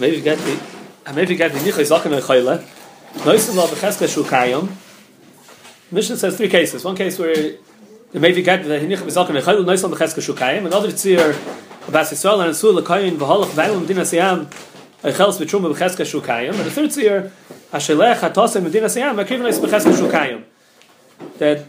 maybe 0.00 0.20
get 0.20 0.38
the 0.38 0.58
maybe 1.14 1.36
get 1.36 1.52
the 1.52 1.58
nichay 1.58 1.84
zaken 1.84 2.20
chayle. 2.20 2.64
Noisim. 3.14 4.68
Mishnah 5.92 6.16
says 6.16 6.36
three 6.36 6.48
cases. 6.48 6.84
One 6.84 6.96
case 6.96 7.18
where 7.18 7.54
maybe 8.14 8.42
get 8.42 8.64
the 8.64 8.80
nichay 8.80 9.06
zaken 9.06 9.40
chayle 9.40 9.64
noisim 9.64 9.92
b'cheska 9.92 10.20
shukayim. 10.20 10.66
Another 10.66 10.88
tzir 10.88 11.36
about 11.86 12.06
Yisrael 12.06 12.44
and 12.44 12.56
Sul 12.56 12.74
lekayin 12.80 13.16
v'halach 13.16 13.50
v'ayim 13.50 13.80
medina 13.82 14.02
siyam 14.02 14.46
echels 15.02 15.38
b'trum 15.38 15.72
b'cheska 15.72 16.04
shukayim. 16.04 16.50
And 16.50 16.60
the 16.60 16.70
third 16.70 16.90
tzir 16.90 17.30
ashelech 17.72 18.18
hatosem 18.18 18.62
medina 18.62 18.86
siyam 18.86 19.22
akriv 19.22 19.40
noisim 19.40 19.62
b'cheska 19.64 19.92
shukayim. 19.94 20.44
That 21.38 21.66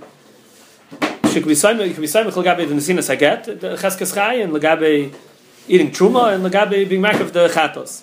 she 1.32 1.39
could 1.39 1.48
be 1.48 1.55
signed, 1.55 1.79
you 1.79 1.93
could 1.93 2.02
be 2.02 2.07
signed 2.07 2.25
with 2.25 2.36
Lagabe 2.36 2.68
the 2.68 2.73
Nesinas 2.75 3.09
Haget, 3.13 3.59
the 3.59 3.75
Cheskes 3.77 4.13
Chai, 4.13 4.36
and 4.36 4.52
Lagabe 4.52 5.13
eating 5.68 5.91
Truma, 5.91 6.34
and 6.34 6.43
Lagabe 6.45 6.88
being 6.89 7.02
Mak 7.02 7.21
of 7.21 7.32
the 7.32 7.48
Chatos. 7.48 8.02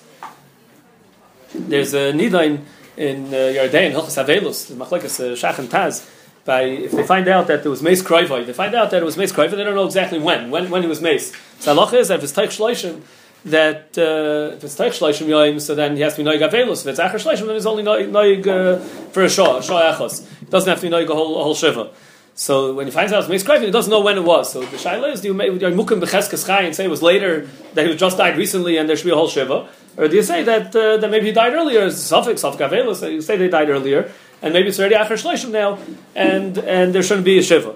There's 1.55 1.95
a 1.95 2.13
Nida 2.13 2.61
in, 2.97 3.27
uh, 3.27 3.37
Yardain, 3.37 3.93
Hilchas 3.93 4.23
Avelus, 4.23 4.69
the 4.69 4.75
Machlekas 4.75 5.21
uh, 5.21 5.35
Shach 5.35 5.59
and 5.59 5.69
Taz, 5.69 6.09
by, 6.45 6.63
if 6.63 6.93
they 6.93 7.03
find 7.03 7.29
out 7.29 7.47
that 7.47 7.63
there 7.63 7.71
was 7.71 7.83
Mace 7.83 8.03
Kroivoi, 8.03 8.47
they 8.47 8.53
find 8.53 8.75
out 8.75 8.91
that 8.91 9.03
it 9.03 9.05
was 9.05 9.17
Mace 9.17 9.33
Kroivoi, 9.33 9.51
they 9.51 9.65
don't 9.65 9.75
know 9.75 9.87
exactly 9.87 10.19
when, 10.19 10.51
when, 10.51 10.71
when 10.71 10.83
he 10.83 10.89
was 10.89 11.01
Mace. 11.01 11.33
So 11.61 11.77
Allah 11.77 11.95
is 11.97 12.09
that 12.09 12.19
if 12.19 12.25
it's 12.25 12.33
Teich 12.33 12.57
Shloishim, 12.57 13.03
that 13.45 13.97
uh, 13.97 14.57
if 14.57 14.65
it's 14.65 14.77
Teich 14.77 14.99
Shloishim 14.99 15.27
Yoim, 15.27 15.61
so 15.61 15.75
then 15.75 15.97
he 15.97 16.03
has 16.03 16.17
to 16.17 16.25
be 16.25 16.31
Noig 16.31 16.41
Avelus. 16.41 16.81
If 16.81 16.89
it's 16.89 17.01
Acher 17.01 17.23
Shloishim, 17.23 17.47
then 17.47 17.55
he's 17.55 17.67
only 17.67 17.83
Noig 17.83 18.47
uh, 18.47 18.79
for 19.11 19.25
a 19.25 19.29
Shah, 19.29 19.59
a 19.59 19.63
Shah. 19.63 19.91
It 19.91 20.51
doesn't 20.51 20.69
have 20.69 20.81
to 20.81 20.87
be 20.89 20.91
Noig 20.91 21.09
a 21.09 21.15
whole, 21.15 21.41
a 21.41 21.45
whole 21.45 21.55
Shiva. 21.55 21.91
So 22.39 22.73
when 22.73 22.87
he 22.87 22.93
finds 22.93 23.13
out 23.13 23.29
it's 23.29 23.29
Meis 23.29 23.61
he 23.61 23.71
doesn't 23.73 23.91
know 23.91 24.01
when 24.01 24.17
it 24.17 24.23
was. 24.23 24.53
So 24.53 24.61
the 24.61 24.77
Shaila 24.77 25.13
is, 25.13 25.23
do 25.23 25.27
you 25.27 25.35
mukim 25.35 26.01
b'cheskes 26.01 26.47
chai 26.47 26.63
and 26.63 26.75
say 26.75 26.85
it 26.85 26.89
was 26.89 27.03
later, 27.03 27.49
that 27.75 27.85
he 27.85 27.97
just 27.97 28.17
died 28.17 28.37
recently 28.39 28.77
and 28.77 28.89
there 28.89 28.97
should 28.97 29.07
be 29.07 29.11
a 29.11 29.17
whole 29.17 29.27
Shiva? 29.27 29.69
Or 29.97 30.07
do 30.07 30.15
you 30.15 30.23
say 30.23 30.45
that, 30.45 30.75
uh, 30.77 30.99
that 30.99 31.11
maybe 31.11 31.27
he 31.27 31.33
died 31.33 31.53
earlier, 31.53 31.91
Suffolk, 31.91 32.39
Suffolk 32.39 32.61
Avelis, 32.61 33.03
you 33.11 33.23
say 33.23 33.37
they 33.37 33.49
died 33.49 33.69
earlier, 33.71 34.13
and 34.41 34.55
maybe 34.55 34.69
it's 34.69 34.79
already 34.79 34.95
Acher 34.95 35.19
Shleishim 35.21 35.51
now, 35.51 35.81
and, 36.15 36.57
and 36.59 36.95
there 36.95 37.03
shouldn't 37.03 37.25
be 37.25 37.39
a 37.39 37.43
Shiva. 37.43 37.75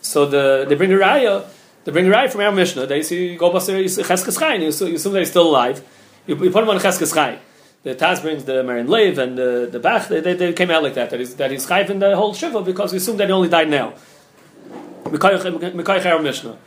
So 0.00 0.26
the, 0.26 0.66
they 0.68 0.74
bring 0.74 0.92
a 0.92 0.96
Raya, 0.96 1.46
they 1.84 1.92
bring 1.92 2.08
a 2.08 2.10
Raya 2.10 2.28
from 2.28 2.40
our 2.40 2.50
Mishnah, 2.50 2.86
they 2.86 3.04
see, 3.04 3.36
go 3.36 3.52
Basir 3.52 3.84
Cheskes 3.84 4.36
chai, 4.36 4.54
and 4.54 4.64
you 4.64 4.70
assume 4.70 5.12
that 5.12 5.20
he's 5.20 5.30
still 5.30 5.48
alive, 5.48 5.80
you, 6.26 6.34
you 6.42 6.50
put 6.50 6.64
him 6.64 6.70
on 6.70 6.80
Cheskes 6.80 7.14
chai 7.14 7.38
the 7.82 7.94
Taz 7.94 8.22
brings 8.22 8.44
the 8.44 8.62
Marin 8.62 8.86
Lev 8.86 9.18
and 9.18 9.36
the, 9.36 9.68
the 9.70 9.80
Bach, 9.80 10.08
they, 10.08 10.20
they, 10.20 10.34
they, 10.34 10.52
came 10.52 10.70
out 10.70 10.82
like 10.82 10.94
that, 10.94 11.10
that 11.10 11.18
he's, 11.18 11.34
that 11.36 11.50
he's 11.50 11.66
chayv 11.66 11.90
in 11.90 11.98
the 11.98 12.16
whole 12.16 12.32
Shiva 12.32 12.62
because 12.62 12.92
we 12.92 12.98
assume 12.98 13.16
that 13.16 13.26
he 13.26 13.32
only 13.32 13.48
died 13.48 13.68
now. 13.68 13.94
Mishnah. 15.10 16.58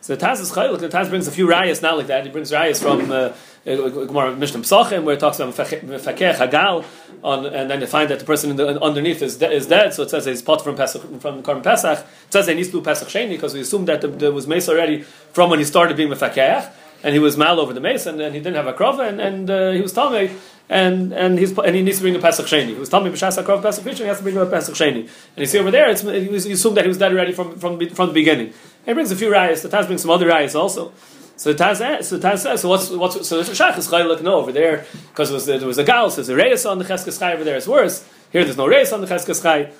So 0.00 0.16
the 0.16 0.26
Taz 0.26 0.40
is 0.40 0.50
chaylik, 0.50 0.80
the 0.80 0.88
Taz 0.88 1.10
brings 1.10 1.28
a 1.28 1.30
few 1.30 1.46
rayas 1.46 1.82
not 1.82 1.98
like 1.98 2.06
that, 2.06 2.24
he 2.24 2.30
brings 2.30 2.50
rayas 2.50 2.82
from 2.82 3.10
uh, 3.12 3.32
Gemara 3.64 4.34
Mishnah 4.34 4.60
Pesachim, 4.60 5.04
where 5.04 5.14
it 5.14 5.20
talks 5.20 5.38
about 5.38 5.54
Mefakeh 5.54 6.34
Hagal, 6.34 6.84
on, 7.22 7.46
and 7.46 7.70
then 7.70 7.80
you 7.80 7.86
find 7.86 8.10
that 8.10 8.18
the 8.18 8.24
person 8.24 8.56
the, 8.56 8.82
underneath 8.82 9.22
is, 9.22 9.36
de- 9.36 9.52
is 9.52 9.66
dead, 9.66 9.94
so 9.94 10.02
it 10.02 10.10
says 10.10 10.24
he's 10.24 10.42
pot 10.42 10.64
from 10.64 10.74
Pesach, 10.74 11.02
from 11.20 11.42
Karm 11.42 11.62
Pesach, 11.62 12.00
it 12.00 12.32
says 12.32 12.46
they 12.46 12.54
need 12.54 12.64
to 12.64 12.72
do 12.72 12.80
Pesach 12.80 13.06
Sheni, 13.06 13.28
because 13.28 13.54
we 13.54 13.60
assume 13.60 13.84
that 13.84 14.00
there 14.18 14.32
was 14.32 14.48
mace 14.48 14.68
already 14.68 15.02
from 15.02 15.50
when 15.50 15.60
he 15.60 15.64
started 15.64 15.96
being 15.96 16.08
Mefakeh, 16.08 16.72
and 17.04 17.14
he 17.14 17.20
was 17.20 17.36
mal 17.36 17.60
over 17.60 17.72
the 17.72 17.80
mace, 17.80 18.06
and, 18.06 18.20
and 18.20 18.34
he 18.34 18.40
didn't 18.40 18.56
have 18.56 18.66
a 18.66 18.72
krova, 18.72 19.08
and, 19.08 19.20
and 19.20 19.50
uh, 19.50 19.70
he 19.70 19.80
was 19.80 19.92
Tameh, 19.92 20.36
and 20.68 21.12
and 21.12 21.38
he's 21.38 21.56
and 21.58 21.76
he 21.76 21.82
needs 21.82 21.98
to 21.98 22.02
bring 22.02 22.16
a 22.16 22.18
Pesach 22.18 22.46
Sheni. 22.46 22.68
He 22.68 22.74
was 22.74 22.88
telling 22.88 23.10
me 23.10 23.16
B'shas 23.16 23.42
Hakrov 23.42 23.62
Pesach 23.62 23.84
Rishon, 23.84 23.98
he 23.98 24.04
has 24.04 24.18
to 24.18 24.22
bring 24.22 24.36
a 24.36 24.46
Pesach 24.46 24.74
Sheni. 24.74 25.00
And 25.00 25.38
you 25.38 25.46
see 25.46 25.58
over 25.58 25.70
there, 25.70 25.90
it's, 25.90 26.02
you 26.02 26.34
assume 26.34 26.74
that 26.74 26.84
he 26.84 26.88
was 26.88 26.98
dead 26.98 27.12
already 27.12 27.32
from 27.32 27.58
from 27.58 27.78
from 27.90 28.08
the 28.08 28.14
beginning. 28.14 28.46
And 28.46 28.86
he 28.86 28.92
brings 28.94 29.10
a 29.10 29.16
few 29.16 29.30
rayas. 29.30 29.62
The 29.62 29.68
Taz 29.68 29.86
brings 29.86 30.02
some 30.02 30.10
other 30.10 30.28
rayas 30.28 30.54
also. 30.54 30.92
So 31.36 31.52
the 31.52 31.64
Taz, 31.64 31.80
eh, 31.80 32.02
so 32.02 32.18
the 32.18 32.28
Taz 32.28 32.38
says, 32.38 32.60
so 32.60 32.68
what's 32.68 32.90
what's 32.90 33.28
so 33.28 33.42
the 33.42 33.50
Shach 33.50 33.76
is 33.76 33.88
Chaylak 33.88 34.22
no 34.22 34.36
over 34.36 34.52
there 34.52 34.86
because 35.10 35.30
was, 35.30 35.46
there 35.46 35.66
was 35.66 35.78
a 35.78 35.84
gal, 35.84 36.08
so 36.10 36.16
there's 36.16 36.28
a 36.28 36.36
reyes 36.36 36.64
on 36.64 36.78
the 36.78 36.84
Cheskes 36.84 37.18
Chai 37.18 37.34
over 37.34 37.44
there. 37.44 37.56
It's 37.56 37.68
worse. 37.68 38.08
Here 38.30 38.44
there's 38.44 38.56
no 38.56 38.66
reyes 38.66 38.92
on 38.92 39.00
the 39.00 39.06
Cheskes 39.06 39.42
Chai. 39.42 39.70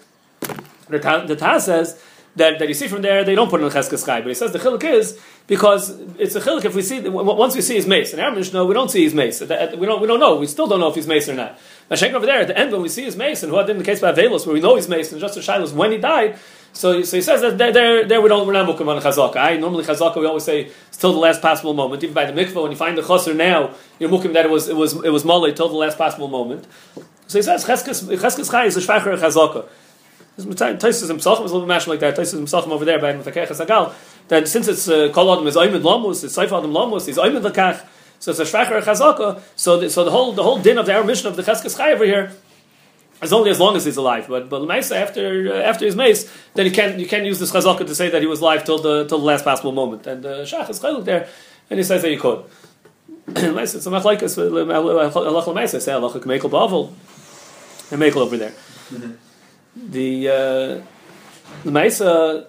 The 0.89 0.99
Taz, 0.99 1.27
the 1.29 1.37
Taz 1.37 1.63
says 1.63 2.03
that, 2.37 2.59
that 2.59 2.69
you 2.69 2.75
see 2.75 2.89
from 2.89 3.03
there, 3.03 3.25
they 3.25 3.35
don't 3.35 3.51
put 3.51 3.61
in 3.61 3.69
the 3.69 3.75
Cheskes 3.75 4.07
Chai. 4.07 4.21
But 4.21 4.29
he 4.29 4.35
says 4.35 4.53
the 4.53 4.59
chiluk 4.59 4.85
is 4.85 5.21
because 5.47 5.91
it's 6.19 6.35
a 6.35 6.41
chiluk 6.41 6.65
if 6.65 6.75
we 6.75 6.83
see 6.83 7.01
once 7.01 7.55
we 7.55 7.61
see 7.61 7.75
his 7.75 7.87
mace. 7.87 8.15
In 8.15 8.21
our 8.21 8.35
Mishnah, 8.35 8.65
we 8.65 8.73
don't 8.75 8.91
see 8.91 9.05
his 9.05 9.15
mace. 9.15 9.41
We 9.41 9.47
don't 9.47 10.01
we 10.01 10.07
don't 10.07 10.21
know. 10.21 10.37
We 10.37 10.47
still 10.47 10.67
don't 10.67 10.81
know 10.81 10.89
if 10.89 10.95
he's 10.95 11.07
mace 11.07 11.29
or 11.29 11.35
not. 11.35 11.59
Shaykh 11.95 12.15
over 12.15 12.25
there 12.25 12.41
at 12.41 12.47
the 12.47 12.59
end 12.59 12.73
when 12.73 12.81
we 12.81 12.89
see 12.89 13.05
his 13.05 13.17
mace, 13.17 13.43
and 13.43 13.53
did 13.53 13.71
in 13.71 13.79
the 13.79 13.85
case 13.85 14.01
by 14.01 14.13
Avelos, 14.13 14.47
where 14.47 14.55
we 14.55 14.61
know 14.61 14.77
he's 14.77 14.89
mace, 14.89 15.13
and 15.13 15.21
just 15.21 15.35
the 15.35 15.41
shilos 15.41 15.73
when 15.75 15.93
he 15.93 15.99
died. 15.99 16.39
So, 16.73 17.03
so 17.03 17.17
he 17.17 17.23
says 17.23 17.43
that 17.43 17.59
there, 17.59 17.71
there, 17.71 18.09
there 18.09 18.23
we 18.23 18.31
don't 18.31 18.47
we're 18.47 18.55
not 18.55 18.67
mukim 18.67 18.89
on 18.89 19.03
chazaka. 19.03 19.37
I 19.37 19.59
normally 19.59 19.85
chazaka 19.85 20.17
we 20.17 20.27
always 20.27 20.45
say 20.45 20.71
till 20.93 21.13
the 21.13 21.19
last 21.19 21.43
possible 21.43 21.75
moment. 21.75 22.03
Even 22.03 22.15
by 22.15 22.25
the 22.25 22.33
mikvah, 22.33 22.63
when 22.63 22.71
you 22.71 22.79
find 22.79 22.97
the 22.97 23.03
chaser 23.03 23.35
now, 23.35 23.75
you're 23.99 24.09
mukim 24.09 24.33
that 24.33 24.47
it 24.47 24.51
was 24.51 24.69
it 24.71 24.77
was 24.77 24.95
it 25.05 25.11
was 25.11 25.25
mole 25.25 25.53
till 25.53 25.69
the 25.69 25.75
last 25.75 25.99
possible 25.99 26.29
moment. 26.29 26.67
So 27.27 27.39
he 27.39 27.43
says 27.43 27.67
cheskes 27.67 28.51
chai 28.51 28.65
is 28.65 28.77
a 28.79 28.81
shvacher 28.81 29.19
chazaka. 29.19 29.69
Taisus 30.45 31.09
himself 31.09 31.41
was 31.41 31.51
a 31.51 31.55
little 31.55 31.69
bit 31.69 31.87
like 31.87 32.01
that. 32.01 32.17
Taisus 32.17 32.35
himself 32.35 32.67
over 32.69 32.85
there 32.85 32.99
by 32.99 33.13
Mefakech 33.13 33.49
Sagal. 33.49 33.95
That 34.29 34.49
since 34.49 34.69
it's 34.69 34.89
uh, 34.89 35.11
Kol 35.13 35.33
Adam 35.33 35.47
is 35.47 35.57
Oimid 35.57 35.83
Lamus, 35.83 36.25
it's 36.25 36.37
Seif 36.37 36.47
Adam 36.47 36.73
Lamus, 36.73 37.07
he's 37.07 37.19
Oimid 37.19 37.43
Lakach. 37.43 37.85
So 38.23 38.31
it's 38.31 38.39
a 38.39 38.45
Shvacher 38.45 38.81
Chazaka. 38.83 39.43
So 39.57 39.81
the, 39.81 39.91
so 39.91 40.05
the 40.05 40.13
whole 40.13 40.33
the 40.33 40.45
whole 40.45 40.59
din 40.59 40.79
of 40.79 40.87
the 40.87 40.95
our 40.95 41.03
mission 41.03 41.27
of 41.27 41.35
the 41.35 41.43
Cheskes 41.43 41.77
Chai 41.77 41.93
over 41.93 42.05
here 42.05 42.31
is 43.21 43.33
only 43.33 43.51
as 43.51 43.59
long 43.59 43.75
as 43.75 43.85
he's 43.85 43.97
alive. 43.97 44.29
But 44.29 44.49
but 44.49 44.63
Maisa 44.63 44.95
after 44.95 45.53
uh, 45.53 45.57
after 45.63 45.85
his 45.85 45.97
mace, 45.97 46.31
then 46.55 46.67
you 46.67 46.73
can't 46.73 47.01
you 47.01 47.07
can't 47.09 47.27
use 47.27 47.41
this 47.41 47.51
Chazaka 47.51 47.85
to 47.85 47.95
say 47.97 48.11
that 48.11 48.21
he 48.21 48.29
was 48.29 48.41
alive 48.41 48.63
till 48.63 48.79
the 48.79 49.07
till 49.07 49.19
the 49.19 49.25
last 49.25 49.45
possible 49.45 49.73
moment. 49.73 50.07
And 50.07 50.25
uh, 50.25 50.45
Shach 50.45 50.71
is 50.71 50.79
Chaylik 50.79 51.05
there, 51.05 51.29
and 51.69 51.81
he 51.81 51.85
says 51.85 52.03
that 52.03 52.11
you 52.11 52.21
could. 52.21 52.45
It's 53.27 53.87
a 53.87 53.91
machlaikas. 53.91 54.39
Allah 54.39 55.55
Maisa 55.55 55.81
say 55.81 55.93
Allah 55.93 56.11
Mekel 56.21 56.51
Bavel 56.51 56.93
and 57.91 58.01
Mekel 58.01 58.19
over 58.19 58.37
there. 58.37 58.55
Mm-hmm 58.91 59.22
the 59.77 60.29
uh, 60.29 60.33
the 61.65 61.71
Maisa. 61.71 62.47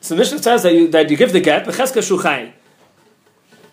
So 0.00 0.14
the 0.14 0.18
Mishnah 0.18 0.42
says 0.42 0.62
that 0.64 0.74
you, 0.74 0.88
that 0.88 1.10
you 1.10 1.16
give 1.16 1.32
the 1.32 1.40
get 1.40 1.64
becheska 1.64 2.02
shuchayin. 2.02 2.52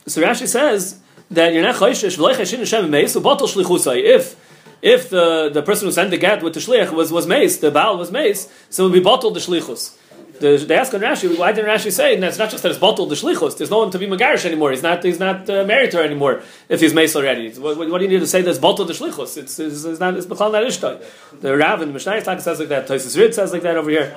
So 0.07 0.21
Rashi 0.21 0.47
says 0.47 0.99
that 1.29 1.53
you're 1.53 1.63
not 1.63 1.75
chayshish 1.75 2.17
v'leichishin 2.17 2.59
Hashem 2.59 2.89
meis 2.89 3.15
ubatel 3.15 3.47
shlichusay. 3.47 4.03
If 4.03 4.35
if 4.81 5.09
the, 5.09 5.49
the 5.53 5.61
person 5.61 5.87
who 5.87 5.91
sent 5.91 6.09
the 6.09 6.17
get 6.17 6.41
with 6.41 6.53
the 6.53 6.59
shlich 6.59 6.91
was 6.91 7.11
was 7.11 7.27
mace, 7.27 7.57
the 7.57 7.69
baal 7.69 7.97
was 7.97 8.11
mace, 8.11 8.51
so 8.69 8.83
it 8.83 8.89
would 8.89 8.93
be 8.93 9.03
bottled 9.03 9.35
the 9.35 9.39
shlichus 9.39 9.97
the, 10.41 10.57
they 10.57 10.75
ask 10.75 10.93
on 10.93 11.01
Rashi, 11.01 11.37
why 11.37 11.51
didn't 11.51 11.69
Rashi 11.69 11.91
say? 11.91 12.15
And 12.15 12.23
it's 12.23 12.37
not 12.37 12.49
just 12.49 12.63
that 12.63 12.69
it's 12.69 12.79
bottled 12.79 13.09
the 13.09 13.15
shlichus. 13.15 13.57
There's 13.57 13.69
no 13.69 13.79
one 13.79 13.91
to 13.91 13.99
be 13.99 14.07
megarish 14.07 14.43
anymore. 14.43 14.71
He's 14.71 14.83
not. 14.83 15.03
He's 15.03 15.19
not 15.19 15.49
uh, 15.49 15.63
married 15.65 15.91
to 15.91 15.97
her 15.97 16.03
anymore. 16.03 16.41
If 16.67 16.81
he's 16.81 16.93
mace 16.93 17.15
already, 17.15 17.51
what, 17.51 17.77
what, 17.77 17.97
do 17.99 18.03
you 18.03 18.09
need 18.09 18.19
to 18.19 18.27
say? 18.27 18.41
That's 18.41 18.57
bottled 18.57 18.89
the 18.89 18.93
shlichus. 18.93 19.37
It's, 19.37 19.59
it's, 19.59 19.85
it's 19.85 19.99
not. 19.99 20.15
It's 20.17 20.25
b'chal 20.25 20.51
not 20.51 20.63
ishtai. 20.63 21.03
The 21.39 21.55
Rav 21.55 21.81
in 21.81 21.89
the 21.89 21.93
Mishnah 21.93 22.41
says 22.41 22.59
like 22.59 22.69
that. 22.69 22.87
Tosis 22.87 23.17
Rid 23.17 23.33
says 23.33 23.53
like 23.53 23.61
that 23.61 23.77
over 23.77 23.89
here. 23.89 24.15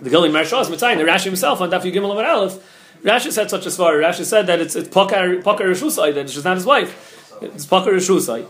The 0.00 0.10
Gilin 0.10 0.32
Marshal 0.32 0.60
is 0.60 0.68
The 0.68 0.76
Rashi 0.76 1.24
himself 1.24 1.60
on 1.60 1.70
Daf 1.70 1.82
Gimel 1.82 2.12
Amar 2.12 2.24
Aleph. 2.24 2.58
Rashi 3.02 3.32
said 3.32 3.50
such 3.50 3.66
a 3.66 3.68
svar. 3.68 4.00
Rashi 4.02 4.24
said 4.24 4.46
that 4.46 4.60
it's 4.60 4.76
it's 4.76 4.88
pakar 4.88 5.42
pakar 5.42 6.14
that 6.14 6.30
she's 6.30 6.44
not 6.44 6.56
his 6.56 6.66
wife. 6.66 7.40
It's 7.42 7.66
pakar 7.66 7.92
rishusai. 7.92 8.46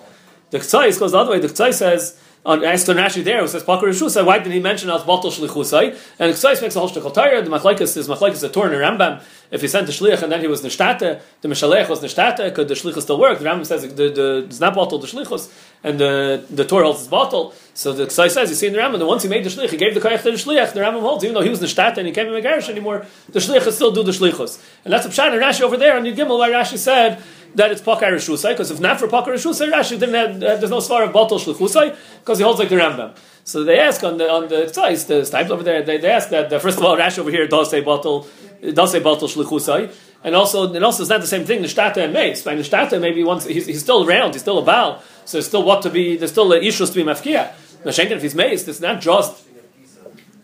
The 0.51 0.59
Chtzai 0.59 0.99
goes 0.99 1.13
the 1.13 1.19
other 1.19 1.33
way. 1.33 1.41
The 1.41 1.49
Chtzai 1.49 1.75
says 1.75 2.21
Oh, 2.47 2.53
on 2.53 2.65
asked 2.65 2.89
on 2.89 2.97
Rashi 2.97 3.25
there, 3.25 3.41
who 3.41 3.49
says 3.49 3.63
Pakar 3.63 3.89
Rishusai, 3.89 4.25
why 4.25 4.39
didn't 4.39 4.53
he 4.53 4.61
mention 4.61 4.91
as 4.91 5.03
Batal 5.03 5.25
Shlichusai? 5.25 5.99
And 6.19 6.33
Ksais 6.33 6.63
makes 6.63 6.77
a 6.77 6.81
whole 6.81 6.89
shtickle 6.89 7.13
tire. 7.13 7.43
The 7.43 7.51
Machlaikas 7.51 7.97
is 7.97 8.09
Machlaikas 8.09 8.43
a 8.45 8.49
Torn 8.49 8.71
Rambam. 8.71 9.23
If 9.51 9.63
he 9.63 9.69
sent 9.69 9.87
the 9.87 9.93
Shliach 9.93 10.23
and 10.23 10.31
then 10.31 10.41
he 10.41 10.47
was 10.47 10.63
Nishtate, 10.63 11.21
the 11.41 11.49
Mishalech 11.49 11.89
was 11.89 12.01
Nishtate, 12.01 12.55
could 12.55 12.69
the 12.69 12.75
Shlichus 12.75 13.03
still 13.03 13.19
work? 13.19 13.39
The 13.39 13.45
Rambam 13.47 13.65
says 13.65 13.83
the, 13.83 14.11
the, 14.11 14.45
it's 14.47 14.61
not 14.61 14.75
Batal 14.75 15.01
the 15.01 15.07
Shlichus, 15.07 15.51
and 15.83 15.99
the, 15.99 16.45
the 16.51 16.65
Torah 16.65 16.85
holds 16.85 17.01
it's 17.03 17.11
Batal. 17.11 17.55
So 17.73 17.93
the 17.93 18.07
Ksai 18.07 18.31
says, 18.31 18.51
you 18.51 18.57
see 18.57 18.67
in 18.67 18.75
the 18.75 18.79
Rambam, 18.79 18.99
that 18.99 19.07
once 19.07 19.23
he 19.23 19.29
made 19.29 19.45
the 19.45 19.49
Shlich, 19.49 19.71
he 19.71 19.79
gave 19.79 19.95
the 19.95 20.01
Kayach 20.01 20.23
to 20.23 20.33
the 20.33 20.37
Shliach, 20.37 20.75
the 20.75 20.81
Rambam 20.81 21.01
holds, 21.01 21.25
even 21.25 21.35
though 21.35 21.43
he 21.43 21.49
was 21.49 21.61
Nishtate 21.61 21.97
and 21.97 22.07
he 22.07 22.13
can't 22.13 22.29
be 22.29 22.35
Megarish 22.35 22.69
anymore, 22.69 23.07
the 23.31 23.39
Shliach 23.39 23.63
could 23.63 23.75
still 23.75 23.93
do 23.93 24.03
the 24.03 24.13
Shlichus. 24.13 24.63
And 24.85 24.93
that's 24.93 25.07
a 25.07 25.09
Pshat 25.09 25.33
in 25.33 25.41
Rashi 25.41 25.63
over 25.63 25.77
there 25.77 25.97
on 25.97 26.05
Yud 26.05 26.17
Gimel, 26.17 26.39
where 26.39 26.53
Rashi 26.53 26.77
said, 26.77 27.23
that 27.55 27.71
it's 27.73 27.81
Pakar 27.81 28.13
Rishusai, 28.13 28.51
because 28.51 28.71
if 28.71 28.81
not 28.81 29.01
for 29.01 29.09
Pakar 29.09 29.29
Rishusai, 29.29 29.73
Rashi 29.73 29.99
didn't 29.99 30.15
have, 30.15 30.37
uh, 30.37 30.57
there's 30.57 30.71
no 30.71 30.79
svar 30.79 31.07
of 31.07 31.13
Batal 31.13 31.41
Shlichusai, 31.41 31.97
because 32.21 32.39
he 32.39 32.45
holds 32.45 32.59
like 32.59 32.69
the 32.69 32.77
Rambam. 32.77 33.17
So 33.45 33.65
they 33.65 33.79
ask 33.79 34.05
on 34.05 34.19
the 34.19 34.31
on 34.31 34.49
the 34.49 34.69
size 34.69 35.07
the 35.07 35.25
types 35.25 35.51
over 35.51 35.63
there. 35.63 35.83
They, 35.83 35.97
they 35.97 36.11
ask 36.11 36.29
that 36.29 36.51
the, 36.51 36.61
first 36.61 36.77
of 36.77 36.85
all, 36.85 36.97
Rashi 36.99 37.21
over 37.21 37.31
here 37.31 37.47
does 37.47 37.71
say 37.71 37.83
Batal, 37.83 38.27
does 38.61 38.93
say 38.93 39.01
Batal 39.01 39.29
Shlichusai, 39.29 39.95
and 40.25 40.35
also 40.35 40.73
and 40.73 40.85
also 40.85 41.03
it's 41.03 41.11
not 41.11 41.21
the 41.21 41.27
same 41.27 41.45
thing. 41.45 41.63
The 41.63 41.69
Shtata 41.69 41.99
and 41.99 42.13
Mace. 42.13 42.43
By 42.43 42.55
the 42.55 42.63
Shtata, 42.63 43.01
maybe 43.01 43.23
once 43.25 43.45
he's, 43.45 43.67
he's 43.67 43.81
still 43.81 44.09
around, 44.09 44.33
he's 44.33 44.43
still 44.43 44.59
a 44.59 44.65
Baal, 44.65 45.03
so 45.25 45.39
there's 45.39 45.47
still 45.47 45.63
what 45.63 45.83
to 45.83 45.91
be. 45.91 46.17
There's 46.17 46.33
still 46.33 46.53
issues 46.53 46.91
to 46.91 46.97
be 46.97 47.03
mafkia. 47.05 47.53
Now, 47.85 47.93
Shenkin, 47.93 48.13
if 48.13 48.23
he's 48.23 48.35
Mace, 48.35 48.67
it's 48.67 48.81
not 48.81 49.01
just. 49.01 49.45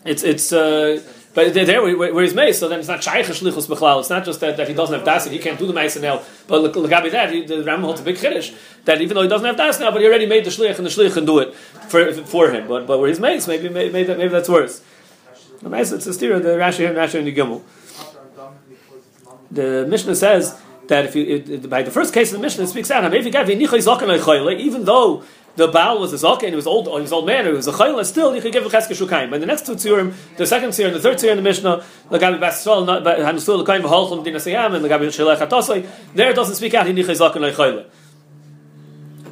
It's 0.05 0.23
it's. 0.23 0.53
Uh, 0.53 1.01
but 1.35 1.53
there, 1.53 1.83
where, 1.83 2.13
where 2.13 2.23
he's 2.23 2.33
made, 2.33 2.53
so 2.53 2.69
then 2.69 2.79
it's 2.79 2.87
not 2.87 3.03
shaykh 3.03 3.25
shlichus 3.25 3.67
b'chlal. 3.67 3.99
It's 3.99 4.09
not 4.09 4.23
just 4.23 4.39
that, 4.39 4.55
that 4.55 4.69
he 4.69 4.73
doesn't 4.73 4.95
have 4.95 5.03
das 5.03 5.25
he 5.25 5.37
can't 5.37 5.59
do 5.59 5.67
the 5.67 5.73
ma'aser 5.73 6.01
now. 6.01 6.21
But 6.47 6.63
at 6.63 7.11
that, 7.11 7.33
he, 7.33 7.43
the 7.43 7.61
Ram 7.61 7.81
holds 7.81 7.99
a 7.99 8.05
big 8.05 8.15
chiddush 8.15 8.55
that 8.85 9.01
even 9.01 9.15
though 9.15 9.23
he 9.23 9.27
doesn't 9.27 9.45
have 9.45 9.57
das 9.57 9.77
now, 9.77 9.91
but 9.91 9.99
he 9.99 10.07
already 10.07 10.27
made 10.27 10.45
the 10.45 10.49
shlich 10.49 10.77
and 10.77 10.85
the 10.85 10.89
shlich 10.89 11.13
can 11.13 11.25
do 11.25 11.39
it 11.39 11.53
for, 11.53 12.13
for 12.13 12.51
him. 12.51 12.69
But 12.69 12.87
but 12.87 12.99
where 12.99 13.09
he's 13.09 13.19
made, 13.19 13.45
maybe 13.49 13.67
maybe, 13.67 14.15
maybe 14.15 14.29
that's 14.29 14.47
worse. 14.47 14.81
The 15.61 15.69
ma'aser 15.69 15.95
it's 15.97 16.07
a 16.07 16.13
steer 16.13 16.39
the 16.39 16.49
Rashi 16.49 16.87
and 16.87 16.95
Rashi 16.95 17.19
and 17.19 17.27
the 17.27 17.35
Gimel. 17.35 17.61
The 19.55 19.85
Mishnah 19.87 20.15
says 20.15 20.59
that 20.87 21.05
if 21.05 21.15
you 21.15 21.23
it, 21.25 21.69
by 21.69 21.81
the 21.81 21.91
first 21.91 22.13
case 22.13 22.31
of 22.31 22.39
the 22.39 22.43
Mishnah, 22.43 22.67
speaks 22.67 22.91
out. 22.91 23.11
Even 23.13 24.85
though 24.85 25.23
the 25.55 25.67
Baal 25.69 25.99
was 25.99 26.11
a 26.11 26.17
Zaken, 26.17 26.43
and 26.43 26.49
he 26.49 26.55
was 26.55 26.67
old, 26.67 26.87
he 26.87 27.01
was 27.01 27.13
old 27.13 27.25
man, 27.25 27.45
he 27.45 27.51
was 27.53 27.65
a 27.67 27.71
Chayla, 27.71 28.05
still 28.05 28.35
you 28.35 28.41
could 28.41 28.51
give 28.51 28.65
a 28.65 28.69
Cheske 28.69 28.91
Shukayim. 28.91 29.31
And 29.33 29.41
the 29.41 29.47
next 29.47 29.65
two 29.65 29.75
tzirim, 29.75 30.13
the 30.35 30.45
second 30.45 30.77
and 30.77 30.93
the 30.93 30.99
third 30.99 31.17
tzir 31.17 31.31
in 31.31 31.37
the 31.37 31.43
Mishnah, 31.43 31.85
the 32.11 32.19
Gabi 32.19 32.37
Basol, 32.39 32.85
Hanustul, 32.85 33.59
the 33.59 33.63
Kaim 33.63 33.81
V'Holchum, 33.81 34.25
Dina 34.25 34.39
Seyam, 34.39 34.75
and 34.75 34.83
the 34.83 34.89
Gabi 34.89 35.07
Shelech 35.07 35.37
HaTosai, 35.47 35.87
there 36.13 36.29
it 36.29 36.35
doesn't 36.35 36.55
speak 36.55 36.73
out, 36.73 36.85
Hinichai 36.85 37.15
Zaken 37.15 37.53
Chayla. 37.53 37.85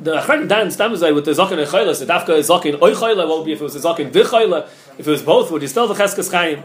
The 0.02 0.16
Achron 0.22 0.48
Dan 0.48 0.68
Stamazai 0.68 1.14
with 1.14 1.26
the 1.26 1.32
Zaken 1.32 1.66
Chayla, 1.66 2.00
the 2.00 2.06
Dafka 2.06 2.38
is 2.38 2.48
Zaken 2.48 2.82
Oy 2.82 2.94
Chayla, 2.94 3.28
what 3.28 3.40
would 3.40 3.46
be 3.46 3.52
if 3.52 3.60
it 3.60 3.64
was 3.64 3.76
a 3.76 3.80
Zaken 3.80 4.10
V'Chayla, 4.12 4.70
if 4.98 5.06
it 5.06 5.12
was 5.12 5.22
both, 5.22 5.52
would 5.52 5.62
he 5.62 5.68
still 5.68 5.88
the 5.88 5.94
Cheskes 5.94 6.32
Chaim? 6.32 6.64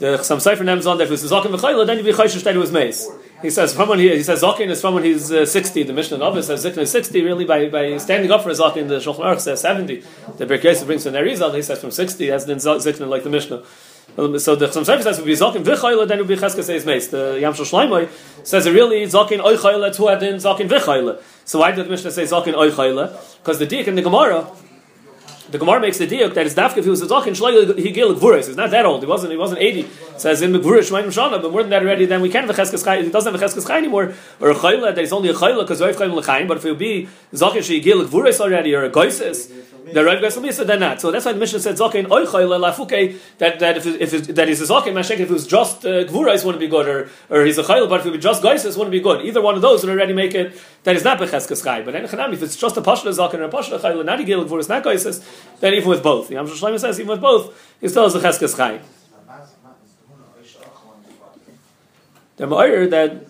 The 0.00 0.16
Chassam 0.16 0.38
Sofer 0.38 0.64
names 0.64 0.86
on 0.86 0.96
that 0.96 1.04
if 1.04 1.10
it 1.10 1.12
was 1.12 1.30
Zaken 1.30 1.54
V'Chayla, 1.54 1.86
then 1.86 1.98
you'd 1.98 2.06
be 2.06 2.12
Chayshish 2.12 2.42
that 2.44 2.56
it 2.56 2.58
was 2.58 2.72
Mace. 2.72 3.06
He 3.42 3.50
says 3.50 3.74
from 3.74 3.90
when 3.90 3.98
he, 3.98 4.08
he 4.16 4.22
says 4.22 4.42
Zakin 4.42 4.70
is 4.70 4.80
from 4.80 4.94
when 4.94 5.04
he's 5.04 5.30
uh, 5.30 5.44
60. 5.44 5.82
The 5.82 5.92
Mishnah 5.92 6.16
Novice 6.16 6.46
says 6.46 6.64
Zakin 6.64 6.78
is 6.78 6.90
60 6.90 7.22
really 7.22 7.44
by, 7.44 7.68
by 7.68 7.98
standing 7.98 8.30
up 8.30 8.42
for 8.42 8.48
Zakin. 8.48 8.88
The 8.88 8.94
Shulchan 8.94 9.20
Aruch 9.20 9.40
says 9.40 9.60
70. 9.60 10.02
The 10.38 10.46
Berkes 10.46 10.82
brings 10.86 11.04
from 11.04 11.12
Nerizal. 11.12 11.54
He 11.54 11.60
says 11.60 11.78
from 11.82 11.90
60 11.90 12.30
as 12.30 12.46
then 12.46 12.56
Zakin 12.56 13.08
like 13.08 13.24
the 13.24 13.28
Mishnah. 13.28 13.62
Um, 14.16 14.38
so 14.38 14.56
the 14.56 14.68
Chassam 14.68 14.86
Sofer 14.86 15.02
says 15.02 15.18
would 15.18 15.26
be 15.26 15.34
Zakin 15.34 15.62
v'chayla 15.62 16.08
then 16.08 16.18
it 16.18 16.22
would 16.22 16.28
be 16.28 16.36
Cheskes 16.36 16.64
says 16.64 16.86
Meis. 16.86 17.08
The 17.08 17.38
Yam 17.38 17.52
Shul 17.52 18.08
says 18.42 18.66
it 18.66 18.72
really 18.72 19.02
Zakin 19.02 19.40
oichayla 19.40 19.94
to 19.96 20.08
add 20.08 20.22
in 20.22 20.36
Zakin 20.36 20.66
v'chayla. 20.66 21.22
So 21.44 21.58
why 21.58 21.72
did 21.72 21.84
the 21.84 21.90
Mishnah 21.90 22.10
say 22.10 22.22
Zakin 22.22 22.54
oichayla? 22.54 23.36
Because 23.36 23.58
the 23.58 23.66
Dik 23.66 23.86
in 23.86 23.96
the 23.96 24.02
Gemara 24.02 24.50
the 25.50 25.58
Gemara 25.58 25.80
makes 25.80 25.98
the 25.98 26.06
diuk 26.06 26.34
that 26.34 26.44
his 26.44 26.54
dafka 26.54 26.78
if 26.78 26.84
he 26.84 26.90
was 26.90 27.02
a 27.02 27.06
shloig 27.06 27.78
he 27.78 27.90
gil 27.90 28.14
gvuris. 28.14 28.46
He's 28.46 28.56
not 28.56 28.70
that 28.70 28.86
old. 28.86 29.02
He 29.02 29.08
wasn't. 29.08 29.32
He 29.32 29.36
wasn't 29.36 29.60
eighty. 29.60 29.80
It 29.80 30.20
says 30.20 30.42
in 30.42 30.52
gvuris 30.52 30.90
shmeinim 30.90 31.06
shana. 31.06 31.42
But 31.42 31.50
more 31.50 31.62
than 31.62 31.70
that 31.70 31.82
already, 31.82 32.06
then 32.06 32.20
we 32.20 32.28
can't 32.30 32.46
have 32.46 32.56
a 32.56 32.62
cheskes 32.62 32.84
chay. 32.84 33.02
He 33.04 33.10
doesn't 33.10 33.32
have 33.32 33.42
a 33.42 33.44
cheskes 33.44 33.66
chay 33.66 33.74
anymore. 33.74 34.14
Or 34.40 34.50
a 34.50 34.54
chayla 34.54 34.94
that 34.94 35.02
is 35.02 35.12
only 35.12 35.28
a 35.30 35.34
chayla 35.34 35.62
because 35.62 35.80
roiv 35.80 35.94
chayim 35.94 36.14
l'chaim. 36.14 36.46
But 36.46 36.58
if 36.58 36.64
would 36.64 36.78
be 36.78 37.08
zachin 37.32 37.62
she 37.62 37.80
gil 37.80 38.04
gvuris 38.04 38.40
already 38.40 38.74
or 38.74 38.84
a 38.84 38.90
goises. 38.90 39.50
The 39.92 40.04
Rav 40.04 40.18
Misa 40.18 40.66
then 40.66 40.80
not. 40.80 41.00
So 41.00 41.10
that's 41.10 41.24
why 41.24 41.32
the 41.32 41.38
Mishnah 41.38 41.60
said 41.60 41.76
Zaken 41.76 42.06
Oichayla 42.06 42.58
Lafuke 42.58 43.18
that 43.38 43.58
that 43.60 43.76
if 43.76 43.86
if 43.86 44.14
it, 44.14 44.34
that 44.34 44.48
is 44.48 44.60
a 44.60 44.72
Zaken 44.72 44.92
Mashek 44.92 45.18
if 45.18 45.30
it 45.30 45.30
was 45.30 45.46
just 45.46 45.84
uh, 45.84 46.04
Gvurais 46.04 46.44
wouldn't 46.44 46.60
be 46.60 46.68
good 46.68 46.88
or 46.88 47.08
or 47.28 47.44
he's 47.44 47.58
a 47.58 47.62
Chayil 47.62 47.88
but 47.88 48.00
if 48.00 48.06
it 48.06 48.10
was 48.10 48.22
just 48.22 48.42
Geises 48.42 48.76
wouldn't 48.76 48.92
be 48.92 49.00
good. 49.00 49.24
Either 49.24 49.40
one 49.40 49.54
of 49.54 49.62
those 49.62 49.82
would 49.82 49.90
already 49.90 50.12
make 50.12 50.34
it 50.34 50.60
that 50.84 50.96
is 50.96 51.04
not 51.04 51.18
Becheskes 51.18 51.64
Chai. 51.64 51.82
But 51.82 51.94
if 51.94 52.42
it's 52.42 52.56
just 52.56 52.76
a 52.76 52.82
Pashla 52.82 53.12
Zaken 53.12 53.34
or 53.34 53.44
a 53.44 53.48
Pashla 53.48 53.80
Chayil 53.80 54.04
not 54.04 54.20
a 54.20 54.24
Gil 54.24 54.44
Gvurais 54.44 54.68
not 54.68 54.84
Geises 54.84 55.24
then 55.60 55.74
even 55.74 55.88
with 55.88 56.02
both. 56.02 56.28
The 56.28 56.34
Yam 56.34 56.46
Shlomo 56.46 56.78
says 56.78 56.98
even 56.98 57.10
with 57.10 57.20
both 57.20 57.76
he 57.80 57.88
still 57.88 58.04
has 58.04 58.14
a 58.14 58.20
Cheskes 58.20 58.56
Chai. 58.56 58.80
The 62.36 62.46
Ma'ir 62.46 62.88
that 62.90 63.29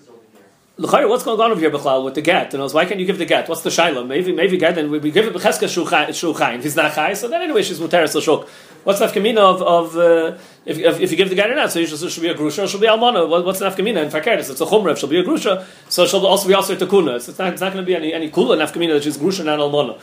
what's 0.80 1.24
going 1.24 1.40
on 1.40 1.50
over 1.50 1.60
here, 1.60 1.70
Bechlal, 1.70 2.04
with 2.04 2.14
the 2.14 2.22
get? 2.22 2.52
You 2.52 2.58
know, 2.58 2.68
why 2.68 2.86
can't 2.86 2.98
you 2.98 3.06
give 3.06 3.18
the 3.18 3.26
get? 3.26 3.48
What's 3.48 3.62
the 3.62 3.70
shaila? 3.70 4.06
Maybe, 4.06 4.32
maybe 4.32 4.56
get, 4.56 4.78
and 4.78 4.90
we, 4.90 5.10
give 5.10 5.26
it 5.26 5.34
b'cheska 5.34 5.68
shuchayin. 5.68 6.58
If 6.58 6.64
he's 6.64 6.76
not 6.76 6.94
chai, 6.94 7.14
so 7.14 7.28
then 7.28 7.42
anyway, 7.42 7.62
she's 7.62 7.78
muteris 7.78 8.14
l'shuk. 8.14 8.48
What's 8.84 9.00
nafkamina 9.00 9.38
of, 9.38 9.62
of 9.62 9.96
uh, 9.96 10.38
if, 10.64 10.78
if, 10.78 11.00
if, 11.00 11.10
you 11.10 11.16
give 11.16 11.28
the 11.28 11.34
get 11.34 11.50
or 11.50 11.54
not? 11.54 11.70
So 11.70 11.84
should, 11.84 12.10
should 12.10 12.22
be 12.22 12.28
a 12.28 12.34
grusha, 12.34 12.64
or 12.64 12.66
she'll 12.66 12.80
be 12.80 12.86
almana. 12.86 13.28
What, 13.28 13.44
what's 13.44 13.60
nafkamina? 13.60 14.02
In 14.02 14.10
fakeris, 14.10 14.50
it's 14.50 14.60
a 14.60 14.64
chumra. 14.64 14.96
She'll 14.96 15.08
be 15.08 15.20
a 15.20 15.24
grusha, 15.24 15.66
so 15.88 16.06
she'll 16.06 16.26
also 16.26 16.48
be 16.48 16.54
also 16.54 16.74
a 16.74 16.76
takuna. 16.76 17.16
It's, 17.16 17.28
it's 17.28 17.38
not, 17.38 17.52
it's 17.52 17.60
not 17.60 17.74
going 17.74 17.84
to 17.84 17.86
be 17.86 17.94
any 17.94 18.14
any 18.14 18.30
kula 18.30 18.56
nafkamina 18.56 18.94
that 18.94 19.02
she's 19.02 19.18
grusha 19.18 19.44
not 19.44 19.58
almana. 19.58 20.00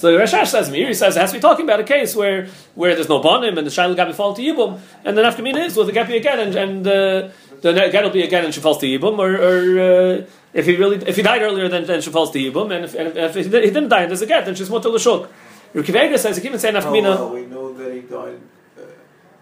So 0.00 0.10
the 0.10 0.16
Rashash 0.16 0.46
says, 0.46 0.70
Meir, 0.70 0.88
he 0.88 0.94
says, 0.94 1.14
it 1.14 1.20
has 1.20 1.30
to 1.30 1.36
be 1.36 1.42
talking 1.42 1.66
about 1.66 1.78
a 1.78 1.84
case 1.84 2.16
where, 2.16 2.46
where 2.74 2.94
there's 2.94 3.10
no 3.10 3.20
bonim 3.20 3.58
and 3.58 3.66
the 3.66 3.70
shaila 3.70 3.94
gabi 3.94 4.14
fall 4.14 4.32
to 4.32 4.40
yibum, 4.40 4.80
and 5.04 5.16
the 5.16 5.20
nafkamina 5.20 5.66
is, 5.66 5.76
with 5.76 5.88
the 5.88 5.92
gabi 5.92 6.16
again, 6.16 6.40
and, 6.40 6.54
and 6.54 6.86
uh, 6.86 7.28
the 7.60 8.00
will 8.02 8.10
be 8.10 8.22
again 8.22 8.44
and 8.44 8.54
she 8.54 8.60
falls 8.60 8.78
to 8.78 8.86
yibum, 8.86 9.18
or, 9.18 9.34
or 9.36 9.80
uh, 9.80 10.26
if 10.52 10.66
he 10.66 10.76
really, 10.76 10.96
if 11.06 11.16
he 11.16 11.22
died 11.22 11.42
earlier, 11.42 11.68
then, 11.68 11.84
then 11.84 12.00
she 12.00 12.10
falls 12.10 12.30
to 12.32 12.38
Yibum, 12.38 12.74
and 12.74 12.84
if, 12.84 12.94
and 12.94 13.16
if, 13.16 13.34
he 13.34 13.42
didn't 13.42 13.88
die 13.88 14.02
and 14.02 14.10
there's 14.10 14.22
a 14.22 14.26
get, 14.26 14.44
then 14.44 14.54
she's 14.54 14.70
mutter 14.70 14.88
l'shuk. 14.88 15.28
Rukivega 15.74 16.18
says, 16.18 16.36
he 16.36 16.42
can 16.42 16.48
even 16.48 16.58
say 16.58 16.72
nafkamina. 16.72 17.16
Oh, 17.16 17.34
we 17.34 17.46
know 17.46 17.72
that 17.74 17.94
he 17.94 18.00
died. 18.00 18.40
Uh, 18.76 18.82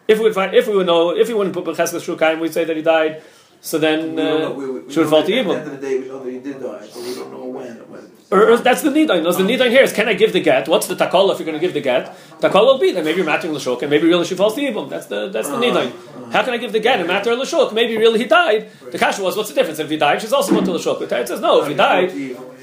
if 0.06 0.18
we 0.18 0.24
would 0.24 0.34
find, 0.34 0.54
if 0.54 0.66
we 0.66 0.76
would 0.76 0.86
know, 0.86 1.16
if 1.16 1.28
we 1.28 1.34
wouldn't 1.34 1.54
put 1.54 1.64
b'cheskas 1.64 2.04
shukayim, 2.04 2.40
we'd 2.40 2.52
say 2.52 2.64
that 2.64 2.76
he 2.76 2.82
died. 2.82 3.22
So 3.60 3.78
then 3.78 4.18
uh, 4.18 4.50
we, 4.50 4.70
we, 4.70 4.92
she 4.92 5.00
would 5.00 5.08
fall 5.08 5.22
to 5.22 5.38
At 5.38 5.44
the 5.44 5.54
end 5.54 5.66
of 5.66 5.80
the 5.80 5.86
day, 5.86 6.00
we 6.00 6.08
know 6.08 6.22
that 6.22 6.30
he 6.30 6.38
did 6.38 6.60
die, 6.60 6.86
but 6.94 7.02
we 7.02 7.14
don't 7.14 7.32
know 7.32 7.44
when. 7.44 7.76
when. 7.90 8.12
Or, 8.30 8.58
that's 8.58 8.82
the 8.82 8.90
nidain. 8.90 9.22
No, 9.22 9.32
the 9.32 9.42
nidain 9.42 9.70
here 9.70 9.82
is 9.82 9.92
can 9.92 10.06
I 10.06 10.12
give 10.12 10.34
the 10.34 10.40
get? 10.40 10.68
What's 10.68 10.86
the 10.86 10.94
takala 10.94 11.32
if 11.32 11.38
you're 11.38 11.46
going 11.46 11.58
to 11.58 11.66
give 11.66 11.72
the 11.72 11.80
get? 11.80 12.14
Takala 12.40 12.66
will 12.66 12.78
be 12.78 12.92
that 12.92 13.02
maybe 13.02 13.16
you're 13.16 13.26
matching 13.26 13.52
l'shuk 13.52 13.80
and 13.80 13.90
maybe 13.90 14.06
really 14.06 14.26
she 14.26 14.34
falls 14.34 14.54
to 14.54 14.60
Yibum. 14.60 14.90
That's 14.90 15.06
the 15.06 15.30
that's 15.30 15.48
the 15.48 15.56
nidain. 15.56 15.92
How 16.30 16.42
can 16.44 16.52
I 16.52 16.58
give 16.58 16.72
the 16.72 16.80
get 16.80 16.98
and 16.98 17.08
matter 17.08 17.34
l'shuk? 17.34 17.72
Maybe 17.72 17.96
really 17.96 18.18
he 18.18 18.26
died. 18.26 18.70
The 18.92 18.98
kasha 18.98 19.22
was 19.22 19.34
what's 19.34 19.48
the 19.48 19.54
difference? 19.54 19.78
If 19.78 19.88
he 19.88 19.96
died, 19.96 20.20
she's 20.20 20.34
also 20.34 20.52
mutter 20.52 20.72
l'shuk. 20.72 20.98
But 20.98 21.10
it 21.10 21.28
says 21.28 21.40
no. 21.40 21.62
If 21.62 21.68
he 21.68 21.74
died, 21.74 22.10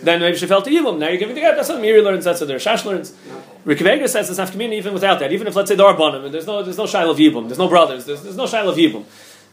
then 0.04 0.20
maybe 0.20 0.38
she 0.38 0.46
fell 0.46 0.62
to 0.62 0.70
Yibum. 0.70 1.00
Now 1.00 1.08
you're 1.08 1.18
giving 1.18 1.34
the 1.34 1.42
get. 1.42 1.56
That's 1.56 1.70
what 1.70 1.82
Miri 1.82 2.02
learns. 2.02 2.26
That's 2.26 2.42
what 2.42 2.48
their 2.48 2.60
Shash 2.60 2.86
learns. 2.86 3.16
Rikavega 3.66 4.08
says 4.08 4.30
it's 4.30 4.40
nafkamina 4.40 4.74
even 4.74 4.94
without 4.94 5.18
that. 5.18 5.32
Even 5.32 5.48
if 5.48 5.56
let's 5.56 5.70
say 5.70 5.76
there 5.76 5.88
are 5.88 5.96
bonim 5.96 6.26
and 6.26 6.34
there's 6.34 6.46
no 6.46 6.62
there's 6.62 6.78
no 6.78 6.84
shail 6.84 7.10
of 7.10 7.18
Yibum. 7.18 7.48
There's 7.48 7.58
no 7.58 7.68
brothers. 7.68 8.06
There's, 8.06 8.22
there's 8.22 8.38
no 8.38 8.44
shail 8.44 8.70
of 8.70 8.78
Yibum. 8.78 9.04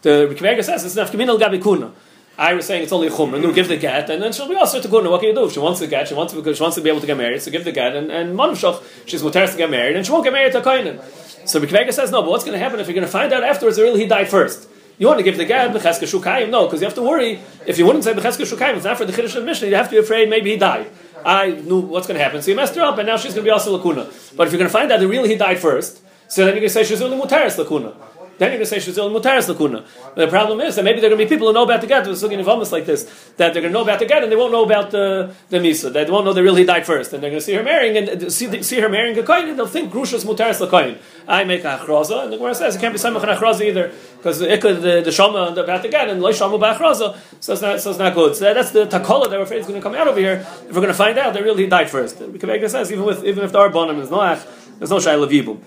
The 0.03 0.29
Rikavega 0.31 0.63
says 0.63 0.85
it's 0.85 0.95
nafkamina 0.95 1.41
al 1.41 1.59
kuna. 1.59 1.93
I 2.39 2.55
was 2.55 2.67
saying 2.67 2.83
it's 2.83 2.93
only 2.93 3.09
a 3.09 3.11
chumrah. 3.11 3.41
No, 3.41 3.53
give 3.53 3.69
the 3.69 3.77
get, 3.77 4.09
and 4.09 4.23
then 4.23 4.33
she'll 4.33 4.49
be 4.49 4.55
also 4.55 4.81
to 4.81 4.89
go. 4.89 5.09
What 5.11 5.21
can 5.21 5.29
you 5.29 5.35
do? 5.35 5.45
If 5.45 5.53
she 5.53 5.59
wants 5.59 5.81
the 5.81 5.87
get, 5.87 6.09
she 6.09 6.15
wants 6.15 6.33
to 6.33 6.39
because 6.39 6.57
she 6.57 6.63
wants 6.63 6.77
to 6.77 6.83
be 6.83 6.89
able 6.89 7.01
to 7.01 7.07
get 7.07 7.17
married. 7.17 7.43
So 7.43 7.51
give 7.51 7.65
the 7.65 7.73
get, 7.73 7.95
and 7.95 8.11
and 8.11 8.39
manavshach, 8.39 8.83
she's 9.07 9.23
muteris 9.23 9.53
to 9.53 9.59
get 9.59 9.71
married, 9.71 9.97
and 9.97 10.07
she 10.07 10.13
won't 10.13 10.25
get 10.25 10.33
married 10.33 10.53
to 10.53 10.61
koinen. 10.63 11.03
So 11.47 11.61
Rikvega 11.61 11.93
says 11.93 12.11
no. 12.11 12.23
But 12.23 12.31
what's 12.31 12.45
going 12.45 12.59
to 12.59 12.63
happen 12.65 12.81
if 12.81 12.87
you're 12.87 12.95
going 12.95 13.07
to 13.07 13.13
find 13.13 13.33
out 13.33 13.45
afterwards 13.45 13.77
that 13.77 13.83
really 13.83 14.01
he 14.01 14.07
died 14.07 14.29
first? 14.29 14.69
You 14.99 15.07
want 15.07 15.19
to 15.19 15.25
give 15.25 15.37
the 15.37 15.45
get 15.45 15.73
b'cheska 15.73 16.07
shukayim? 16.07 16.51
No, 16.51 16.67
because 16.67 16.81
you 16.81 16.87
have 16.87 16.95
to 16.95 17.03
worry. 17.03 17.41
If 17.67 17.79
you 17.79 17.87
wouldn't 17.87 18.05
say 18.05 18.13
b'cheska 18.13 18.45
shukayim, 18.45 18.77
it's 18.77 18.85
not 18.85 18.99
for 18.99 19.05
the 19.05 19.13
chiddush 19.13 19.35
of 19.37 19.45
Mishnah. 19.45 19.69
You 19.69 19.75
have 19.75 19.87
to 19.87 19.93
be 19.93 19.99
afraid 19.99 20.29
maybe 20.29 20.53
he 20.53 20.57
died. 20.57 20.91
I 21.25 21.51
knew 21.51 21.81
what's 21.81 22.07
going 22.07 22.19
to 22.19 22.25
happen, 22.25 22.43
so 22.43 22.51
you 22.51 22.57
messed 22.57 22.75
her 22.75 22.83
up, 22.83 22.99
and 22.99 23.07
now 23.07 23.17
she's 23.17 23.33
going 23.35 23.45
to 23.45 23.49
be 23.49 23.51
also 23.51 23.79
lakuna. 23.79 24.37
But 24.37 24.47
if 24.47 24.53
you're 24.53 24.59
going 24.59 24.69
to 24.69 24.73
find 24.73 24.91
out 24.91 25.01
that 25.01 25.07
really 25.07 25.29
he 25.29 25.37
died 25.37 25.59
first, 25.59 26.03
so 26.29 26.45
then 26.45 26.55
going 26.55 26.63
to 26.63 26.71
say 26.71 26.85
she's 26.85 27.01
only 27.01 27.17
muteris 27.17 27.63
lakuna. 27.63 27.95
Then 28.43 28.51
you're 28.51 28.59
going 28.59 28.65
to 28.65 28.67
say 28.67 28.81
she's 28.81 28.99
only 28.99 29.21
mutaris 29.21 29.55
lakuna. 29.55 29.87
The 30.17 30.27
problem 30.27 30.61
is 30.63 30.75
that 30.75 30.83
maybe 30.83 30.99
there 30.99 31.07
are 31.07 31.15
going 31.15 31.21
to 31.21 31.25
be 31.27 31.33
people 31.33 31.47
who 31.47 31.53
know 31.53 31.63
about 31.63 31.81
the 31.81 32.03
who's 32.03 32.25
looking 32.25 32.41
at 32.41 32.49
almost 32.49 32.73
like 32.73 32.87
this, 32.87 33.05
that 33.37 33.53
they're 33.53 33.63
going 33.63 33.73
to 33.73 33.79
know 33.79 33.85
about 33.85 34.01
the 34.01 34.05
get 34.05 34.25
and 34.25 34.33
they 34.33 34.35
won't 34.35 34.51
know 34.51 34.65
about 34.65 34.91
the 34.91 35.33
the 35.49 35.59
misa. 35.59 35.93
They 35.93 36.05
won't 36.11 36.25
know 36.25 36.33
they 36.33 36.43
really 36.43 36.65
died 36.65 36.85
first, 36.85 37.13
and 37.13 37.23
they're 37.23 37.31
going 37.31 37.39
to 37.39 37.45
see 37.45 37.55
her 37.55 37.63
marrying 37.63 37.97
and 37.97 38.25
uh, 38.25 38.31
see, 38.31 38.61
see 38.65 38.81
her 38.81 38.89
marrying 38.89 39.17
a 39.17 39.23
kohen, 39.23 39.49
and 39.49 39.57
they'll 39.57 39.69
think 39.69 39.93
grushas 39.93 40.25
mutaris 40.25 40.59
lakoyin. 40.59 40.99
I 41.29 41.45
make 41.45 41.63
a 41.63 41.79
achraza, 41.79 42.25
and 42.25 42.33
the 42.33 42.37
Gemara 42.37 42.57
says 42.57 42.75
it 42.75 42.81
can't 42.81 42.93
be 42.93 42.99
samach 42.99 43.23
an 43.23 43.29
achraza 43.29 43.65
either 43.65 43.93
because 44.17 44.41
the 44.41 44.47
the, 44.47 45.03
the 45.05 45.13
shama 45.13 45.55
about 45.57 45.83
the 45.83 45.89
get 45.89 46.09
and 46.09 46.21
loy 46.21 46.33
shama 46.33 46.59
ba'achraza, 46.59 47.17
so 47.39 47.53
it's 47.53 47.63
not 47.63 47.81
so 47.81 47.91
it's 47.91 48.01
not 48.01 48.13
good. 48.13 48.35
So 48.35 48.53
that's 48.53 48.73
the 48.73 48.87
takola 48.87 49.31
that 49.31 49.39
we're 49.39 49.43
afraid 49.43 49.61
is 49.61 49.69
going 49.69 49.81
to 49.81 49.83
come 49.85 49.95
out 49.95 50.09
over 50.09 50.19
here. 50.19 50.45
If 50.69 50.75
we're 50.75 50.83
going 50.83 50.89
to 50.89 50.95
find 50.95 51.17
out 51.17 51.33
that 51.35 51.45
really 51.45 51.69
died 51.69 51.91
first, 51.91 52.19
Kavega 52.19 52.69
says 52.69 52.91
even 52.91 53.05
with 53.05 53.25
even 53.25 53.45
if 53.45 53.53
there 53.53 53.63
are 53.63 53.71
bonim, 53.71 53.99
there's 53.99 54.11
no 54.11 54.21
ach, 54.21 54.43
there's 54.79 54.91
no 54.91 54.97
shayla 54.97 55.29
vibum. 55.31 55.61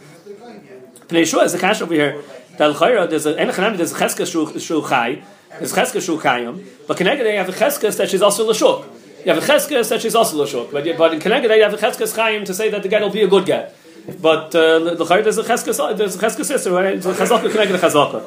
Pnei 1.07 1.25
Shua 1.25 1.43
is 1.43 1.53
a 1.53 1.59
cash 1.59 1.81
over 1.81 1.93
here 1.93 2.23
that 2.57 2.71
l'chayra 2.71 3.09
there's 3.09 3.25
a 3.25 3.33
enechanami 3.35 3.77
there's 3.77 3.91
a 3.91 3.95
cheskes 3.95 4.31
shu 4.31 4.81
chai 4.87 5.23
there's 5.59 5.73
cheskes 5.73 6.05
shu 6.05 6.17
chayim 6.19 6.65
but 6.87 6.97
connected 6.97 7.25
you 7.25 7.37
have 7.37 7.49
a 7.49 7.51
cheskes 7.51 7.97
that 7.97 8.09
she's 8.09 8.21
also 8.21 8.45
l'shuk 8.47 8.85
you 9.25 9.33
have 9.33 9.43
a 9.43 9.45
cheskes 9.45 9.89
that 9.89 10.01
she's 10.01 10.15
also 10.15 10.37
l'shuk 10.43 10.71
but 10.71 10.85
but 10.97 11.13
in 11.13 11.19
connected 11.19 11.49
you 11.51 11.63
have 11.63 11.73
a 11.73 11.77
cheskes 11.77 12.13
chayim 12.15 12.45
to 12.45 12.53
say 12.53 12.69
that 12.69 12.83
the 12.83 12.89
get 12.89 13.01
will 13.01 13.09
be 13.09 13.23
a 13.23 13.27
good 13.27 13.45
get. 13.45 13.75
But 14.21 14.53
uh, 14.53 14.77
l'chayra 14.77 15.23
there's 15.23 15.39
a 15.39 15.43
cheskes 15.43 15.97
there's 15.97 16.15
a 16.15 16.19
cheskes 16.19 16.45
sister 16.45 16.71
right? 16.71 17.01
The 17.01 17.11
chazaka 17.11 17.49
connected 17.51 17.79
chazaka. 17.79 18.21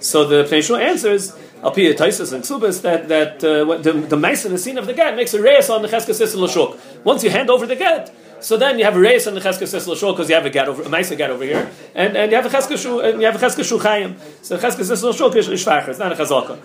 So 0.00 0.24
the 0.24 0.44
Pnei 0.44 0.80
answers 0.80 1.36
Al 1.62 1.72
Pi 1.72 1.92
Taisus 1.92 2.32
and 2.32 2.44
Ksubas 2.44 2.82
that 2.82 3.08
that 3.08 3.42
uh, 3.42 3.64
the 3.78 3.92
the 3.92 4.16
in 4.16 4.52
the 4.52 4.58
scene 4.58 4.78
of 4.78 4.86
the 4.86 4.94
get 4.94 5.16
makes 5.16 5.34
a 5.34 5.42
reyes 5.42 5.68
on 5.68 5.82
the 5.82 5.88
cheskes 5.88 6.14
sister 6.14 6.38
l'shuk 6.38 6.78
once 7.04 7.24
you 7.24 7.30
hand 7.30 7.50
over 7.50 7.66
the 7.66 7.74
get 7.74 8.14
so 8.40 8.56
then 8.56 8.78
you 8.78 8.84
have 8.84 8.96
a 8.96 9.00
race 9.00 9.26
on 9.26 9.34
the 9.34 9.40
Cheskes 9.40 9.74
Sisla 9.74 10.12
because 10.12 10.28
you 10.28 10.34
have 10.34 10.46
a 10.46 10.50
get 10.50 10.68
over 10.68 10.82
a 10.82 10.86
Maisa 10.86 11.16
get 11.16 11.30
over 11.30 11.44
here, 11.44 11.70
and, 11.94 12.16
and 12.16 12.30
you 12.30 12.36
have 12.36 12.46
a 12.46 12.48
Cheskes 12.48 13.10
and 13.10 13.20
you 13.20 13.26
have 13.26 13.40
a 13.40 13.44
Cheskes 13.44 13.68
Shu 13.68 13.78
Chayim. 13.78 14.16
So 14.42 14.58
Cheskes 14.58 14.90
Sisla 14.90 15.16
Shul 15.16 15.32
is 15.36 15.48
Shvacher. 15.48 15.88
It's 15.88 15.98
not 15.98 16.12
a 16.12 16.14
Chazaka. 16.14 16.58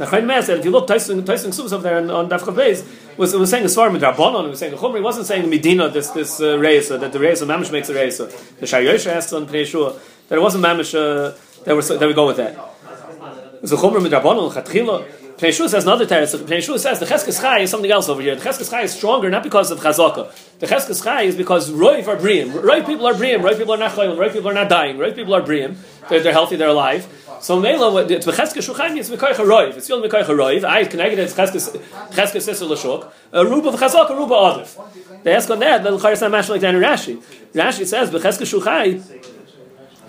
The 0.00 0.06
Chayin 0.06 0.24
Meir 0.24 0.40
said, 0.40 0.58
if 0.58 0.64
you 0.64 0.70
look, 0.70 0.86
Tyson 0.86 1.22
Tyson 1.26 1.50
Ksubas 1.50 1.74
over 1.74 1.82
there 1.82 1.98
on, 1.98 2.10
on 2.10 2.28
Daf 2.30 2.40
Chav 2.40 3.18
was 3.18 3.34
was 3.34 3.50
saying 3.50 3.64
a 3.64 3.68
Svarim 3.68 3.92
with 3.92 4.00
Rabbanon. 4.00 4.44
He 4.44 4.48
was 4.48 4.58
saying 4.58 4.72
the 4.72 4.78
Chumri 4.78 5.02
wasn't 5.02 5.26
saying 5.26 5.50
Medina 5.50 5.90
this 5.90 6.08
this 6.10 6.40
uh, 6.40 6.56
reisa 6.56 6.98
that 6.98 7.12
the 7.12 7.18
reisa 7.18 7.46
Mamish 7.46 7.70
makes 7.70 7.90
a 7.90 7.94
reisa. 7.94 8.30
The 8.56 8.64
Shayosh 8.64 9.06
asked 9.06 9.34
on 9.34 9.46
Pnei 9.46 9.66
Shua 9.66 9.98
that 10.28 10.38
it 10.38 10.40
wasn't 10.40 10.64
Mamish 10.64 10.94
uh, 10.94 11.36
that 11.64 11.76
we 11.76 11.82
that 11.82 12.06
we 12.06 12.14
go 12.14 12.26
with 12.26 12.38
that. 12.38 12.56
A 12.56 13.66
Chumri 13.66 14.02
with 14.02 14.12
Rabbanon 14.12 14.50
Chatchila. 14.52 15.19
Pnei 15.40 15.54
Shua 15.54 15.70
says 15.70 15.84
another 15.84 16.04
teretz. 16.04 16.36
Pnei 16.36 16.62
Shua 16.62 16.78
says 16.78 16.98
the 16.98 17.06
Cheskes 17.06 17.40
Chai 17.40 17.60
is 17.60 17.70
something 17.70 17.90
else 17.90 18.10
over 18.10 18.20
here. 18.20 18.36
The 18.36 18.46
Cheskes 18.46 18.70
Chai 18.70 18.82
is 18.82 18.92
stronger 18.92 19.30
not 19.30 19.42
because 19.42 19.70
of 19.70 19.80
Chazaka. 19.80 20.30
The 20.58 20.66
Cheskes 20.66 21.02
Chai 21.02 21.22
is 21.22 21.34
because 21.34 21.70
Roiv 21.70 22.08
are 22.08 22.16
Briim. 22.16 22.50
Roiv 22.52 22.84
people 22.84 23.06
are 23.06 23.14
Briim. 23.14 23.40
Roiv 23.40 23.56
people 23.56 23.72
are 23.72 23.78
not 23.78 23.92
Chayim. 23.92 24.18
Roiv 24.18 24.34
people 24.34 24.50
are 24.50 24.54
not 24.54 24.68
dying. 24.68 24.98
Roiv 24.98 25.14
people 25.14 25.34
are 25.34 25.40
Briim. 25.40 25.76
They're, 26.10 26.22
they're 26.22 26.34
healthy. 26.34 26.56
They're 26.56 26.68
alive. 26.68 27.08
So 27.40 27.58
Mela, 27.58 28.04
it's 28.04 28.26
Cheskes 28.26 28.70
Shuchaim. 28.70 28.98
It's 28.98 29.08
Mekoich 29.08 29.36
Roiv. 29.36 29.76
It's 29.76 29.86
still 29.86 30.02
Mekoich 30.02 30.26
Roiv. 30.26 30.62
I 30.62 30.84
connected 30.84 31.18
it's 31.20 31.32
Cheskes 31.32 31.74
Cheskes 32.10 32.68
Lashuk. 32.68 33.10
A 33.32 33.42
Ruba 33.42 33.68
of 33.70 33.76
Chazaka, 33.76 34.10
Ruba 34.10 34.34
Adif. 34.34 35.22
They 35.22 35.32
ask 35.32 35.48
on 35.48 35.60
that. 35.60 35.82
The 35.82 35.96
Chayr 35.96 36.12
is 36.12 36.20
not 36.20 36.32
matched 36.32 36.50
like 36.50 36.62
in 36.62 36.74
Rashi. 36.74 37.16
Rashi 37.54 37.86
says 37.86 38.10
Becheskes 38.10 38.60
Shuchai. 38.60 39.39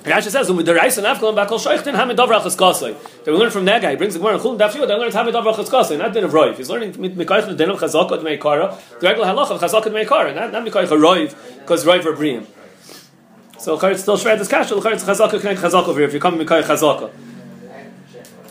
Rashi 0.03 0.31
says, 0.31 0.50
"Umid 0.50 0.65
deraisa 0.65 1.03
nafkalim 1.03 1.36
bakol 1.36 1.60
shoichtin 1.60 1.93
hamid 1.93 2.17
davrachas 2.17 2.58
kasei." 2.58 2.96
They 3.24 3.31
learn 3.31 3.51
from 3.51 3.65
that 3.65 3.84
guy. 3.84 3.91
He 3.91 3.96
brings 3.98 4.13
the 4.13 4.20
Gemara 4.20 4.34
and 4.34 4.41
Chulin 4.41 4.58
Daf 4.58 4.72
Yud. 4.72 4.88
They 4.88 4.96
learn 4.96 5.12
hamid 5.12 5.36
davrachas 5.36 5.70
kasei, 5.70 5.98
not 5.98 6.13
din 6.13 6.24
of 6.24 6.31
roiv. 6.31 6.55
He's 6.58 6.70
learning 6.72 6.93
mikoich 6.93 7.46
the 7.46 7.53
din 7.53 7.70
of 7.70 7.79
chazaka 7.79 8.10
to 8.10 8.17
meikara, 8.17 8.75
the 9.00 9.08
regular 9.08 9.27
halacha 9.27 9.51
of 9.51 9.62
chazaka 9.62 9.84
to 9.84 9.89
meikara, 9.91 10.34
not 10.34 10.51
not 10.51 10.65
mikoich 10.65 10.88
roiv 10.88 11.36
because 11.60 11.86
roiv 11.86 12.03
are 12.05 12.13
briim. 12.13 12.46
So 13.60 13.77
Chayr 13.77 13.96
still 13.96 14.17
shred 14.17 14.39
this 14.39 14.48
kasha. 14.48 14.74
Chayr 14.74 14.93
it's 14.93 15.03
chazaka 15.03 15.39
connect 15.39 15.62
chazaka 15.62 15.89
over 15.89 16.00
here. 16.00 16.08
If 16.08 16.15
you 16.15 16.20
come 16.20 16.39
mikoich 16.39 16.63
chazaka, 16.63 17.12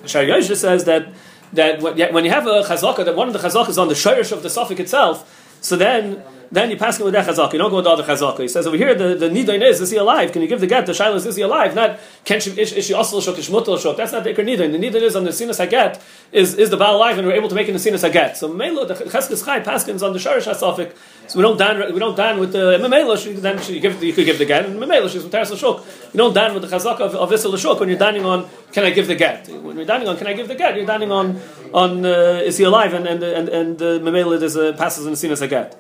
Shari 0.07 0.29
Yosha 0.29 0.55
says 0.55 0.85
that 0.85 1.09
that 1.53 1.83
when 1.83 2.25
you 2.25 2.31
have 2.31 2.47
a 2.47 2.63
chazaka, 2.63 3.05
that 3.05 3.17
one 3.17 3.27
of 3.27 3.33
the 3.33 3.41
chazakas 3.41 3.71
is 3.71 3.79
on 3.79 3.89
the 3.89 3.95
shirish 3.95 4.31
of 4.31 4.45
the 4.45 4.51
suffix 4.51 4.79
itself, 4.79 5.59
so 5.61 5.75
then 5.75 6.23
then 6.53 6.71
you 6.71 6.77
pass 6.77 6.99
it 6.99 7.05
with 7.05 7.13
that 7.13 7.27
chazaka. 7.27 7.53
You 7.53 7.61
don't 7.61 7.71
go 7.71 7.77
with 7.77 7.85
the 7.85 7.91
other 7.91 8.03
chazaka. 8.03 8.41
He 8.41 8.49
says 8.49 8.67
over 8.67 8.77
here 8.77 8.95
the 8.95 9.15
the 9.15 9.29
nidain 9.29 9.63
is 9.63 9.81
is 9.81 9.91
he 9.91 9.97
alive? 9.97 10.33
Can 10.33 10.43
you 10.43 10.49
give 10.49 10.61
the 10.61 10.67
get? 10.67 10.85
The 10.87 10.93
shaila 10.93 11.15
is 11.17 11.27
is 11.27 11.37
he 11.37 11.43
alive? 11.43 11.75
Not 11.75 12.01
can 12.25 12.41
she 12.41 12.51
is, 12.61 12.73
is 12.73 12.87
she 12.87 12.93
also 12.93 13.21
shok 13.21 13.37
ishmutal 13.37 13.79
shok? 13.79 13.97
That's 13.97 14.11
not 14.11 14.25
the 14.25 14.35
ikar 14.35 14.45
nidain. 14.45 14.73
The 14.73 14.79
nidain 14.79 15.03
is 15.03 15.15
on 15.15 15.25
the 15.25 15.33
sinus 15.33 15.59
haget 15.61 16.03
is 16.33 16.55
is 16.55 16.71
the 16.71 16.77
baal 16.77 16.97
alive 16.97 17.19
and 17.19 17.27
we're 17.27 17.35
able 17.35 17.49
to 17.49 17.55
make 17.55 17.67
it 17.67 17.71
in 17.71 17.75
the 17.75 17.81
sinus 17.81 18.03
haget. 18.03 18.37
So 18.37 18.49
melo 18.49 18.85
the 18.85 18.95
cheskes 18.95 19.45
chai 19.45 19.61
paskins 19.61 20.03
on 20.03 20.13
the 20.13 20.19
sharish 20.19 20.49
hasafik. 20.49 20.93
So 21.29 21.39
we 21.39 21.43
don't 21.43 21.57
dan 21.57 21.95
we 21.95 22.01
don't 22.01 22.17
dan 22.17 22.41
with 22.41 22.53
the 22.53 22.79
memelo. 22.79 23.41
Then 23.41 23.61
she 23.63 23.79
give 23.79 24.03
you 24.03 24.13
could 24.13 24.27
give 24.27 24.39
the 24.39 24.45
get 24.45 24.67
and 24.67 24.81
memelo 24.81 25.09
she's 25.09 25.23
with 25.23 25.31
teres 25.31 25.53
shok. 25.53 25.85
You 26.13 26.19
don't 26.19 26.35
dan 26.35 26.53
with 26.55 26.69
the 26.69 26.77
chazaka 26.77 27.01
of, 27.01 27.15
of 27.15 27.31
isel 27.31 27.53
shok 27.53 27.79
when 27.79 27.89
you're 27.89 27.99
dining 27.99 28.25
on. 28.25 28.49
Can 28.73 28.85
I 28.85 28.91
give 28.91 29.07
the 29.07 29.15
get? 29.15 29.49
When 29.49 29.77
you're 29.77 29.85
dining 29.85 30.09
on, 30.09 30.17
can 30.17 30.27
I 30.27 30.33
give 30.33 30.49
the 30.49 30.57
get? 30.57 30.75
You're 30.77 30.87
dining 30.87 31.13
on 31.13 31.41
on 31.73 32.05
uh, 32.05 32.43
is 32.43 32.59
he 32.59 32.65
alive 32.65 32.93
and 32.93 33.07
and 33.07 33.23
and 33.23 33.49
and 33.49 33.81
uh, 33.81 33.85
memelo 34.01 34.41
is 34.43 34.57
uh, 34.57 34.73
passes 34.77 35.07
in 35.07 35.13
the 35.13 35.17
sinus 35.17 35.41
haget. 35.41 35.77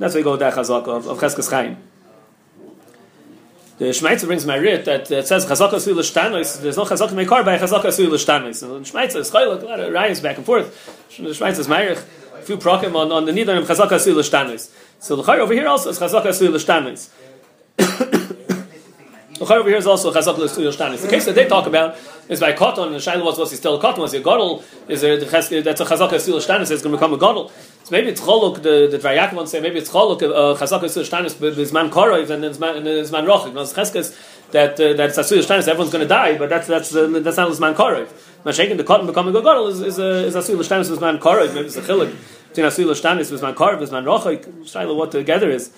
That's 0.00 0.14
why 0.14 0.20
we 0.20 0.24
go 0.24 0.30
with 0.30 0.40
that 0.40 0.54
chazaka 0.54 0.88
of, 0.88 1.06
of 1.08 1.18
Cheskes 1.18 1.50
Chaim. 1.50 1.76
The 3.76 3.84
Shmeitzer 3.84 4.24
brings 4.24 4.46
my 4.46 4.56
writ 4.56 4.86
that 4.86 5.10
it 5.10 5.28
says 5.28 5.44
chazaka 5.44 5.78
sui 5.78 5.92
l'shtanos. 5.92 6.62
There's 6.62 6.78
no 6.78 6.86
chazaka 6.86 7.10
meikar 7.10 7.44
by 7.44 7.58
chazaka 7.58 7.92
sui 7.92 8.06
l'shtanos. 8.06 8.62
And 8.62 8.86
Shmeitzer 8.86 9.16
is 9.16 9.30
chaylik, 9.30 9.62
a 9.62 9.66
lot 9.66 9.78
of 9.78 9.92
riots 9.92 10.20
back 10.20 10.38
and 10.38 10.46
forth. 10.46 11.18
The 11.18 11.24
Shmeitzer 11.24 11.58
is 11.58 11.68
meirich, 11.68 11.98
a 11.98 12.42
few 12.42 12.56
prokim 12.56 12.96
on, 12.96 13.12
on 13.12 13.26
the 13.26 13.32
nidan 13.32 13.58
of 13.58 13.68
chazaka 13.68 14.00
sui 14.00 14.14
l'shtanos. 14.14 14.72
So 15.00 15.16
the 15.16 15.32
over 15.32 15.52
here 15.52 15.68
also 15.68 15.90
is 15.90 15.98
chazaka 15.98 16.32
sui 16.32 16.48
l'shtanos. 16.48 17.10
The 19.38 19.54
over 19.54 19.68
here 19.70 19.78
is 19.78 19.86
also 19.86 20.12
chazaka 20.14 20.48
sui 20.48 20.66
l'shtanos. 20.66 21.02
The 21.02 21.08
case 21.08 21.26
that 21.26 21.34
they 21.34 21.46
talk 21.46 21.66
about 21.66 21.98
is 22.30 22.40
by 22.40 22.50
and 22.50 22.56
the 22.56 22.98
shaila 22.98 23.24
was, 23.24 23.38
was 23.38 23.50
he 23.50 23.56
still 23.56 23.76
a 23.76 23.80
cotton? 23.80 24.00
Was 24.00 24.12
he 24.12 24.18
a 24.18 24.22
gadol? 24.22 24.64
Is 24.88 25.02
there, 25.02 25.18
the, 25.18 25.26
that's 25.26 25.80
a 25.80 25.84
chazaka 25.84 26.18
sui 26.18 26.32
l'shtanos, 26.32 26.70
it's 26.70 26.82
going 26.82 26.92
to 26.92 26.96
become 26.96 27.12
a 27.12 27.18
gadol. 27.18 27.50
So 27.84 27.96
maybe 27.96 28.08
it's 28.08 28.20
choluk. 28.20 28.62
The 28.62 28.88
the 28.88 28.98
Dvar 28.98 29.32
wants 29.32 29.50
to 29.50 29.56
say 29.56 29.60
maybe 29.60 29.78
it's 29.78 29.90
choluk. 29.90 30.22
Uh, 30.22 30.56
Chazaka 30.56 30.82
Yisrael 30.82 31.04
Shtanis 31.04 31.34
Bizman 31.34 31.90
Korov 31.90 32.30
and 32.30 32.44
then 32.44 32.52
and 32.52 32.86
Zman 32.86 33.26
Rochik. 33.26 33.52
No, 33.52 33.62
Cheskes 33.62 34.16
that 34.52 34.74
uh, 34.74 34.92
that 34.92 35.10
Sasuyah 35.10 35.42
Shtanis 35.42 35.66
everyone's 35.66 35.90
going 35.90 36.02
to 36.02 36.08
die, 36.08 36.38
but 36.38 36.48
that's 36.48 36.68
that's 36.68 36.94
uh, 36.94 37.08
that's 37.08 37.36
not 37.36 37.50
Zman 37.50 37.74
Korov. 37.74 38.08
Mashaking 38.44 38.76
the 38.76 38.84
cotton 38.84 39.06
becoming 39.06 39.34
a 39.34 39.42
gadol 39.42 39.66
is 39.68 39.80
is 39.80 39.98
a 39.98 40.24
is 40.24 40.36
Asuyah 40.36 40.58
Shtanis 40.58 40.96
Bizman 40.96 41.18
Korov. 41.18 41.52
Maybe 41.52 41.66
it's 41.66 41.76
a 41.76 41.82
chiluk 41.82 42.14
between 42.50 42.66
Asuyah 42.66 42.92
Shtanis 42.92 43.32
Bizman 43.32 43.54
Korov 43.54 43.80
Bizman 43.80 44.04
Rochik. 44.04 44.44
Shaila 44.64 44.94
what 44.94 45.10
together 45.10 45.50
is. 45.50 45.72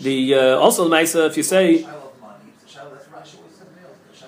The 0.00 0.34
uh, 0.34 0.56
also 0.56 0.88
Maisa 0.88 1.26
if 1.26 1.36
you 1.36 1.42
say. 1.42 1.86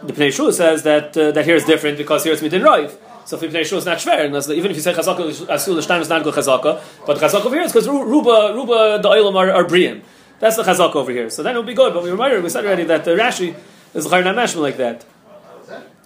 The 0.03 0.13
Pnei 0.13 0.33
Shul 0.33 0.53
says 0.53 0.83
that 0.85 1.17
uh, 1.17 1.33
that 1.33 1.45
here 1.45 1.57
is 1.57 1.65
different 1.65 1.99
because 1.99 2.25
here 2.25 2.33
it's 2.33 2.43
midin 2.43 2.63
roiv. 2.63 2.97
So 3.25 3.37
if 3.37 3.43
Ibn 3.43 3.57
is 3.57 3.85
not 3.85 3.99
shver, 3.99 4.51
even 4.57 4.71
if 4.71 4.77
you 4.77 4.83
say 4.83 4.95
chazaka 4.95 5.29
asul 5.49 5.77
l'shtam 5.77 6.01
is 6.01 6.09
not 6.09 6.23
good 6.23 6.35
chazaka, 6.35 6.81
but 7.05 7.19
chazaka 7.19 7.45
over 7.45 7.55
here 7.57 7.65
is 7.65 7.73
because 7.73 7.89
ruba 7.89 8.53
ruba 8.55 9.01
the 9.03 9.09
oilam 9.09 9.35
are, 9.35 9.51
are 9.53 9.65
brian. 9.65 10.03
That's 10.39 10.57
the 10.57 10.63
chazaka 10.63 10.95
over 10.95 11.13
here. 11.13 11.29
So 11.29 11.43
then 11.43 11.55
it 11.55 11.59
would 11.59 11.67
be 11.67 11.75
good. 11.75 11.93
But 11.93 12.05
we 12.05 12.11
remember 12.11 12.41
we 12.41 12.49
said 12.49 12.65
already 12.65 12.85
that 12.85 13.05
the 13.05 13.11
Rashi 13.13 13.55
is 13.93 14.07
chayr 14.07 14.23
namashma 14.23 14.63
like 14.63 14.77
that. 14.79 15.05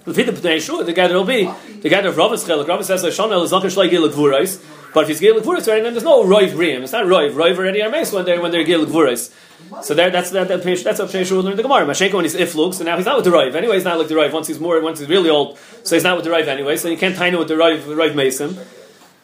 The 0.04 0.14
fit 0.14 0.26
the 0.26 0.48
Yeshua, 0.48 0.84
the 0.84 0.92
gather 0.92 1.14
will 1.14 1.24
be 1.24 1.48
the 1.80 1.88
gather 1.88 2.08
of 2.08 2.16
Rav 2.16 2.32
Chelik. 2.32 2.66
Rav 2.66 2.84
says 2.84 3.04
Shonel 3.04 3.44
is 3.44 3.52
not 3.52 3.62
going 3.62 3.70
to 3.70 4.58
but 4.92 5.04
if 5.04 5.08
he's 5.08 5.20
gil 5.20 5.40
gvurais, 5.40 5.64
then 5.64 5.82
there's 5.82 6.04
no 6.04 6.24
roiv 6.24 6.54
brian. 6.54 6.82
It's 6.82 6.92
not 6.92 7.06
roiv. 7.06 7.32
Roiv 7.32 7.56
already 7.56 7.82
are 7.82 7.90
mace 7.90 8.12
when 8.12 8.24
they're 8.24 8.40
when 8.40 8.50
they're 8.50 8.64
gil 8.64 8.84
gvurais. 8.84 9.32
So 9.80 9.94
there, 9.94 10.10
that's 10.10 10.30
that, 10.30 10.48
that 10.48 10.62
that's 10.62 10.98
what 10.98 11.08
Pnei 11.08 11.30
will 11.30 11.42
learn 11.42 11.56
the 11.56 11.62
Gemara. 11.62 11.86
Masheka 11.86 12.14
when 12.14 12.24
he's 12.24 12.34
iflux, 12.34 12.76
and 12.76 12.86
now 12.86 12.96
he's 12.96 13.06
not 13.06 13.16
with 13.16 13.24
the 13.24 13.30
Rive. 13.30 13.56
Anyway, 13.56 13.74
he's 13.76 13.84
not 13.84 13.98
like 13.98 14.08
the 14.08 14.16
Rive. 14.16 14.32
Once 14.32 14.48
he's 14.48 14.60
more, 14.60 14.80
once 14.80 14.98
he's 14.98 15.08
really 15.08 15.30
old, 15.30 15.58
so 15.82 15.96
he's 15.96 16.04
not 16.04 16.16
with 16.16 16.24
the 16.24 16.30
Rive 16.30 16.48
anyway. 16.48 16.76
So 16.76 16.88
you 16.88 16.96
can't 16.96 17.16
tie 17.16 17.28
him 17.28 17.38
with 17.38 17.48
the 17.48 17.56
Rive, 17.56 17.88
Rive 17.88 18.14
Mason. 18.14 18.58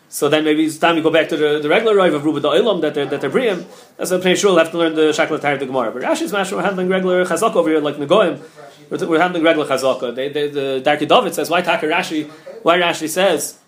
So 0.09 0.29
then 0.29 0.45
maybe 0.45 0.65
it's 0.65 0.79
time 0.79 0.97
to 0.97 1.03
go 1.03 1.11
back 1.11 1.29
to 1.29 1.37
the, 1.37 1.59
the 1.61 1.69
regular 1.69 1.95
Rive 1.95 2.15
of 2.15 2.25
Ruba 2.25 2.41
the 2.41 2.49
Olam 2.49 2.81
that 2.81 2.95
they're 2.95 3.07
that 3.07 3.21
they're 3.21 3.31
Briam. 3.31 3.67
That's 3.97 4.11
what 4.11 4.23
Pnei 4.23 4.43
will 4.43 4.57
have 4.57 4.71
to 4.71 4.79
learn 4.79 4.95
the 4.95 5.13
Shakla 5.13 5.41
Tire 5.41 5.55
of 5.55 5.61
the 5.61 5.67
Gemara. 5.67 5.93
But 5.93 6.03
Rashi's 6.03 6.33
Mash 6.33 6.51
we're 6.51 6.63
handling 6.63 6.89
regular 6.89 7.25
Chazak 7.27 7.55
over 7.55 7.69
here 7.69 7.81
like 7.81 7.97
Negoim. 7.97 8.41
We're, 8.89 9.07
we're 9.07 9.21
handling 9.21 9.43
regular 9.43 9.69
Chazaka. 9.69 10.15
They, 10.15 10.31
they, 10.31 10.49
the 10.49 10.83
Darki 10.85 11.07
David 11.07 11.35
says 11.35 11.51
why 11.51 11.61
Taka 11.61 11.87
Rashi? 11.87 12.31
Why 12.63 12.79
Rashi 12.79 13.09
says 13.09 13.59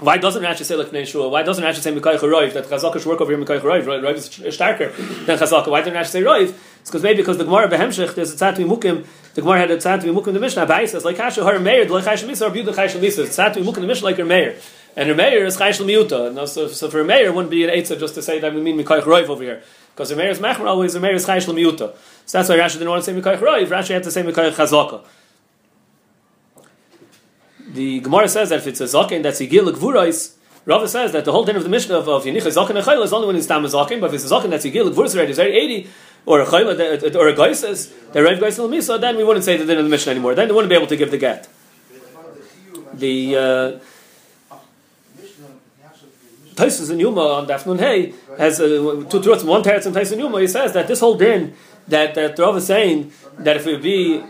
why 0.00 0.18
doesn't 0.18 0.42
Rashi 0.42 0.64
say 0.64 0.76
like 0.76 1.06
Shua? 1.06 1.28
Why 1.28 1.42
doesn't 1.42 1.62
Rashi 1.62 1.80
say 1.80 1.92
Mikaych 1.92 2.18
Roiv 2.18 2.54
that 2.54 2.64
Chazaka 2.64 2.94
should 2.94 3.06
work 3.06 3.20
over 3.20 3.34
here 3.34 3.44
Mikaych 3.44 3.60
Roiv? 3.60 3.84
Roiv 3.84 4.14
is 4.14 4.56
starker 4.56 4.94
than 5.26 5.38
Chazaka. 5.38 5.68
Why 5.68 5.82
didn't 5.82 6.02
Rashi 6.02 6.08
say 6.08 6.22
Roiv? 6.22 6.54
It's 6.80 6.90
because 6.90 7.02
maybe 7.02 7.18
because 7.18 7.36
the 7.36 7.44
Gemara 7.44 7.68
Behemshech 7.68 8.14
there's 8.14 8.32
a 8.32 8.36
tzat 8.36 8.56
mukim. 8.56 9.04
The 9.34 9.42
Gemara 9.42 9.58
had 9.58 9.70
a 9.70 9.76
tzat 9.76 10.00
mukim 10.02 10.32
the 10.32 10.40
Mishnah. 10.40 10.66
Bai 10.66 10.86
says 10.86 11.04
like 11.04 11.18
Hashem 11.18 11.44
her 11.44 11.58
Meir 11.58 11.84
the 11.84 11.94
Chayshel 12.00 12.28
Misa 12.28 12.48
or 12.48 12.50
the 12.50 12.72
Chayshel 12.72 13.00
Misa. 13.00 13.26
Tzat 13.26 13.54
mukim 13.62 13.74
the 13.74 13.86
Mishnah 13.86 14.06
like 14.06 14.16
her 14.16 14.24
Meir. 14.24 14.56
And 14.96 15.08
her 15.08 15.14
Meir 15.14 15.44
is 15.44 15.58
Chayshel 15.58 15.84
Miuta. 15.86 16.32
No, 16.32 16.46
so, 16.46 16.68
so 16.68 16.88
for 16.88 17.04
her 17.04 17.10
it 17.10 17.34
wouldn't 17.34 17.50
be 17.50 17.64
an 17.64 17.70
Eitzah 17.70 17.98
just 17.98 18.14
to 18.14 18.22
say 18.22 18.38
that 18.40 18.54
we 18.54 18.60
mean 18.60 18.78
Mikaych 18.78 19.02
Roiv 19.02 19.28
over 19.28 19.42
here. 19.42 19.62
Because 19.94 20.10
her 20.10 20.16
Meir 20.16 20.30
is 20.30 20.38
Mechmer 20.38 20.66
always 20.66 20.94
her 20.94 21.00
Meir 21.00 21.14
is 21.14 21.26
Chayshel 21.26 21.54
Miuta. 21.54 21.94
So 22.24 22.38
that's 22.38 22.48
why 22.48 22.56
Rashi 22.56 22.74
didn't 22.74 22.88
want 22.88 23.04
to 23.04 23.12
say 23.12 23.20
Mikaych 23.20 23.38
Roiv. 23.38 23.66
Rashi 23.66 23.90
had 23.90 24.04
to 24.04 24.10
say 24.10 24.22
Mikaych 24.22 24.52
Chazaka. 24.52 25.04
The 27.72 28.00
Gemara 28.00 28.28
says 28.28 28.48
that 28.48 28.58
if 28.58 28.66
it's 28.66 28.80
a 28.80 28.84
zaken 28.84 29.22
that's 29.22 29.40
Yigil 29.40 29.72
Gvurais, 29.72 30.34
Rava 30.66 30.88
says 30.88 31.12
that 31.12 31.24
the 31.24 31.32
whole 31.32 31.44
din 31.44 31.56
of 31.56 31.62
the 31.62 31.68
Mishnah 31.68 31.96
of, 31.96 32.08
of 32.08 32.24
Yenicha 32.24 32.48
Zaken 32.48 32.80
Echayla 32.82 33.04
is 33.04 33.12
only 33.12 33.26
when 33.26 33.36
he's 33.36 33.46
Tam 33.46 33.62
Zaken, 33.64 34.00
but 34.00 34.06
if 34.08 34.14
it's 34.14 34.30
a 34.30 34.34
Zaken 34.34 34.50
that's 34.50 34.66
Yigil 34.66 34.92
Gvurais 34.92 35.14
already, 35.14 35.32
is 35.32 35.38
already 35.38 35.56
80, 35.56 35.90
or 36.26 36.40
a 36.40 36.46
Chayla, 36.46 37.14
or 37.14 37.28
a 37.28 37.34
Gaisis, 37.34 38.12
the 38.12 38.22
Rev 38.22 38.38
Gaisis 38.38 38.68
Misa, 38.68 39.00
then 39.00 39.16
we 39.16 39.24
wouldn't 39.24 39.44
say 39.44 39.56
the 39.56 39.64
din 39.64 39.78
of 39.78 39.84
the 39.84 39.90
Mishnah 39.90 40.12
anymore. 40.12 40.34
Then 40.34 40.48
they 40.48 40.54
wouldn't 40.54 40.68
be 40.68 40.76
able 40.76 40.88
to 40.88 40.96
give 40.96 41.10
the 41.10 41.18
get. 41.18 41.48
The 42.92 43.36
uh, 43.36 43.78
Taisus 46.54 46.90
and 46.90 47.00
Yuma 47.00 47.20
on 47.20 47.46
Dafnun 47.46 47.78
Hey 47.78 48.12
has 48.36 48.60
uh, 48.60 49.04
two 49.08 49.22
truths. 49.22 49.44
One 49.44 49.62
teretz 49.62 49.86
in 49.86 49.94
Taisus 49.94 50.12
and 50.12 50.20
Yuma, 50.20 50.40
he 50.40 50.46
says 50.46 50.72
that 50.74 50.88
this 50.88 51.00
whole 51.00 51.16
din 51.16 51.54
that 51.88 52.14
that 52.14 52.38
Rav 52.38 52.56
is 52.56 52.66
saying 52.66 53.12
that 53.38 53.56
if 53.56 53.66
it 53.66 53.82
be 53.82 54.22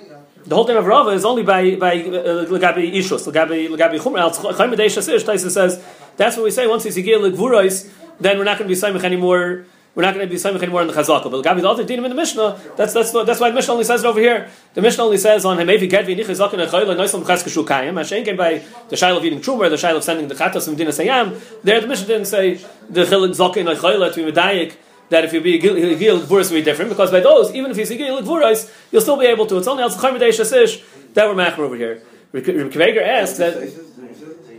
the 0.47 0.55
whole 0.55 0.65
thing 0.65 0.77
of 0.77 0.87
Rava 0.87 1.11
is 1.11 1.25
only 1.25 1.43
by 1.43 1.77
by 1.77 1.97
uh, 1.97 2.47
legabi 2.47 2.93
ishus, 2.95 3.31
legabi 3.31 3.69
legabi 3.69 3.99
chumra. 4.01 4.31
Chaim 4.57 4.71
Taisa 4.73 5.51
says 5.51 5.85
that's 6.17 6.37
what 6.37 6.45
we 6.45 6.51
say. 6.51 6.67
Once 6.67 6.85
he's 6.85 6.97
yigil 6.97 7.31
legvurais, 7.31 7.91
then 8.19 8.39
we're 8.39 8.45
not 8.45 8.59
going 8.59 8.69
to 8.69 8.75
be 8.75 8.81
saimich 8.81 9.05
anymore. 9.05 9.67
We're 9.95 10.05
not 10.05 10.15
going 10.15 10.27
to 10.27 10.31
be 10.31 10.39
saimich 10.39 10.63
anymore 10.63 10.83
in 10.83 10.87
the 10.87 10.95
chazaka. 10.95 11.31
But 11.31 11.45
legabi 11.45 11.61
the 11.61 11.69
other 11.69 11.85
dinim 11.85 12.05
in 12.05 12.11
the 12.11 12.15
Mishnah, 12.15 12.59
that's 12.77 12.95
that's 12.95 13.13
that's 13.13 13.41
why 13.41 13.51
the 13.51 13.55
Mishnah 13.55 13.73
only 13.73 13.85
says 13.85 14.03
it 14.03 14.07
over 14.07 14.21
here. 14.21 14.49
The 14.73 14.81
Mishnah 14.81 15.05
only 15.05 15.19
says 15.19 15.45
on 15.45 15.59
hemevi 15.59 15.91
gedvi 15.91 16.17
nichazaka 16.19 16.53
nechayla 16.53 16.97
noislam 16.97 17.23
cheskashu 17.25 17.67
kayim. 17.67 17.97
Hashem 17.99 18.25
came 18.25 18.37
by 18.37 18.63
the 18.89 18.97
shail 18.97 19.19
of 19.19 19.25
eating 19.25 19.41
truma, 19.41 19.69
the 19.69 19.77
shail 19.77 19.97
of 19.97 20.05
sending 20.05 20.29
the 20.29 20.35
chatas 20.35 20.65
from 20.65 20.77
dinas 20.77 21.05
sayam. 21.05 21.39
There 21.63 21.81
the 21.81 21.87
Mishnah 21.87 22.07
didn't 22.07 22.27
say 22.29 22.55
the 22.89 23.03
chilik 23.03 23.37
zakin 23.37 23.75
nechayla 23.75 24.15
to 24.15 24.25
be 24.25 24.33
medayik 24.33 24.77
that 25.11 25.25
if 25.25 25.33
you 25.33 25.41
be 25.41 25.57
a 25.57 25.59
Gil 25.59 26.21
Gvuras 26.21 26.51
will 26.51 26.59
be 26.59 26.63
different, 26.63 26.91
because 26.91 27.11
by 27.11 27.21
those, 27.21 27.53
even 27.55 27.71
if 27.71 27.77
you 27.77 27.85
see 27.85 27.97
Gil 27.97 28.23
Gvuras, 28.23 28.73
you'll 28.91 29.03
still 29.03 29.19
be 29.19 29.27
able 29.27 29.47
to. 29.47 29.59
It's 29.59 29.67
only 29.67 29.85
Chaimedei 29.85 30.31
Shasish 30.31 30.83
that 31.15 31.27
we're 31.29 31.35
Machmer 31.35 31.61
over 31.61 31.77
here. 31.77 32.03
Kveger 32.33 33.03
asks 33.03 33.39
that. 33.39 33.55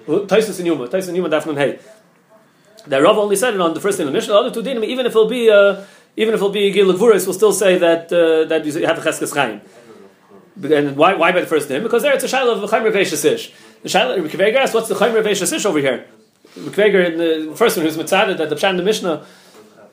Taisus 0.05 0.57
and 0.57 0.67
Yuma, 0.67 0.87
Taisus 0.87 1.07
and 1.07 1.15
Yuma 1.15 1.29
Dafnun 1.29 1.57
Hey. 1.57 1.79
That 2.87 2.97
Rav 2.97 3.17
only 3.17 3.35
said 3.35 3.53
it 3.53 3.61
on 3.61 3.73
the 3.73 3.79
first 3.79 3.99
in 3.99 4.07
the 4.07 4.11
Mishnah. 4.11 4.33
The 4.33 4.39
other 4.39 4.51
two 4.51 4.63
dinim, 4.63 4.83
even 4.83 5.05
if 5.05 5.11
it'll 5.11 5.27
be, 5.27 5.49
uh, 5.49 5.85
even 6.17 6.33
if 6.33 6.39
it'll 6.39 6.49
be 6.49 6.71
Gil 6.71 6.91
Gvuras, 6.93 7.25
we'll 7.25 7.35
still 7.35 7.53
say 7.53 7.77
that 7.77 8.11
uh, 8.11 8.45
that 8.49 8.65
you 8.65 8.85
have 8.85 8.97
a 8.97 9.01
Cheskes 9.01 9.33
Chaim. 9.33 9.61
And 10.63 10.97
why, 10.97 11.13
why 11.13 11.31
by 11.31 11.41
the 11.41 11.47
first 11.47 11.69
name? 11.69 11.81
Because 11.81 12.01
there 12.01 12.13
it's 12.13 12.23
a 12.23 12.27
Shiloh 12.27 12.61
of 12.61 12.69
Chaimer 12.69 12.91
Veishasish. 12.91 13.53
The 13.83 13.89
Shiloh, 13.89 14.17
Kveger 14.27 14.55
asks, 14.55 14.73
what's 14.75 14.89
the 14.89 14.95
Chaimer 14.95 15.23
Veishasish 15.23 15.65
over 15.65 15.79
here? 15.79 16.07
Kveger, 16.55 17.47
the 17.49 17.55
first 17.55 17.77
one 17.77 17.85
who's 17.85 17.97
mitzaded 17.97 18.37
that 18.37 18.49
the 18.49 18.55
Pshan 18.55 18.77
the 18.77 18.83
Mishnah 18.83 19.25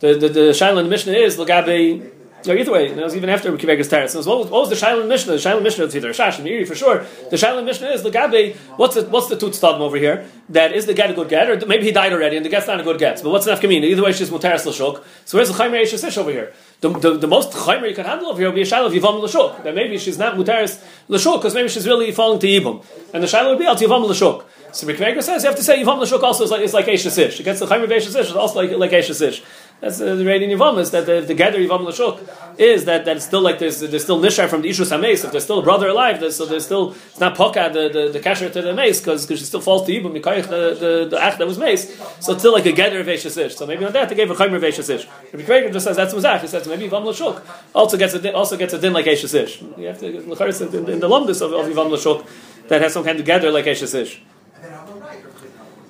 the 0.00 0.14
the, 0.14 0.28
the 0.28 0.40
shaila 0.50 0.88
Mishnah 0.88 1.12
is 1.12 1.36
Lagabe. 1.36 2.12
Or 2.46 2.56
either 2.56 2.70
way, 2.70 2.86
it 2.86 2.96
was 2.96 3.16
even 3.16 3.30
after 3.30 3.50
Kivegas 3.50 3.88
Teretz. 3.90 4.10
So 4.10 4.20
what 4.30 4.38
was, 4.38 4.48
what 4.48 4.60
was 4.60 4.70
the 4.70 4.76
shaila 4.76 5.08
Mishnah? 5.08 5.32
The 5.32 5.38
shaila 5.38 5.60
Mishnah 5.60 5.86
is 5.86 5.96
either 5.96 6.10
Shash 6.10 6.38
and 6.38 6.46
Iri 6.46 6.64
for 6.64 6.76
sure. 6.76 7.04
The 7.30 7.36
shaila 7.36 7.64
Mishnah 7.64 7.88
is 7.88 8.04
Lagabe. 8.04 8.54
What's 8.76 8.94
the 8.94 9.02
what's 9.06 9.28
the 9.28 9.36
tut 9.36 9.52
stadm 9.54 9.80
over 9.80 9.96
here? 9.96 10.24
That 10.50 10.72
is 10.72 10.86
the 10.86 10.94
get 10.94 11.10
a 11.10 11.14
good 11.14 11.28
get, 11.28 11.50
or 11.50 11.66
maybe 11.66 11.82
he 11.82 11.90
died 11.90 12.12
already 12.12 12.36
and 12.36 12.46
the 12.46 12.48
get's 12.48 12.68
not 12.68 12.78
a 12.78 12.84
good 12.84 13.00
get. 13.00 13.20
But 13.24 13.30
what's 13.30 13.46
enough 13.46 13.60
kamina? 13.60 13.82
Either 13.82 14.04
way, 14.04 14.12
she's 14.12 14.30
mutaris 14.30 14.64
l'shuk. 14.64 15.02
So 15.24 15.36
where's 15.36 15.48
the 15.48 15.54
chaymer 15.54 15.82
yeshasish 15.82 16.16
over 16.16 16.30
here? 16.30 16.52
The, 16.80 16.90
the, 16.90 17.18
the 17.18 17.26
most 17.26 17.50
chaymer 17.50 17.88
you 17.88 17.94
can 17.96 18.06
handle 18.06 18.28
over 18.28 18.38
here 18.38 18.48
will 18.48 18.54
be 18.54 18.62
a 18.62 18.66
shaila 18.66 18.86
of 18.86 18.92
yivam 18.92 19.20
l'shuk. 19.20 19.64
That 19.64 19.74
maybe 19.74 19.98
she's 19.98 20.16
not 20.16 20.36
mutaris 20.36 20.80
l'shuk 21.08 21.38
because 21.38 21.54
maybe 21.54 21.68
she's 21.68 21.88
really 21.88 22.12
falling 22.12 22.38
to 22.38 22.46
yibum, 22.46 22.84
and 23.12 23.20
the 23.20 23.26
shaila 23.26 23.50
would 23.50 23.58
be 23.58 23.66
al 23.66 23.74
yivam 23.74 24.08
l'shuk. 24.08 24.44
So 24.72 24.86
Rikveger 24.86 25.22
says 25.22 25.42
you 25.42 25.48
have 25.48 25.56
to 25.56 25.64
say 25.64 25.82
Yivam 25.82 25.98
Lashuk 25.98 26.22
also 26.22 26.44
is 26.44 26.50
like, 26.50 26.60
is 26.60 26.74
like 26.74 26.86
Eishasish. 26.86 27.40
Against 27.40 27.60
the 27.60 27.66
Chaymer 27.66 28.30
of 28.30 28.36
also 28.36 28.60
like, 28.60 28.70
like 28.72 28.90
Eishasish. 28.90 29.42
That's 29.80 30.00
uh, 30.00 30.16
the 30.16 30.24
rating 30.24 30.50
Yivam 30.50 30.78
is 30.78 30.90
that 30.90 31.06
the, 31.06 31.20
the 31.20 31.34
gather 31.34 31.58
Yivam 31.58 31.86
Lashuk 31.86 32.58
is 32.58 32.86
that, 32.86 33.04
that 33.04 33.16
it's 33.16 33.26
still 33.26 33.40
like 33.40 33.60
there's, 33.60 33.78
there's 33.78 34.02
still 34.02 34.18
Nishar 34.18 34.48
from 34.48 34.62
the 34.62 34.70
Ishus 34.70 34.90
HaMeis. 34.90 35.24
If 35.24 35.30
there's 35.30 35.44
still 35.44 35.60
a 35.60 35.62
brother 35.62 35.86
alive, 35.86 36.18
there's, 36.18 36.34
so 36.34 36.46
there's 36.46 36.64
still, 36.64 36.96
it's 37.06 37.20
not 37.20 37.36
Poka, 37.36 37.72
the, 37.72 37.88
the, 37.88 38.12
the 38.12 38.18
Kasher 38.18 38.52
to 38.52 38.60
the 38.60 38.74
Mace, 38.74 38.98
because 38.98 39.28
she 39.28 39.36
still 39.36 39.60
falls 39.60 39.86
to 39.86 39.92
Yibam, 39.92 40.20
Mikayach, 40.20 40.48
the, 40.48 40.74
the, 40.74 41.08
the 41.10 41.24
Ach 41.24 41.38
that 41.38 41.46
was 41.46 41.58
Mace. 41.58 41.96
So 42.18 42.32
it's 42.32 42.42
still 42.42 42.52
like 42.52 42.66
a 42.66 42.72
gather 42.72 42.98
of 42.98 43.06
Eishasish. 43.06 43.52
So 43.52 43.66
maybe 43.66 43.84
on 43.84 43.92
that 43.92 44.08
they 44.08 44.16
gave 44.16 44.28
a 44.32 44.34
Chaymer 44.34 44.56
of 44.56 44.62
Eishasish. 44.62 45.08
Rabbi 45.32 45.44
Krager 45.44 45.72
just 45.72 45.84
says 45.86 45.96
that's 45.96 46.12
Muzach. 46.12 46.40
He 46.40 46.48
says 46.48 46.66
maybe 46.66 46.88
Yivam 46.88 47.04
Lashuk 47.04 47.40
also 47.72 47.96
gets 47.96 48.14
a 48.14 48.18
din, 48.18 48.34
also 48.34 48.56
gets 48.56 48.74
a 48.74 48.80
din 48.80 48.92
like 48.92 49.06
Eishasish. 49.06 49.78
You 49.78 49.86
have 49.86 50.00
to, 50.00 50.20
look 50.22 50.40
in, 50.40 50.90
in 50.90 50.98
the 50.98 51.08
Lumdus 51.08 51.40
of, 51.40 51.52
of 51.52 51.66
Yivam 51.66 51.90
Lashuk 51.90 52.26
that 52.66 52.80
has 52.80 52.94
some 52.94 53.04
kind 53.04 53.20
of 53.20 53.24
gather 53.24 53.52
like 53.52 53.66
Eishasish. 53.66 54.18
And 54.56 54.64
then 54.64 54.72
I'm 54.72 54.98
right, 54.98 55.24
or 55.24 55.30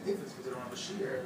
difference 0.04 0.34
because 0.34 0.44
they 0.44 0.50
don't 0.50 0.60
have 0.60 0.72
a 0.74 0.76
shear. 0.76 1.24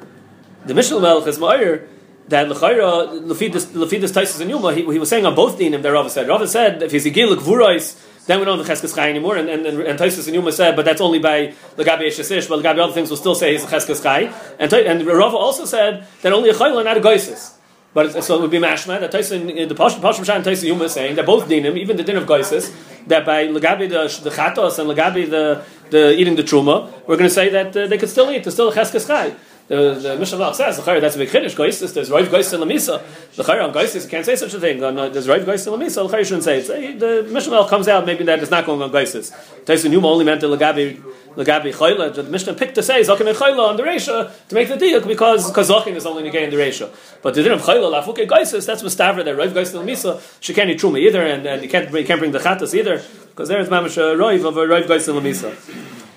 The 0.64 0.74
Mishnah 0.74 1.00
Melech 1.00 1.26
is 1.26 1.38
Ma'ir 1.38 1.88
that 2.28 2.48
L'chayra, 2.48 3.20
Lefidus 3.26 3.66
Taisus 4.12 4.40
and 4.40 4.50
Yuma, 4.50 4.72
he, 4.72 4.82
he 4.82 4.98
was 4.98 5.08
saying 5.08 5.26
on 5.26 5.34
both 5.34 5.58
dinim 5.58 5.82
that 5.82 5.92
Rava 5.92 6.10
said. 6.10 6.28
Rava 6.28 6.46
said, 6.46 6.82
if 6.82 6.92
he's 6.92 7.06
a 7.06 7.10
Gil 7.10 7.36
Gvurais, 7.36 8.26
then 8.26 8.38
we 8.38 8.44
don't 8.44 8.58
have 8.58 8.66
the 8.66 8.72
Cheskes 8.72 8.94
Chai 8.94 9.10
anymore, 9.10 9.36
and, 9.36 9.48
and, 9.48 9.66
and, 9.66 9.80
and 9.80 9.98
Taisus 9.98 10.26
and 10.26 10.34
Yuma 10.34 10.52
said, 10.52 10.76
but 10.76 10.84
that's 10.84 11.00
only 11.00 11.18
by 11.18 11.52
Lagabi 11.76 12.06
Eshesish, 12.06 12.48
but 12.48 12.62
Lagabi 12.62 12.78
other 12.78 12.92
things 12.92 13.10
will 13.10 13.16
still 13.16 13.34
say 13.34 13.52
he's 13.52 13.64
a 13.64 13.66
Cheskes 13.66 14.02
Chai. 14.02 14.32
And, 14.58 14.72
and 14.72 15.06
Rava 15.06 15.36
also 15.36 15.64
said 15.64 16.06
that 16.22 16.32
only 16.32 16.50
a 16.50 16.54
Chayla, 16.54 16.84
not 16.84 16.96
a 16.96 17.00
Goisis. 17.00 17.54
But 17.94 18.24
so 18.24 18.38
it 18.38 18.40
would 18.40 18.50
be 18.50 18.58
mashma 18.58 19.00
that 19.00 19.12
Tyson, 19.12 19.46
the 19.46 19.74
Pashim 19.74 20.00
Pashim 20.00 20.34
and 20.34 20.42
Tyson 20.42 20.66
Yuma 20.66 20.84
is 20.84 20.92
saying 20.92 21.16
that 21.16 21.26
both 21.26 21.46
dinim, 21.46 21.76
even 21.76 21.98
the 21.98 22.02
din 22.02 22.16
of 22.16 22.24
Goisis, 22.24 22.72
that 23.06 23.26
by 23.26 23.46
Lagabi 23.48 23.88
the, 23.88 24.22
the 24.22 24.30
Chatos 24.30 24.78
and 24.78 24.88
Lagabi 24.88 25.28
the, 25.28 25.62
the 25.90 26.18
eating 26.18 26.34
the 26.36 26.42
Truma, 26.42 26.90
we're 27.06 27.18
going 27.18 27.28
to 27.28 27.34
say 27.34 27.50
that 27.50 27.76
uh, 27.76 27.86
they 27.86 27.98
could 27.98 28.08
still 28.08 28.30
eat, 28.30 28.44
there's 28.44 28.54
still 28.54 28.70
a 28.70 28.74
Cheskes 28.74 29.06
Chai. 29.06 29.34
The, 29.68 29.94
the 29.94 30.16
Mishnah 30.18 30.54
says, 30.54 30.76
the 30.76 31.00
that's 31.00 31.14
a 31.14 31.18
big 31.18 31.30
Kiddush, 31.30 31.54
Goisis, 31.54 31.94
there's 31.94 32.10
Rav 32.10 32.26
Goisis 32.26 32.58
Lamisa. 32.58 33.00
The 33.36 33.42
Chayr 33.44 33.64
on 33.64 33.72
Goisis, 33.72 34.08
can't 34.08 34.26
say 34.26 34.36
such 34.36 34.52
a 34.54 34.60
thing. 34.60 34.82
On, 34.82 34.98
uh, 34.98 35.08
there's 35.08 35.28
Rav 35.28 35.42
Goisis 35.42 35.68
Lamisa, 35.72 36.08
the 36.08 36.16
Chayr 36.16 36.24
shouldn't 36.24 36.44
say 36.44 36.58
it. 36.58 36.98
The 36.98 37.26
Mishnah 37.30 37.68
comes 37.68 37.88
out, 37.88 38.04
maybe 38.04 38.24
that 38.24 38.40
it's 38.40 38.50
not 38.50 38.66
going 38.66 38.82
on 38.82 38.90
Goisis. 38.90 39.32
Tyson 39.64 39.92
Yuma 39.92 40.08
only 40.08 40.24
meant 40.24 40.40
the 40.40 40.48
Lagabi, 40.48 41.00
Lagabi 41.36 41.72
Chayla. 41.72 42.12
The 42.12 42.24
Mishnah 42.24 42.54
picked 42.54 42.74
to 42.74 42.82
say, 42.82 43.00
Zakim 43.02 43.28
and 43.28 43.38
Chayla 43.38 43.68
on 43.68 43.76
the 43.76 43.84
Resha 43.84 44.32
to 44.48 44.54
make 44.54 44.68
the 44.68 44.76
deal 44.76 45.00
because 45.00 45.48
because 45.48 45.70
is 45.70 46.06
only 46.06 46.28
negating 46.28 46.50
the 46.50 46.56
Resha. 46.56 46.94
But 47.22 47.34
the 47.34 47.42
din 47.42 47.52
of 47.52 47.62
Chayla, 47.62 48.02
Lafuke 48.02 48.28
Goisis, 48.28 48.66
that's 48.66 48.82
Mustavra, 48.82 49.24
that 49.24 49.36
Rav 49.36 49.52
Goisis 49.52 49.80
Lamisa, 49.80 50.20
she 50.40 50.52
can't 50.52 50.70
eat 50.70 50.80
Truma 50.80 50.98
either, 50.98 51.24
and, 51.24 51.46
and 51.46 51.62
you 51.62 51.68
can't, 51.68 51.90
you 51.92 52.04
can't 52.04 52.18
bring 52.18 52.32
the 52.32 52.40
Chatas 52.40 52.74
either, 52.74 53.02
because 53.30 53.48
there 53.48 53.60
is 53.60 53.68
Mamash 53.68 53.96
uh, 53.96 54.16
Rav 54.16 54.44
of 54.44 54.56
a 54.56 54.66
Rav 54.66 54.84
Goisis 54.84 55.08
and 55.08 55.24
Lamisa. 55.24 56.08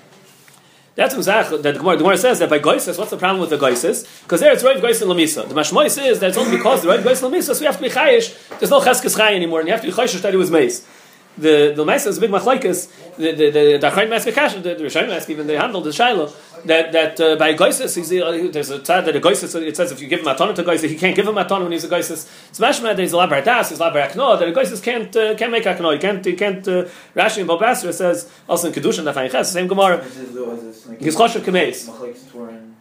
That's 0.96 1.14
exactly 1.14 1.58
that 1.58 1.74
the 1.74 1.78
Gemara, 1.78 1.96
the 1.96 2.04
Gemara 2.04 2.16
says 2.16 2.38
that 2.38 2.48
by 2.48 2.58
Goises, 2.58 2.96
what's 2.98 3.10
the 3.10 3.18
problem 3.18 3.42
with 3.42 3.50
the 3.50 3.58
Goises? 3.58 4.22
Because 4.22 4.40
there 4.40 4.50
it's 4.52 4.64
Rav 4.64 4.78
Gois 4.78 5.02
and 5.02 5.10
Lamisa. 5.10 5.46
The 5.46 5.54
Mashmois 5.54 6.02
is 6.04 6.20
that 6.20 6.30
it's 6.30 6.38
only 6.38 6.56
because 6.56 6.82
the 6.82 6.88
Rav 6.88 7.00
Gois 7.00 7.22
and 7.22 7.34
Lamisa, 7.34 7.54
so 7.54 7.60
we 7.60 7.66
have 7.66 7.76
to 7.76 7.82
be 7.82 7.90
Chayish, 7.90 8.58
there's 8.58 8.70
no 8.70 8.80
Cheskes 8.80 9.14
Chay 9.14 9.36
anymore, 9.36 9.60
and 9.60 9.68
you 9.68 9.72
have 9.72 9.82
to 9.82 9.88
be 9.88 9.92
Chayish 9.92 10.18
that 10.22 10.32
it 10.32 10.38
was 10.38 10.50
Mace. 10.50 10.86
The 11.38 11.74
the 11.76 11.84
Mace 11.84 12.06
is 12.06 12.16
a 12.16 12.20
big 12.20 12.30
machlaikas. 12.30 12.88
The 13.16 13.32
the 13.32 13.50
the 13.50 13.76
the 13.78 13.90
Achrein 13.90 14.08
Mask 14.08 14.26
Kash, 14.32 14.54
the 14.54 14.74
the 14.74 14.84
Rishayim 14.84 15.08
Mask 15.08 15.28
even 15.28 15.46
they 15.46 15.56
handled 15.56 15.84
the 15.84 15.92
Shiloh 15.92 16.32
that 16.64 16.92
that 16.92 17.20
uh, 17.20 17.36
by 17.36 17.52
Goises 17.54 17.94
he's 17.94 18.10
uh, 18.10 18.48
there's 18.50 18.70
a 18.70 18.78
tzad 18.78 19.04
that 19.04 19.14
a 19.14 19.20
Goises 19.20 19.54
it 19.62 19.76
says 19.76 19.92
if 19.92 20.00
you 20.00 20.08
give 20.08 20.20
him 20.20 20.26
atana 20.26 20.54
to 20.54 20.62
Goises 20.64 20.88
he 20.88 20.96
can't 20.96 21.14
give 21.14 21.26
him 21.28 21.34
atana 21.34 21.64
when 21.64 21.72
he's 21.72 21.84
a 21.84 21.88
Goises. 21.88 22.26
It's 22.48 22.58
mashma 22.58 22.96
there's 22.96 23.12
a 23.12 23.16
labar 23.16 23.44
das, 23.44 23.68
he's 23.68 23.78
labar 23.78 24.08
akno 24.08 24.38
that 24.38 24.48
a 24.48 24.52
Goises 24.52 24.82
can't 24.82 25.14
uh, 25.14 25.34
can't 25.34 25.52
make 25.52 25.64
akno. 25.64 25.92
He 25.92 25.98
can't 25.98 26.24
he 26.24 26.32
can't. 26.34 26.66
Uh, 26.66 26.84
Rashi 27.14 27.40
and 27.40 27.50
Babasra 27.50 27.92
says 27.92 28.30
also 28.48 28.68
in 28.68 28.72
kedusha 28.72 29.00
and 29.00 29.08
Dafayin 29.08 29.30
Ches 29.30 29.52
same 29.52 29.68
Gemara. 29.68 29.98
This 29.98 30.16
is 30.16 30.32
the- 30.32 30.44
was 30.44 30.62
this, 30.62 30.86
like, 30.86 31.00
He's 31.00 31.16
choshev 31.16 31.42
kameis. 31.42 31.84
Turin. 32.32 32.74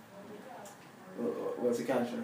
What's 1.57 1.79
the 1.79 1.83
kasher? 1.83 2.23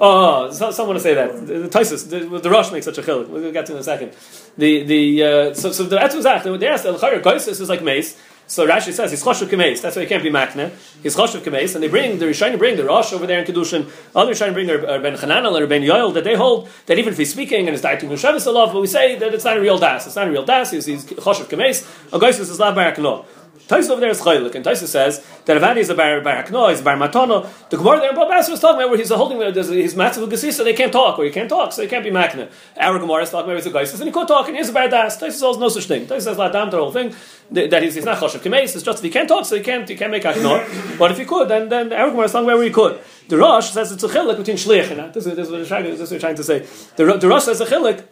Oh, 0.00 0.50
so, 0.50 0.70
someone 0.70 0.94
to 0.94 1.00
say 1.00 1.14
that. 1.14 1.46
The, 1.46 1.68
Taisus, 1.68 2.08
the, 2.08 2.20
the 2.38 2.70
makes 2.72 2.84
such 2.84 2.98
a 2.98 3.02
chiluk. 3.02 3.28
We'll 3.28 3.52
get 3.52 3.66
to 3.66 3.72
in 3.72 3.78
a 3.78 3.82
second. 3.82 4.12
The 4.56 4.84
the 4.84 5.22
uh, 5.22 5.54
so 5.54 5.72
so 5.72 5.84
the 5.84 5.96
Etzuzach, 5.96 6.58
they 6.58 6.68
asked 6.68 6.84
the 6.84 6.94
Chayr 6.94 7.48
is 7.48 7.68
like 7.68 7.82
mace. 7.82 8.16
So 8.48 8.66
Rashi 8.66 8.94
says 8.94 9.10
he's 9.10 9.22
choshev 9.22 9.48
kameis. 9.48 9.82
That's 9.82 9.94
why 9.94 10.02
he 10.02 10.08
can't 10.08 10.22
be 10.22 10.30
makne. 10.30 10.70
He's 11.02 11.14
choshev 11.14 11.42
kameis, 11.42 11.74
and 11.74 11.84
they 11.84 11.88
bring 11.88 12.18
the 12.18 12.24
Rishonim 12.24 12.56
bring 12.56 12.78
the 12.78 12.84
Rosh 12.84 13.12
over 13.12 13.26
there 13.26 13.40
in 13.40 13.44
kedushin. 13.44 13.90
Other 14.16 14.32
Rishonim 14.32 14.54
bring 14.54 14.70
are, 14.70 14.86
are 14.86 15.00
Ben 15.00 15.16
Chananel 15.16 15.60
or 15.60 15.66
Ben 15.66 15.82
Yoel 15.82 16.14
that 16.14 16.24
they 16.24 16.34
hold 16.34 16.66
that 16.86 16.98
even 16.98 17.12
if 17.12 17.18
he's 17.18 17.30
speaking 17.30 17.66
and 17.68 17.76
it's 17.76 17.84
da'iting 17.84 18.18
Shabbos 18.18 18.46
alav, 18.46 18.72
but 18.72 18.80
we 18.80 18.86
say 18.86 19.18
that 19.18 19.34
it's 19.34 19.44
not 19.44 19.58
a 19.58 19.60
real 19.60 19.76
das. 19.76 20.06
It's 20.06 20.16
not 20.16 20.28
a 20.28 20.30
real 20.30 20.46
das. 20.46 20.70
He's, 20.70 20.86
he's 20.86 21.04
choshev 21.04 21.44
kameis. 21.44 21.86
A 22.10 22.18
Goisis 22.18 22.40
is 22.40 22.58
lav 22.58 22.74
barakno. 22.74 23.26
Taisus 23.68 23.90
over 23.90 24.00
there 24.00 24.08
is 24.08 24.20
chaylik, 24.20 24.54
and 24.54 24.64
Taisus 24.64 24.88
says 24.88 25.24
that 25.44 25.60
Avadi 25.60 25.78
is 25.78 25.90
a 25.90 25.94
bar 25.94 26.22
barakno, 26.22 26.72
is 26.72 26.80
a 26.80 26.82
bar 26.82 26.96
matano. 26.96 27.46
The 27.68 27.76
Gemara 27.76 28.00
there 28.00 28.10
in 28.10 28.16
Bab 28.16 28.28
Basra 28.28 28.54
is 28.54 28.60
talking 28.60 28.80
about 28.80 28.88
where 28.88 28.98
he's 28.98 29.10
holding 29.10 29.40
he's 29.54 29.94
massive 29.94 30.26
gesisa, 30.26 30.52
so 30.54 30.64
they 30.64 30.72
can't 30.72 30.90
talk, 30.90 31.18
or 31.18 31.24
he 31.24 31.30
can't 31.30 31.50
talk, 31.50 31.74
so 31.74 31.82
he 31.82 31.88
can't 31.88 32.02
be 32.02 32.10
makna. 32.10 32.50
Our 32.78 32.98
Gemara 32.98 33.24
is 33.24 33.30
talking 33.30 33.50
about 33.50 33.62
he's 33.62 33.66
a 33.66 33.70
geisis, 33.70 34.00
and 34.00 34.04
he 34.04 34.10
could 34.10 34.26
talk, 34.26 34.48
and 34.48 34.56
he's 34.56 34.70
a 34.70 34.72
bar 34.72 34.88
das. 34.88 35.20
Taisus 35.20 35.40
holds 35.40 35.58
no 35.58 35.68
such 35.68 35.84
thing. 35.84 36.06
Taisus 36.06 36.22
says 36.22 36.38
ladam 36.38 36.70
the 36.70 36.78
whole 36.78 36.92
thing 36.92 37.14
that 37.50 37.82
he's, 37.82 37.94
he's 37.94 38.04
not 38.06 38.16
choshev 38.16 38.40
kemeis. 38.40 38.74
It's 38.74 38.82
just 38.82 38.98
if 38.98 39.04
he 39.04 39.10
can't 39.10 39.28
talk, 39.28 39.44
so 39.44 39.56
he 39.56 39.62
can't 39.62 39.86
he 39.86 39.96
can't 39.96 40.10
make 40.10 40.22
akno. 40.22 40.98
but 40.98 41.10
if 41.10 41.18
he 41.18 41.26
could, 41.26 41.48
then 41.48 41.68
then 41.68 41.92
our 41.92 42.08
Gemara 42.08 42.24
is 42.24 42.32
talking 42.32 42.48
about 42.48 42.56
where 42.56 42.66
he 42.66 42.72
could. 42.72 42.98
The 43.28 43.36
Rosh 43.36 43.70
says 43.70 43.92
it's 43.92 44.02
a 44.02 44.08
chilik 44.08 44.38
between 44.38 44.56
shlich 44.56 44.90
and 44.90 45.00
that. 45.00 45.12
This 45.12 45.26
is, 45.26 45.36
this 45.36 45.46
is 45.46 45.52
what 45.52 45.60
we're 45.60 46.18
trying, 46.18 46.36
to 46.36 46.42
say. 46.42 46.66
The, 46.96 47.18
the 47.18 47.28
Rosh 47.28 47.44
says 47.44 47.60
a 47.60 47.66
chilik. 47.66 48.02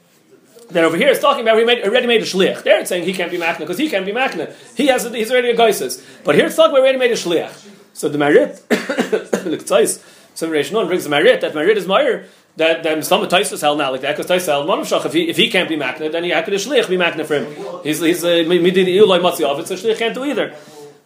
Then 0.69 0.85
over 0.85 0.97
here 0.97 1.09
it's 1.09 1.21
talking 1.21 1.43
about 1.43 1.65
made, 1.65 1.85
already 1.85 2.07
made 2.07 2.23
a 2.23 2.25
shliach. 2.25 2.63
There 2.63 2.81
it's 2.81 2.89
saying 2.89 3.05
he 3.05 3.13
can't 3.13 3.31
be 3.31 3.39
makna 3.39 3.61
because 3.61 3.79
he 3.79 3.89
can't 3.89 4.05
be 4.05 4.13
makna. 4.13 4.53
He 4.77 4.89
has 4.89 5.05
a, 5.05 5.11
he's 5.11 5.31
already 5.31 5.51
a 5.51 5.57
geisis. 5.57 6.05
But 6.25 6.35
here 6.35 6.47
it's 6.47 6.57
talking 6.57 6.73
about 6.73 6.81
already 6.81 6.99
made 6.99 7.13
a 7.13 7.15
shliach. 7.15 7.69
So 7.93 8.09
the 8.09 8.19
marit, 8.19 8.63
the 8.69 9.59
tzais, 9.65 10.03
so 10.35 10.51
Reish 10.51 10.71
brings 10.87 11.05
the 11.05 11.11
marit 11.11 11.41
that 11.41 11.55
marit 11.55 11.79
is 11.79 11.87
meyer 11.87 12.27
that 12.57 12.83
that 12.83 13.05
some 13.05 13.23
of 13.23 13.31
Taisus 13.31 13.61
held 13.61 13.79
now 13.79 13.91
like 13.91 14.03
that 14.03 14.17
because 14.17 14.31
Taisus 14.31 14.47
held 14.47 14.69
Manavshach 14.69 15.07
if 15.07 15.13
he 15.13 15.29
if 15.29 15.37
he 15.37 15.51
can't 15.51 15.69
be 15.69 15.77
makna 15.77 16.11
then 16.13 16.25
he 16.25 16.31
had 16.31 16.45
to 16.47 16.53
a 16.53 16.57
shliach 16.57 16.89
be 16.89 16.97
makna 16.97 17.25
for 17.25 17.41
him. 17.41 17.83
He's 17.83 18.01
he's 18.01 18.23
a 18.25 18.45
midin 18.45 18.87
iloi 18.87 19.21
matzi 19.21 19.45
of 19.45 19.59
it 19.61 19.67
so 19.67 19.77
shliach 19.77 19.99
can't 19.99 20.15
do 20.15 20.25
either. 20.25 20.55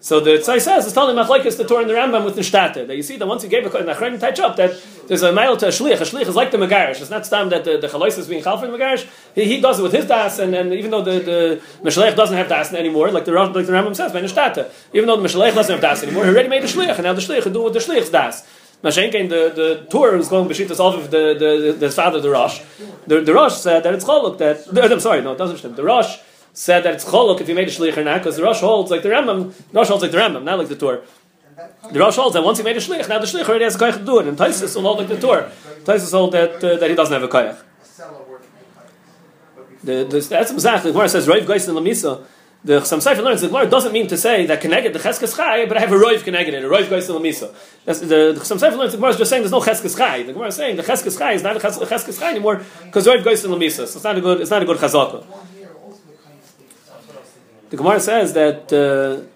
So 0.03 0.19
the 0.19 0.31
Tzai 0.31 0.59
says 0.63 0.87
it's 0.87 0.95
telling 0.95 1.15
Machlekes 1.15 1.59
the 1.59 1.65
Torah 1.65 1.83
in 1.83 1.89
the 1.89 1.93
Rambam 1.93 2.25
with 2.25 2.35
Nishtate 2.35 2.87
that 2.87 2.97
you 2.97 3.03
see 3.03 3.19
that 3.19 3.27
once 3.27 3.43
he 3.43 3.51
gave 3.51 3.67
a 3.67 3.79
in 3.79 3.87
Achrein 3.87 4.19
touch 4.19 4.41
up 4.41 4.57
that 4.57 4.81
there's 5.09 5.23
a 5.23 5.31
mile 5.31 5.59
to 5.59 5.67
a 5.67 5.69
shlich. 5.69 6.01
A 6.01 6.05
shlich 6.05 6.27
is 6.27 6.35
like 6.35 6.51
the 6.51 6.57
Megarish. 6.57 7.03
It's 7.03 7.11
not 7.11 7.27
stam 7.27 7.51
that 7.51 7.65
the, 7.65 7.77
the 7.77 7.87
Chalois 7.87 8.17
is 8.17 8.27
being 8.27 8.43
chalfin 8.43 8.71
Megarish. 8.71 9.07
He, 9.35 9.45
he 9.45 9.61
does 9.61 9.79
it 9.79 9.83
with 9.83 9.93
his 9.93 10.07
das, 10.07 10.39
and, 10.39 10.55
and 10.55 10.73
even 10.73 10.91
though 10.91 11.03
the 11.03 11.19
the 11.19 11.63
Mishalech 11.83 12.17
doesn't 12.17 12.35
have 12.35 12.49
das 12.49 12.73
anymore, 12.73 13.11
like 13.11 13.27
the 13.27 13.33
like 13.33 13.67
the 13.67 13.73
Rambam 13.73 13.95
says 13.95 14.11
by 14.11 14.23
Nishtate, 14.23 14.71
even 14.95 15.07
though 15.07 15.21
the 15.21 15.29
Mishalech 15.29 15.55
doesn't 15.55 15.75
have 15.75 15.83
das 15.83 16.03
anymore, 16.03 16.25
he 16.25 16.31
already 16.31 16.49
made 16.49 16.65
a 16.65 16.67
shlich, 16.67 16.95
and 16.95 17.03
now 17.03 17.13
the 17.13 17.21
shlich 17.21 17.45
will 17.45 17.53
do 17.53 17.63
with 17.65 17.75
the 17.75 17.81
shlich's 17.81 18.09
das. 18.09 18.49
Mashenkein, 18.83 19.29
the 19.29 19.53
the 19.55 19.87
Torah 19.91 20.19
is 20.19 20.29
going 20.29 20.49
b'shitas 20.49 20.81
off 20.81 20.95
of 20.95 21.11
the 21.11 21.35
the 21.39 21.73
the, 21.73 21.79
the 21.79 21.91
father 21.91 22.23
the 22.23 22.31
Rosh. 22.31 22.63
The, 23.07 23.21
the 23.21 23.35
Rosh 23.35 23.57
said 23.57 23.83
that 23.83 23.93
it's 23.93 24.07
choluk 24.07 24.39
that. 24.39 24.67
I'm 24.93 25.01
sorry, 25.01 25.21
no, 25.21 25.33
it 25.33 25.39
doesn't 25.39 25.59
stem. 25.59 25.75
The 25.75 25.85
Rosh 25.85 26.17
said 26.53 26.83
that 26.85 26.95
it's 26.95 27.05
choluk 27.05 27.41
if 27.41 27.49
you 27.49 27.55
made 27.55 27.69
a 27.69 27.71
shlich 27.71 27.97
or 27.97 28.05
not, 28.05 28.19
because 28.19 28.37
the 28.37 28.43
Rosh 28.43 28.61
holds 28.61 28.91
like 28.91 29.03
the 29.03 29.09
Rambam. 29.09 29.53
The 29.73 29.79
Rosh 29.79 29.89
holds 29.89 30.03
like 30.03 30.13
the 30.13 30.19
Rambam, 30.19 30.45
not 30.45 30.59
like 30.59 30.69
the 30.69 30.77
Torah. 30.77 31.03
The 31.93 31.99
Rosh 31.99 32.17
holds 32.17 32.35
that 32.35 32.43
once 32.43 32.59
he 32.59 32.65
made 32.65 32.77
a 32.77 32.81
shlich, 32.81 33.09
now 33.09 33.19
the 33.19 33.27
shlich 33.27 33.49
already 33.49 33.65
has 33.65 33.77
a 33.77 33.79
koyach 33.79 33.99
to 33.99 34.05
do 34.05 34.19
it, 34.21 34.27
and 34.27 34.37
Taisus 34.37 34.75
will 34.75 34.83
hold 34.83 34.99
like 34.99 35.09
the 35.09 35.21
Torah. 35.21 35.53
Taisus 35.85 36.11
hold 36.13 36.33
that 36.33 36.63
uh, 36.63 36.77
that 36.77 36.89
he 36.91 36.97
doesn't 36.97 37.13
have 37.13 37.23
a 37.23 37.29
koyach. 37.29 37.63
The, 39.83 40.05
the, 40.05 40.21
that's 40.21 40.51
exactly 40.51 40.91
the 40.91 40.93
Gemara 40.93 41.09
says 41.09 41.27
Roiv 41.27 41.47
Geis 41.47 41.67
and 41.69 41.77
Lamisa. 41.77 42.25
The 42.63 42.85
some 42.85 43.01
Sefer 43.01 43.23
learns 43.23 43.41
the 43.41 43.47
Gemara 43.47 43.67
doesn't 43.67 43.93
mean 43.93 44.07
to 44.09 44.19
say 44.19 44.45
that 44.45 44.61
connected 44.61 44.93
the 44.93 44.99
Cheskes 44.99 45.35
Chai, 45.35 45.65
but 45.65 45.79
I 45.79 45.81
have 45.81 45.91
a 45.91 45.97
Roiv 45.97 46.23
connected 46.23 46.53
it, 46.53 46.63
a 46.63 46.69
Roiv 46.69 46.91
Geis 46.91 47.09
and 47.09 47.19
Lamisa. 47.19 47.55
That's 47.87 48.01
the, 48.01 48.35
the 48.35 48.45
some 48.45 48.59
Sefer 48.59 48.77
learns 48.77 48.93
the 48.93 48.99
Gemara 48.99 49.13
is 49.13 49.17
just 49.17 49.31
saying 49.31 49.43
there's 49.43 49.53
no 49.53 49.61
Cheskes 49.63 49.97
Chai. 49.97 50.23
The 50.25 50.35
Gemara 50.35 50.49
is 50.49 50.57
saying 50.57 50.77
the 50.77 50.83
Cheskes 50.83 51.17
Chai 51.19 51.33
is 51.33 51.43
not 51.43 51.57
a 51.57 51.61
Ches- 51.61 51.81
a 51.81 51.87
Cheskes 51.87 52.21
Chai 52.21 52.33
anymore 52.33 52.61
because 52.85 53.07
Roiv 53.07 53.25
Geis 53.25 53.43
and 53.45 53.55
Lamisa. 53.55 53.87
So 53.87 53.97
it's 53.97 54.05
not 54.05 54.19
a 54.19 54.21
good 54.21 54.43
it's 54.43 54.51
not 54.51 54.63
a 54.63 54.67
good 54.67 54.77
Chazaka. 54.77 55.25
one 55.25 55.47
here 55.57 55.71
also 55.83 56.01
the 56.07 56.17
kind 56.23 56.37
of 56.37 56.45
thing. 56.45 56.67
The 57.71 57.77
Gemara 57.77 58.01
says 58.01 58.33
that. 58.35 58.73
Uh, 58.73 59.27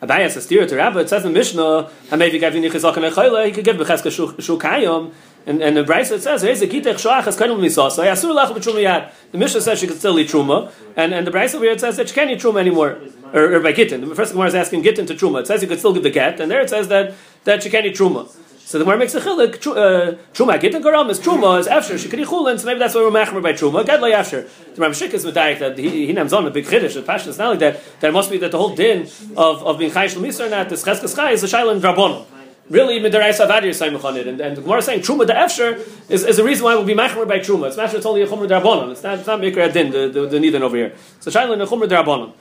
Abaya 0.00 0.30
says 0.30 0.44
steer 0.44 0.64
to 0.64 0.76
Rabbi. 0.76 1.00
It 1.00 1.08
says 1.08 1.24
in 1.24 1.32
Mishnah, 1.32 1.90
"Hamevi 2.08 2.38
gavin 2.38 2.62
yichizak 2.62 2.96
and. 2.96 3.46
He 3.46 3.52
could 3.52 3.64
give 3.64 3.76
becheska 3.76 4.12
shukayim, 4.38 5.12
and 5.44 5.60
and 5.60 5.76
the 5.76 5.82
Brisa 5.82 6.12
it 6.12 6.22
says, 6.22 6.42
"Here's 6.42 6.62
a 6.62 6.68
kitech 6.68 6.94
shoach 6.94 7.24
has 7.24 7.36
kainul 7.36 7.58
misasa." 7.58 7.90
So 7.90 8.04
asur 8.04 8.32
lach 8.32 8.54
b'truma 8.54 8.80
yad. 8.80 9.10
The 9.32 9.38
Mishnah 9.38 9.60
says 9.60 9.80
she 9.80 9.88
could 9.88 9.98
still 9.98 10.16
eat 10.20 10.28
truma, 10.28 10.70
and 10.94 11.12
and 11.12 11.26
the 11.26 11.32
Brisa 11.32 11.56
over 11.56 11.64
here 11.64 11.76
says 11.76 11.96
that 11.96 12.08
she 12.08 12.14
can't 12.14 12.30
eat 12.30 12.38
truma 12.38 12.60
anymore, 12.60 12.98
or, 13.32 13.54
or 13.54 13.60
by 13.60 13.72
gittin. 13.72 14.08
The 14.08 14.14
first 14.14 14.34
Gemara 14.34 14.46
is 14.46 14.54
asking 14.54 14.82
gittin 14.82 15.06
to 15.06 15.14
truma. 15.14 15.40
It 15.40 15.48
says 15.48 15.62
you 15.62 15.68
could 15.68 15.80
still 15.80 15.92
give 15.92 16.04
the 16.04 16.10
get, 16.10 16.38
and 16.38 16.48
there 16.48 16.60
it 16.60 16.70
says 16.70 16.86
that 16.88 17.14
that 17.42 17.64
she 17.64 17.70
can't 17.70 17.84
eat 17.84 17.96
truma. 17.96 18.30
So 18.68 18.76
the 18.76 18.84
Gemara 18.84 18.98
makes 18.98 19.14
a 19.14 19.20
chilik. 19.20 19.58
tru- 19.62 19.72
uh, 19.72 20.14
Truma 20.34 20.60
gittin 20.60 20.82
karam 20.82 21.08
is 21.08 21.18
truma 21.18 21.58
is 21.58 21.66
after 21.66 21.94
eat 21.94 22.00
chulin. 22.00 22.60
So 22.60 22.66
maybe 22.66 22.78
that's 22.78 22.94
why 22.94 23.00
we're 23.00 23.10
machmer 23.10 23.42
by 23.42 23.54
truma. 23.54 23.86
Get 23.86 24.02
lay 24.02 24.12
after. 24.12 24.42
The 24.42 24.82
Ramshik 24.82 25.14
is 25.14 25.24
medayik 25.24 25.58
that 25.60 25.78
he 25.78 26.12
nams 26.12 26.36
on 26.36 26.46
a 26.46 26.50
big 26.50 26.66
chiddush. 26.66 26.92
The 26.92 27.00
passion 27.00 27.30
is 27.30 27.38
not 27.38 27.48
like 27.48 27.60
that. 27.60 27.80
That 28.00 28.12
must 28.12 28.30
be 28.30 28.36
that 28.36 28.50
the 28.50 28.58
whole 28.58 28.74
din 28.76 29.08
of 29.38 29.62
of 29.62 29.78
being 29.78 29.90
chayish 29.90 30.16
l'misar 30.16 30.50
not 30.50 30.68
this 30.68 30.84
cheskes 30.84 31.16
chai 31.16 31.30
is 31.30 31.42
a 31.42 31.46
shayla 31.46 31.80
drabonon. 31.80 32.26
Really, 32.68 33.00
midaraisa 33.00 33.48
vadir 33.48 33.70
sayim 33.70 34.04
on 34.04 34.18
it, 34.18 34.26
and 34.26 34.38
and 34.38 34.58
the 34.58 34.60
Gemara 34.60 34.80
is 34.80 34.84
saying 34.84 35.00
truma 35.00 35.26
the 35.26 35.34
after 35.34 35.76
is, 36.10 36.26
is 36.26 36.36
the 36.36 36.44
reason 36.44 36.64
why 36.64 36.74
we'll 36.74 36.84
be 36.84 36.92
machmer 36.92 37.26
by 37.26 37.38
truma. 37.38 37.68
It's 37.68 37.76
machmer 37.78 37.94
it's 37.94 38.04
only 38.04 38.20
a 38.20 38.26
chumra 38.26 38.46
drabonon. 38.46 38.92
It's 38.92 39.02
not 39.02 39.16
it's 39.20 39.26
not 39.26 39.40
mikra 39.40 39.72
din 39.72 39.90
the 39.92 40.08
the, 40.10 40.26
the 40.26 40.38
nidin 40.38 40.60
over 40.60 40.76
here. 40.76 40.92
So 41.20 41.30
shayla 41.30 41.54
in 41.54 41.60
a 41.62 41.66
chumra 41.66 41.88
drabonon. 41.88 42.34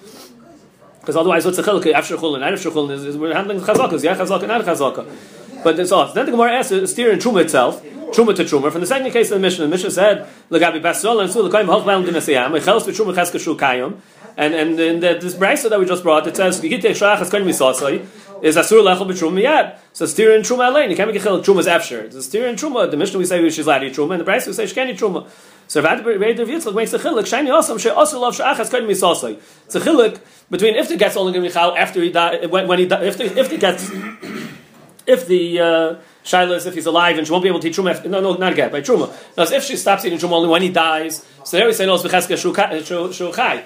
Because 0.99 1.15
otherwise, 1.15 1.45
what's 1.45 1.55
the 1.55 1.63
chiluk 1.63 1.89
after 1.93 2.17
chulin? 2.17 2.41
After 2.41 2.69
chulin 2.69 2.91
is, 2.91 3.05
is 3.05 3.15
we're 3.15 3.33
handling 3.33 3.61
chazakas. 3.61 4.03
Yeah, 4.03 4.17
chazaka, 4.17 4.45
not 4.45 4.65
chazaka. 4.65 5.07
But 5.63 5.79
it's 5.79 5.91
off. 5.91 6.13
Then 6.13 6.25
the 6.25 6.31
Gemara 6.31 6.53
asks 6.53 6.91
steer 6.91 7.11
in 7.11 7.19
Truma 7.19 7.41
itself, 7.41 7.83
Truma 7.83 8.35
to 8.35 8.43
Truma. 8.43 8.71
From 8.71 8.81
the 8.81 8.87
second 8.87 9.11
case 9.11 9.31
of 9.31 9.35
the 9.35 9.41
Mishnah, 9.41 9.65
the 9.65 9.69
Mishnah 9.69 9.91
said, 9.91 10.27
"Legabi 10.49 10.81
basol 10.81 11.19
and 11.19 11.31
sul 11.31 11.49
lekayim 11.49 11.65
hochbaum 11.65 12.05
dinasiyam 12.05 12.57
echels 12.59 12.83
v'truma 12.83 13.13
cheska 13.13 13.39
shu 13.39 13.55
kayim." 13.57 13.99
And 14.37 14.53
and 14.53 14.79
in 14.79 14.99
the, 14.99 15.17
this 15.19 15.35
brisa 15.35 15.69
that 15.69 15.79
we 15.79 15.85
just 15.85 16.03
brought, 16.03 16.25
it 16.25 16.37
says, 16.37 16.61
"Gite 16.61 16.81
shach 16.81 17.17
has 17.17 17.29
kayim 17.29 17.43
misasai." 17.43 18.05
Is 18.41 18.55
asur 18.55 18.81
lechel 18.81 19.07
b'truma 19.07 19.41
miyad. 19.41 19.77
So 19.93 20.05
steer 20.05 20.35
in 20.35 20.41
Truma 20.41 20.69
alain. 20.69 20.89
You 20.89 20.95
can't 20.95 21.11
make 21.11 21.21
a 21.21 21.25
chiluk. 21.25 21.43
Truma's 21.43 21.67
after. 21.67 22.01
It's 22.01 22.15
a 22.15 22.23
steer 22.23 22.47
in 22.47 22.55
Truma. 22.55 22.89
The 22.89 22.97
Mishnah 22.97 23.19
we 23.19 23.25
say 23.25 23.41
she's 23.49 23.65
to 23.65 23.71
Truma, 23.71 24.11
and 24.11 24.21
the 24.21 24.31
brisa 24.31 24.47
we 24.47 24.53
say 24.53 24.63
eat 24.63 24.97
Truma. 24.97 25.27
So 25.67 25.81
Rav 25.81 26.05
Rav 26.05 26.15
Yitzchak 26.15 26.75
makes 26.75 26.93
a 26.93 26.99
chiluk. 26.99 27.27
Shiny 27.27 27.49
also 27.49 27.77
she 27.77 27.89
also 27.89 28.19
love 28.21 28.37
shach 28.37 28.55
has 28.55 28.69
kayim 28.69 28.87
misasai. 28.87 29.39
It's 29.65 29.75
a 29.75 29.81
chiluk 29.81 30.21
between 30.49 30.75
if 30.75 30.87
the 30.87 30.95
gets 30.95 31.17
only 31.17 31.33
going 31.33 31.43
to 31.43 31.49
be 31.49 31.53
chal 31.53 31.75
after 31.75 32.01
he 32.01 32.11
die 32.11 32.45
when, 32.45 32.67
when 32.67 32.79
he 32.79 32.85
if 32.85 33.17
the 33.17 33.37
if 33.37 33.49
the 33.49 33.57
gets 33.57 33.89
if 35.07 35.25
the 35.25 35.59
uh, 35.59 35.95
Shaila 36.23 36.57
is 36.57 36.65
if 36.65 36.73
he's 36.75 36.85
alive 36.85 37.17
and 37.17 37.25
she 37.25 37.31
won't 37.31 37.43
be 37.43 37.49
able 37.49 37.61
to 37.61 37.69
eat 37.69 37.75
Truma. 37.75 38.05
No, 38.05 38.19
no, 38.19 38.33
not 38.35 38.53
again, 38.53 38.71
by 38.71 38.81
Truma. 38.81 39.11
Now, 39.37 39.43
if 39.43 39.63
she 39.63 39.77
stops 39.77 40.05
eating 40.05 40.19
Truma 40.19 40.33
only 40.33 40.49
when 40.49 40.61
he 40.61 40.69
dies, 40.69 41.25
so 41.45 41.57
there 41.57 41.65
we 41.65 41.73
say, 41.73 41.85
no, 41.85 41.95
it's 41.95 42.03
Becheska 42.03 42.35
Shuchai. 42.35 43.63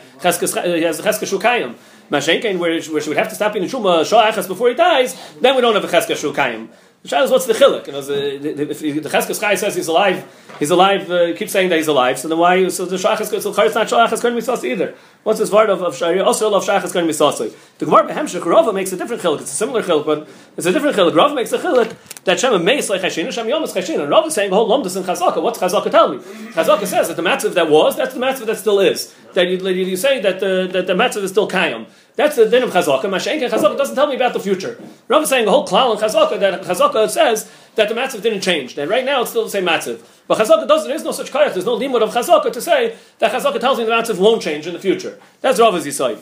He 0.78 0.84
has 0.84 1.02
Becheska 1.02 1.40
Shukayim. 1.40 1.76
Mashenkein, 2.12 2.60
where, 2.60 2.80
where 2.82 3.02
she 3.02 3.10
would 3.10 3.18
have 3.18 3.30
to 3.30 3.36
stop 3.36 3.56
eating 3.56 3.70
Truma 3.70 4.04
Sha'achas 4.04 4.48
before 4.48 4.70
he 4.70 4.76
dies, 4.76 5.16
then 5.40 5.56
we 5.56 5.62
don't 5.62 5.74
have 5.74 5.84
a 5.84 5.88
Becheska 5.88 6.14
Shukayim. 6.14 6.68
The 7.04 7.10
Shaila 7.10 7.24
is 7.24 7.32
what's 7.32 7.48
the 7.48 7.54
chiluk? 7.54 7.88
You 7.88 7.94
know, 7.94 8.02
the, 8.02 8.70
if 8.70 8.80
the 8.80 9.34
Chai 9.34 9.56
says 9.56 9.74
he's 9.74 9.88
alive, 9.88 10.24
he's 10.60 10.70
alive, 10.70 11.10
uh, 11.10 11.36
keeps 11.36 11.52
saying 11.52 11.70
that 11.70 11.78
he's 11.78 11.88
alive, 11.88 12.20
so 12.20 12.28
then 12.28 12.38
why, 12.38 12.68
so 12.68 12.86
the 12.86 12.98
Shachas, 12.98 13.42
so 13.42 13.64
it's 13.64 13.74
not 13.74 13.88
Shachas 13.88 14.22
Kohen 14.22 14.38
Misas 14.38 14.64
either. 14.64 14.94
What's 15.24 15.40
this 15.40 15.52
word 15.52 15.72
of, 15.72 15.82
of 15.82 15.96
Shari? 15.96 16.20
Also, 16.20 16.54
of 16.54 16.64
Shachas 16.64 16.94
Kohen 16.94 17.08
Misas. 17.08 17.56
The 17.80 17.86
Gemara 17.86 18.08
Behemshech 18.08 18.46
Rava 18.46 18.72
makes 18.72 18.92
a 18.92 18.98
different 18.98 19.24
chiluk. 19.24 19.42
It's 19.42 19.52
a 19.52 19.56
similar 19.56 19.82
chiluk, 19.82 20.06
but 20.06 20.30
it's 20.56 20.68
a 20.68 20.72
different 20.72 20.96
chiluk. 20.96 21.16
Rava 21.16 21.34
makes 21.34 21.52
a 21.54 21.58
chiluk 21.58 21.96
that 22.26 22.40
Shem 22.40 22.64
Meis 22.64 22.88
like 22.88 23.02
Chashin, 23.02 23.32
Shem 23.32 23.50
Yom 23.50 23.64
is. 23.64 23.76
And 23.76 24.08
Rava 24.08 24.28
is 24.28 24.36
saying, 24.36 24.52
hold 24.52 24.70
Lomdus 24.70 24.96
in 24.96 25.02
Chazaka. 25.02 25.42
What's 25.42 25.58
Chazaka 25.58 25.90
tell 25.90 26.14
me? 26.14 26.20
Chazaka 26.20 26.86
says 26.86 27.08
that 27.08 27.18
the 27.18 27.24
matzav 27.24 27.56
that 27.56 27.68
was, 27.68 27.98
that's 27.98 28.14
the 28.14 28.20
matzav 28.20 28.46
that 28.46 28.58
still 28.58 28.80
is. 28.80 29.12
That 29.34 29.48
you, 29.48 29.58
you 29.58 29.98
say 29.98 30.22
that 30.22 30.40
the, 30.40 30.70
that 30.72 30.86
the 30.86 30.94
matzav 30.94 31.24
is 31.24 31.32
still 31.32 31.50
Kayam. 31.50 31.88
That's 32.22 32.36
the 32.36 32.48
din 32.48 32.62
of 32.62 32.70
Chazaka. 32.70 33.02
Mashenka 33.02 33.50
Chazaka 33.50 33.76
doesn't 33.76 33.96
tell 33.96 34.06
me 34.06 34.16
about 34.16 34.34
the 34.34 34.40
future. 34.40 34.80
Rav 35.08 35.24
is 35.24 35.30
saying 35.30 35.46
the 35.46 35.52
whole 35.52 35.68
klal 35.68 35.96
in 35.96 36.00
Chazaka 36.00 36.40
that 36.40 36.62
Chazaka 36.62 37.10
says 37.10 37.52
that 37.74 37.90
the 37.90 37.96
matzav 37.96 38.22
didn't 38.22 38.42
change. 38.42 38.76
That 38.76 38.88
right 38.90 39.04
now 39.04 39.22
it's 39.22 39.32
still 39.32 39.46
the 39.46 39.50
same 39.50 39.66
matzav. 39.66 40.06
But 40.28 40.38
Chazaka 40.38 40.68
doesn't. 40.68 40.88
There 40.88 40.96
is 40.96 41.04
no 41.04 41.14
such 41.14 41.32
kayach. 41.32 41.54
There's 41.54 41.66
no 41.66 41.80
limud 41.80 42.04
of 42.04 42.14
Chazaka 42.14 42.54
to 42.54 42.62
say 42.62 42.96
that 43.18 43.32
Chazaka 43.32 43.60
tells 43.60 43.80
me 43.80 43.86
the 43.86 43.92
matzav 43.92 44.20
won't 44.20 44.44
change 44.44 44.68
in 44.68 44.74
the 44.74 44.80
future. 44.80 45.20
That's 45.42 45.60
Rav's 45.60 45.96
side. 45.96 46.20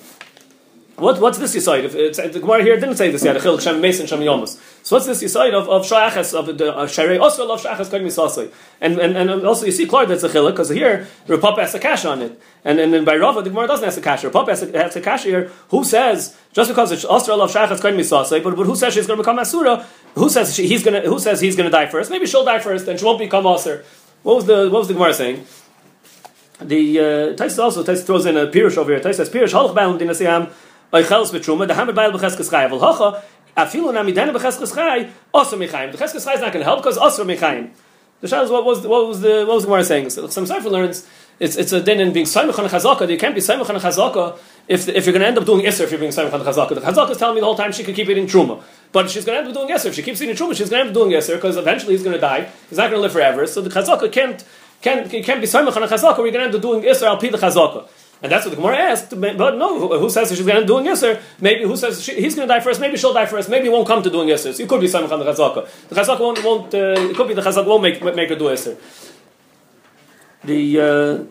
What, 1.00 1.20
what's 1.22 1.38
this 1.38 1.64
side? 1.64 1.86
If 1.86 1.96
it's, 1.96 2.18
the 2.18 2.40
Gemara 2.40 2.64
here 2.64 2.80
didn't 2.80 2.98
say 2.98 3.10
this 3.10 3.24
yet. 3.24 3.36
Achil 3.38 3.62
Shem 3.62 3.80
Mason 3.80 4.06
Shem 4.06 4.20
Yomus. 4.20 4.60
So 4.84 4.96
what's 4.96 5.06
this 5.06 5.32
side 5.32 5.54
of 5.54 5.70
of 5.70 5.84
Shayachas 5.86 6.38
of 6.38 6.58
the 6.58 6.76
uh, 6.76 6.86
Sharei 6.88 7.20
also 7.20 7.50
of 7.50 7.62
Shayachas 7.62 7.90
Kodim 7.90 8.06
Misasai? 8.06 8.52
And 8.82 9.00
and 9.00 9.16
and 9.16 9.46
also 9.46 9.66
you 9.66 9.72
see 9.72 9.86
clear 9.86 10.06
that's 10.06 10.24
a 10.24 10.30
chiluk 10.30 10.52
because 10.52 10.70
here 10.70 11.08
the 11.28 11.38
has 11.38 11.74
a 11.74 11.80
cash 11.80 12.06
on 12.06 12.22
it, 12.22 12.42
and 12.66 12.80
and 12.80 12.94
then 12.94 13.06
by 13.06 13.16
Rava 13.16 13.42
the 13.42 13.50
Gemara 13.50 13.68
doesn't 13.68 13.86
have 13.86 13.98
a 13.98 14.02
cash. 14.02 14.24
The 14.24 14.46
has 14.46 14.64
a, 14.64 14.78
has 14.78 14.96
a 14.96 15.02
cash 15.02 15.24
here. 15.24 15.52
Who 15.70 15.84
says 15.84 16.38
just 16.54 16.70
because 16.70 16.92
it's 16.92 17.06
also 17.06 17.40
of 17.40 17.52
Shayachas 17.52 17.80
Kodim 17.80 18.44
but 18.44 18.56
but 18.56 18.66
who 18.66 18.76
says 18.76 18.94
she's 18.94 19.08
going 19.08 19.18
to 19.18 19.24
become 19.24 19.40
Asura? 19.40 19.86
Who 20.16 20.30
says 20.30 20.56
she, 20.56 20.68
he's 20.68 20.84
going 20.84 21.02
to? 21.02 21.08
Who 21.10 21.20
says 21.20 21.40
he's 21.40 21.56
going 21.56 21.68
to 21.68 21.72
die 21.72 21.88
first? 21.88 22.12
Maybe 22.12 22.26
she'll 22.26 22.46
die 22.46 22.60
first, 22.60 22.88
and 22.88 23.00
she 23.00 23.06
won't 23.06 23.20
become 23.20 23.46
Asur. 23.46 23.84
What 24.24 24.36
was 24.36 24.46
the 24.46 24.70
what 24.70 24.80
was 24.80 24.88
the 24.88 24.96
Gemara 24.96 25.14
saying? 25.14 25.46
The 26.62 27.00
uh, 27.00 27.36
Tais 27.38 27.58
also 27.58 27.84
Tais 27.84 28.04
throws 28.04 28.26
in 28.26 28.36
a 28.36 28.48
pirush 28.48 28.76
over 28.78 28.92
here. 28.92 29.00
Tais 29.00 29.14
says 29.14 29.30
pirush 29.30 29.54
halach 29.54 29.74
bound 29.74 30.02
in 30.02 30.10
asiyam 30.10 30.52
oichels 30.94 31.32
betruma 31.32 31.68
the 31.68 31.74
hamad 31.74 31.96
bayil 31.96 32.12
b'cheskes 32.12 32.50
chay 32.50 32.68
avol 32.68 32.80
hacha 32.80 33.24
afilu 33.58 33.94
namidena 33.94 34.34
b'cheskes 34.34 34.74
chay 34.76 35.10
also 35.34 35.58
michayim. 35.58 35.92
The 35.92 35.98
cheskes 35.98 36.26
chay 36.26 36.34
is 36.34 36.42
not 36.42 36.54
going 36.54 36.62
to 36.62 36.66
help 36.66 36.80
because 36.80 36.98
also 36.98 37.24
michayim. 37.24 37.72
The 38.22 38.28
shal 38.28 38.44
is 38.44 38.50
what 38.50 38.66
was 38.66 38.86
what 38.86 39.08
was 39.08 39.22
the 39.22 39.46
what 39.46 39.56
was 39.56 39.64
the 39.64 39.68
Gemara 39.68 39.84
saying? 39.84 40.10
So 40.10 40.28
some 40.28 40.46
Sefer 40.46 40.70
learns 40.70 41.08
it's 41.40 41.56
it's 41.56 41.72
a 41.72 41.82
din 41.82 42.02
in 42.02 42.12
being 42.12 42.26
saimach 42.26 42.60
on 42.60 42.70
chazaka. 42.70 43.10
You 43.10 43.18
can't 43.18 43.34
be 43.34 43.40
saimach 43.40 43.70
on 43.70 43.80
chazaka 43.80 44.38
if 44.68 44.90
if 44.90 45.06
you're 45.06 45.14
going 45.14 45.22
to 45.22 45.28
end 45.28 45.38
up 45.38 45.46
doing 45.46 45.66
iser 45.66 45.86
if 45.86 45.92
you're 45.92 46.00
being 46.00 46.12
saimach 46.12 46.34
on 46.34 46.42
chazaka. 46.42 46.76
The 46.76 46.82
chazaka 46.82 47.12
is 47.12 47.18
telling 47.18 47.36
me 47.36 47.40
the 47.40 47.46
whole 47.46 47.56
time 47.56 47.72
she 47.72 47.84
could 47.84 47.96
keep 47.96 48.10
eating 48.10 48.28
truma, 48.28 48.62
but 48.92 49.10
she's 49.10 49.24
going 49.24 49.38
to 49.38 49.40
end 49.40 49.48
up 49.48 49.62
doing 49.62 49.74
iser. 49.74 49.88
If 49.88 49.96
she 49.96 50.04
keeps 50.04 50.22
eating 50.22 50.36
truma, 50.36 50.54
she's 50.54 50.70
going 50.70 50.84
to 50.84 50.90
end 50.90 50.98
up 50.98 51.02
doing 51.02 51.16
iser 51.16 51.36
because 51.36 51.56
eventually 51.56 51.94
he's 51.94 52.04
going 52.04 52.16
to 52.16 52.20
die. 52.20 52.50
He's 52.70 52.78
not 52.78 52.90
going 52.90 52.98
to 52.98 53.02
live 53.02 53.14
forever. 53.14 53.48
So 53.48 53.62
the 53.62 53.70
chazaka 53.70 54.12
can't 54.12 54.44
can't 54.82 55.10
can't 55.10 55.40
be 55.40 55.48
saimach 55.48 55.78
on 55.78 55.88
chazaka. 55.88 56.18
We're 56.18 56.32
going 56.32 56.34
to 56.34 56.44
end 56.44 56.56
up 56.56 56.62
doing 56.62 56.86
iser 56.90 57.06
al 57.06 57.18
the 57.18 57.30
chazaka. 57.30 57.88
And 58.22 58.30
that's 58.32 58.46
what 58.46 58.52
the 58.52 58.58
Gemara 58.58 58.78
asked. 58.78 59.10
But 59.20 59.56
no, 59.56 59.98
who, 59.98 60.10
says 60.10 60.30
she's 60.30 60.46
going 60.46 60.60
to 60.60 60.68
doing 60.68 60.86
Yisr? 60.86 61.22
Maybe 61.40 61.64
who 61.64 61.78
says 61.78 62.04
she, 62.04 62.20
he's 62.20 62.36
going 62.36 62.48
to 62.48 62.54
die 62.54 62.60
first? 62.60 62.82
Maybe 62.82 62.98
she'll 62.98 63.14
die 63.14 63.26
first. 63.26 63.50
Maybe 63.50 63.66
he 63.66 63.70
won't 63.70 63.88
come 63.88 64.04
to 64.04 64.10
doing 64.10 64.28
Yisr. 64.28 64.54
So 64.54 64.64
it 64.64 64.68
could 64.68 64.82
be 64.82 64.88
Samach 64.88 65.12
on 65.12 65.20
the 65.20 65.26
Chazaka. 65.26 65.88
The 65.88 65.96
Chazaka 65.96 66.20
won't. 66.20 66.44
won't 66.44 66.74
uh, 66.74 67.10
it 67.10 67.16
could 67.16 67.30
be 67.30 67.34
the 67.34 67.42
Chazaka 67.42 67.66
won't 67.66 67.82
make 67.82 68.04
make 68.04 68.30
her 68.30 68.36
do 68.36 68.46
Yisr. 68.46 68.78
The 70.44 70.80
uh, 70.82 71.24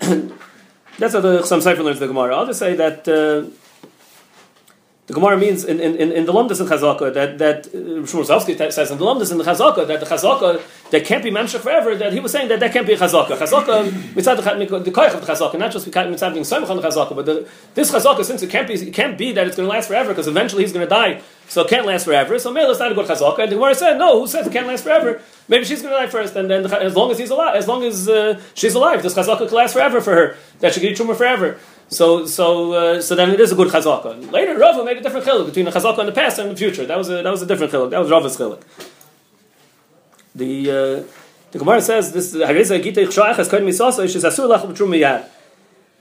that's 0.98 1.14
how 1.14 1.20
the 1.20 1.42
some 1.42 1.60
Sefer 1.60 1.82
learns 1.82 1.98
the 1.98 2.06
Gemara. 2.06 2.36
I'll 2.36 2.46
just 2.46 2.60
say 2.60 2.76
that. 2.76 3.08
Uh, 3.08 3.50
the 5.06 5.12
Gemara 5.12 5.36
means 5.36 5.64
in, 5.64 5.80
in, 5.80 6.12
in 6.12 6.24
the 6.24 6.32
Lumdus 6.32 6.60
in 6.60 6.66
Chazaka 6.66 7.12
that 7.12 7.36
that 7.36 7.66
uh, 7.66 8.70
says 8.70 8.90
in 8.90 8.96
the 8.96 9.04
Lumdus 9.04 9.30
in 9.32 9.36
the 9.36 9.44
Chazaka 9.44 9.86
that 9.86 10.00
the 10.00 10.06
Chazaka 10.06 10.62
that 10.92 11.04
can't 11.04 11.22
be 11.22 11.30
Mamshach 11.30 11.60
forever. 11.60 11.94
That 11.94 12.14
he 12.14 12.20
was 12.20 12.32
saying 12.32 12.48
that 12.48 12.60
that 12.60 12.72
can't 12.72 12.86
be 12.86 12.94
a 12.94 12.96
Chazaka. 12.96 13.36
Chazaka 13.36 13.90
mitzad 14.14 14.36
the, 14.36 14.90
koich 14.90 15.12
of 15.12 15.26
the 15.26 15.30
Chazaka, 15.30 15.58
not 15.58 15.72
just 15.72 15.86
mitzad 15.86 16.32
being 16.32 16.44
Samach 16.44 16.70
on 16.70 16.78
the 16.78 16.82
Chazaka, 16.82 17.14
but 17.14 17.26
the, 17.26 17.46
this 17.74 17.90
Chazaka 17.90 18.24
since 18.24 18.42
it 18.42 18.48
can't 18.48 18.66
be 18.66 18.74
it 18.74 18.94
can't 18.94 19.18
be 19.18 19.32
that 19.32 19.46
it's 19.46 19.56
going 19.56 19.68
to 19.68 19.70
last 19.70 19.88
forever 19.88 20.08
because 20.08 20.26
eventually 20.26 20.62
he's 20.62 20.72
going 20.72 20.86
to 20.86 20.88
die, 20.88 21.20
so 21.48 21.60
it 21.60 21.68
can't 21.68 21.84
last 21.84 22.06
forever. 22.06 22.38
So 22.38 22.50
Mela 22.50 22.70
is 22.70 22.78
not 22.78 22.90
a 22.90 22.94
good 22.94 23.06
Chazaka. 23.06 23.40
And 23.40 23.52
the 23.52 23.56
Gemara 23.56 23.74
said 23.74 23.98
no. 23.98 24.20
Who 24.20 24.26
says 24.26 24.46
it 24.46 24.54
can't 24.54 24.66
last 24.66 24.84
forever? 24.84 25.20
Maybe 25.48 25.66
she's 25.66 25.82
going 25.82 25.92
to 25.92 26.00
die 26.00 26.10
first, 26.10 26.34
and 26.34 26.48
then 26.48 26.62
the, 26.62 26.80
as 26.80 26.96
long 26.96 27.10
as 27.10 27.18
he's 27.18 27.28
alive, 27.28 27.56
as 27.56 27.68
long 27.68 27.84
as 27.84 28.08
uh, 28.08 28.40
she's 28.54 28.74
alive, 28.74 29.02
this 29.02 29.14
Chazaka 29.14 29.48
can 29.48 29.54
last 29.54 29.74
forever 29.74 30.00
for 30.00 30.14
her. 30.14 30.36
That 30.60 30.72
she 30.72 30.80
can 30.80 30.88
eat 30.88 30.96
Truma 30.96 31.14
forever. 31.14 31.58
So, 31.88 32.26
so, 32.26 32.72
uh, 32.72 33.00
so 33.02 33.14
then 33.14 33.30
it 33.30 33.40
is 33.40 33.52
a 33.52 33.54
good 33.54 33.68
chazaka. 33.68 34.30
Later, 34.32 34.58
Rava 34.58 34.84
made 34.84 34.96
a 34.96 35.00
different 35.00 35.26
chiluk 35.26 35.46
between 35.46 35.66
the 35.66 35.70
chazaka 35.70 35.98
in 36.00 36.06
the 36.06 36.12
past 36.12 36.38
and 36.38 36.50
the 36.50 36.56
future. 36.56 36.86
That 36.86 36.98
was 36.98 37.08
a, 37.08 37.22
that 37.22 37.30
was 37.30 37.42
a 37.42 37.46
different 37.46 37.72
chiluk. 37.72 37.90
That 37.90 38.00
was 38.00 38.10
Rava's 38.10 38.36
chiluk. 38.36 38.62
The 40.34 40.70
uh, 40.70 41.02
the 41.52 41.58
Gemara 41.58 41.80
says 41.80 42.12
this. 42.12 42.32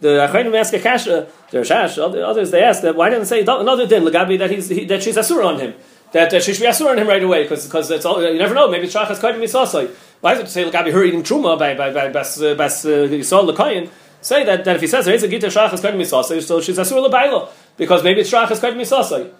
The 0.03 0.27
Achronim 0.27 0.59
ask 0.59 0.73
a 0.73 0.79
kasha. 0.79 1.27
The 1.51 1.59
Rashash, 1.59 1.97
others 1.97 2.51
they 2.51 2.61
ask 2.61 2.81
that 2.81 2.95
why 2.95 3.09
didn't 3.09 3.27
say 3.27 3.41
another 3.41 3.87
din 3.87 4.03
Lagabi 4.03 4.37
that 4.39 4.51
he's 4.51 4.67
he, 4.67 4.85
that 4.85 5.01
she's 5.03 5.15
Asur 5.15 5.45
on 5.45 5.59
him. 5.59 5.75
That 6.11 6.33
uh, 6.33 6.41
she 6.41 6.53
should 6.53 6.61
be 6.61 6.67
Asur 6.67 6.89
on 6.89 6.97
him 6.99 7.07
right 7.07 7.23
away 7.23 7.43
because 7.43 7.65
because 7.65 7.89
it's 7.89 8.03
all 8.03 8.21
you 8.21 8.37
never 8.37 8.53
know. 8.53 8.67
Maybe 8.69 8.87
Shachas 8.87 9.19
Kohen 9.19 9.39
Misasa. 9.39 9.89
Why 10.19 10.33
is 10.33 10.39
it 10.39 10.43
to 10.43 10.49
say 10.49 10.69
Lagabi 10.69 10.91
her 10.91 11.03
eating 11.03 11.23
truma 11.23 11.57
by 11.57 11.75
by 11.75 11.93
by 11.93 12.09
Bas 12.09 12.37
Bas 12.37 12.83
Yisrael 12.83 13.49
Lekayin? 13.49 13.89
Say 14.23 14.43
that, 14.43 14.65
that 14.65 14.75
if 14.77 14.81
he 14.81 14.87
says 14.87 15.05
there 15.05 15.13
is 15.13 15.23
a 15.23 15.27
gita 15.27 15.47
shachas 15.47 15.79
kodim 15.79 15.97
misasai, 15.97 16.41
so 16.41 16.59
she's 16.61 16.77
asur 16.77 17.07
lebailo 17.07 17.49
because 17.77 18.03
maybe 18.03 18.21
it's 18.21 18.31
shachas 18.31 18.59
kodim 18.59 18.77
misasai. 18.77 19.31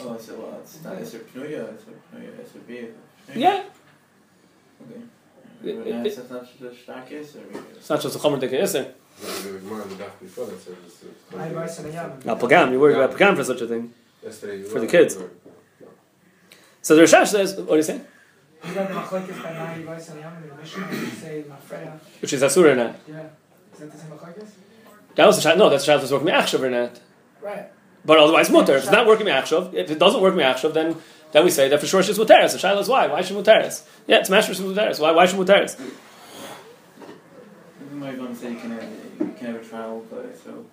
Oh, 0.00 0.16
so 0.16 0.36
well, 0.38 0.58
it's 0.62 0.82
not 0.84 0.96
Isser 0.96 1.20
Pnuya, 1.24 1.74
it's 1.74 1.84
Pnuya, 1.84 2.30
Isser 2.40 2.66
Bia. 2.66 2.86
Yeah, 3.34 3.64
Okay. 4.80 5.00
It- 5.64 5.76
But 5.76 5.86
it- 5.88 6.16
that's 6.16 6.30
not 6.30 6.60
the 6.60 6.72
Stark 6.74 7.08
Isser. 7.08 7.42
it's 7.76 7.90
not 7.90 8.00
just 8.00 8.14
a 8.14 8.18
chomer 8.18 8.38
dika 8.40 8.62
iser. 8.62 8.94
The 9.20 9.58
Gemara 9.58 9.82
in 9.82 9.88
the 9.88 9.94
daf 9.96 10.20
before 10.20 10.46
that 10.46 10.60
says 10.60 10.76
it's, 10.84 11.84
I 11.84 11.88
a 11.88 11.92
yam. 11.92 12.20
Now 12.24 12.36
pagam, 12.36 12.70
you 12.70 12.78
worry 12.78 12.94
about 12.94 13.16
pagam 13.16 13.34
for 13.34 13.42
such 13.42 13.60
a 13.62 13.66
thing. 13.66 13.92
For 14.22 14.80
the 14.80 14.86
kids. 14.86 15.18
So 16.82 16.94
the 16.94 17.02
Rashash 17.02 17.28
says, 17.28 17.56
what 17.56 17.74
are 17.74 17.76
you 17.76 17.82
say? 17.82 18.00
You 18.64 18.74
got 18.74 18.88
the 18.88 18.94
machlekes 18.94 19.42
by 19.42 19.52
now, 19.52 19.72
advice 19.72 20.10
on 20.10 20.18
a 20.18 20.20
yam, 20.20 20.32
and 20.36 20.50
the 20.50 20.54
Mishnah, 20.56 20.88
you 20.90 21.06
say 21.06 21.44
mafreya. 21.48 21.98
Which 22.20 22.32
is 22.32 22.42
asur 22.42 22.72
or 22.72 22.74
not? 22.74 22.96
Yeah. 23.06 23.26
Is 23.72 23.78
that 23.78 23.92
the 23.92 23.98
same 23.98 24.10
machlekes? 24.10 24.48
That 25.14 25.26
was 25.26 25.44
a 25.44 25.48
shach. 25.48 25.56
No, 25.56 25.70
that's 25.70 25.86
a 25.86 25.90
shach 25.90 26.00
that's 26.00 26.12
working 26.12 26.26
me 26.26 26.32
achshav 26.32 26.60
or 26.60 26.70
not. 26.70 27.00
Right. 27.40 27.66
But 28.04 28.18
otherwise 28.18 28.50
mutter. 28.50 28.76
If 28.76 28.84
it's 28.84 28.92
not 28.92 29.06
working 29.06 29.26
me 29.26 29.32
achshav, 29.32 29.74
if 29.74 29.90
it 29.90 29.98
doesn't 29.98 30.20
work 30.20 30.34
me 30.34 30.42
achshav, 30.42 30.74
then 30.74 30.96
then 31.32 31.44
we 31.44 31.50
say 31.50 31.68
that 31.68 31.80
for 31.80 31.86
sure 31.86 32.02
she's 32.02 32.18
muteris. 32.18 32.52
The 32.52 32.58
shach 32.58 32.80
is 32.80 32.88
why? 32.88 33.06
Why 33.06 33.22
should 33.22 33.36
muteris? 33.36 33.84
Yeah, 34.06 34.18
it's 34.18 34.30
mashra 34.30 34.48
she's 34.48 34.60
muteris. 34.60 35.00
Why? 35.00 35.12
Why 35.12 35.26
should 35.26 35.38
muteris? 35.38 35.78
You 37.90 37.96
might 37.96 38.16
going 38.16 38.34
to 38.34 38.34
say 38.34 38.52
you 38.52 38.58
can 38.58 38.70
have, 38.70 38.82
you 39.20 39.34
can 39.36 39.46
have 39.46 39.56
a 39.56 39.64
trial, 39.64 40.04
but 40.10 40.38
so 40.42 40.64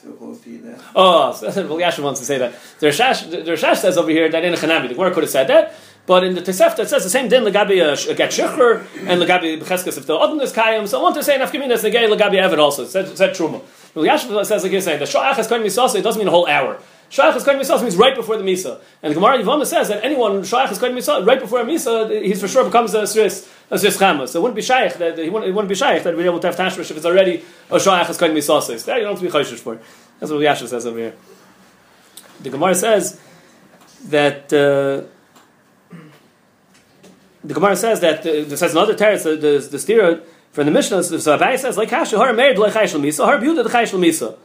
so 0.00 0.12
close 0.12 0.40
to 0.40 0.50
you 0.50 0.62
that. 0.62 0.80
Oh, 0.94 1.32
so, 1.32 1.46
well, 1.68 1.78
Yashin 1.78 2.02
wants 2.02 2.20
to 2.20 2.26
say 2.26 2.38
that. 2.38 2.54
The 2.78 2.86
Rashash, 2.86 3.30
the 3.30 3.52
Rashash 3.52 3.76
says 3.76 3.98
over 3.98 4.10
here 4.10 4.30
that 4.30 4.44
in 4.44 4.54
a 4.54 4.56
Chanami, 4.56 4.88
the 4.88 4.94
Gemara 4.94 5.12
could 5.12 5.24
have 5.24 5.30
said 5.30 5.48
that, 5.48 5.74
but 6.10 6.24
in 6.24 6.34
the 6.34 6.42
Tosefta 6.42 6.80
it 6.80 6.88
says 6.88 7.04
the 7.04 7.08
same 7.08 7.28
din 7.28 7.44
legabi 7.44 7.78
a, 7.78 8.10
a 8.10 8.14
get 8.16 8.30
shechur 8.30 8.84
and 9.06 9.22
legabi 9.22 9.56
becheskes 9.60 9.96
if 9.96 10.06
the 10.06 10.12
odin 10.12 10.40
is 10.40 10.52
kayim. 10.52 10.88
So 10.88 10.98
I 10.98 11.02
want 11.04 11.14
to 11.14 11.22
say 11.22 11.38
nafkamin 11.38 11.70
is 11.70 11.84
negay 11.84 12.08
legabi 12.12 12.42
evid 12.44 12.58
also. 12.58 12.82
It 12.82 12.88
said, 12.88 13.04
it 13.04 13.16
said 13.16 13.30
truma. 13.30 13.62
Well, 13.94 14.04
Yashin 14.04 14.44
says 14.44 14.64
like 14.64 14.72
you're 14.72 14.80
saying 14.80 14.98
the 14.98 15.04
shoach 15.04 15.38
is 15.38 15.46
kohen 15.46 15.62
misasa. 15.62 16.00
It 16.00 16.02
doesn't 16.02 16.18
mean 16.18 16.26
a 16.26 16.32
whole 16.32 16.48
hour. 16.48 16.80
Shoach 17.12 17.36
is 17.36 17.44
kohen 17.44 17.60
misasa 17.60 17.82
means 17.82 17.96
right 17.96 18.16
before 18.16 18.36
the 18.36 18.42
misa. 18.42 18.80
And 19.04 19.12
the 19.12 19.20
Gemara 19.20 19.38
Yivama 19.38 19.64
says 19.64 19.86
that 19.86 20.04
anyone 20.04 20.40
shoach 20.40 20.72
is 20.72 20.80
kohen 20.80 20.96
misasa 20.96 21.24
right 21.24 21.38
before 21.38 21.60
a 21.60 21.64
misa, 21.64 22.24
he's 22.24 22.40
for 22.40 22.48
sure 22.48 22.64
becomes 22.64 22.92
a 22.94 23.02
sris 23.02 23.48
a 23.70 23.76
sris 23.76 23.96
chama. 23.96 24.26
So 24.26 24.40
it 24.40 24.42
wouldn't 24.42 24.56
be 24.56 24.62
shaykh 24.62 24.94
that 24.94 25.16
he 25.16 25.30
wouldn't, 25.30 25.48
it 25.48 25.54
wouldn't 25.54 25.68
be 25.68 25.76
shaykh 25.76 26.02
that 26.02 26.16
we'd 26.16 26.24
be 26.24 26.28
able 26.28 26.40
to 26.40 26.48
have 26.48 26.56
tashmish 26.56 26.90
if 26.90 26.96
it's 26.96 27.06
already 27.06 27.44
a 27.70 27.76
shoach 27.76 28.10
is 28.10 28.18
kohen 28.18 28.34
misasa. 28.34 28.76
So 28.80 28.96
you 28.96 29.02
don't 29.02 29.10
have 29.10 29.20
to 29.20 29.26
be 29.26 29.30
chayshish 29.30 29.60
for. 29.60 29.78
That's 30.18 30.32
what 30.32 30.40
Yashin 30.40 30.66
says 30.66 30.86
over 30.86 30.98
here. 30.98 31.14
The 32.40 32.50
Gemara 32.50 32.74
says 32.74 33.20
that 34.08 34.52
uh, 34.52 35.06
the 37.42 37.54
Gemara 37.54 37.76
says 37.76 38.00
that 38.00 38.20
uh, 38.20 38.44
this 38.44 38.60
has 38.60 38.72
another 38.72 38.94
teretz, 38.94 39.24
the 39.24 39.36
the, 39.36 39.68
the 39.70 39.76
stira 39.78 40.22
from 40.52 40.66
the 40.66 40.72
Mishnah. 40.72 41.02
So 41.02 41.38
Abai 41.38 41.58
says 41.58 41.76
like 41.76 41.90
Hashem, 41.90 42.18
har 42.18 42.32
married 42.32 42.58
like 42.58 42.74
Chayshel 42.74 43.00
Misa, 43.00 43.24
har 43.24 43.38
Yehuda 43.38 43.64
the 43.64 43.70
Chayshel 43.70 43.98
Misa. 43.98 44.36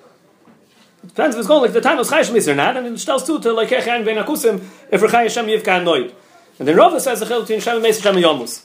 Depends 1.06 1.36
if 1.36 1.40
it's 1.40 1.48
going 1.48 1.62
like 1.62 1.74
the 1.74 1.82
time 1.82 1.98
was 1.98 2.10
Chayshel 2.10 2.34
Misa 2.36 2.54
or 2.54 2.56
not, 2.56 2.78
and 2.78 2.88
it 2.88 3.00
tells 3.00 3.26
too 3.26 3.40
to 3.40 3.54
like 3.54 3.70
Echan 3.70 4.06
ben 4.06 4.24
Akusim 4.24 4.64
if 4.92 5.02
Rechai 5.02 5.24
Hashem 5.24 5.46
Yivkan 5.46 5.84
Noid. 5.84 6.14
And 6.58 6.68
then 6.68 6.76
Rava 6.78 7.02
says 7.02 7.20
the 7.20 7.26
chil 7.26 7.42
between 7.42 7.60
Shem 7.60 7.76
and 7.76 7.84
Mesa 7.84 8.02
Shem 8.02 8.16
Yomus. 8.16 8.64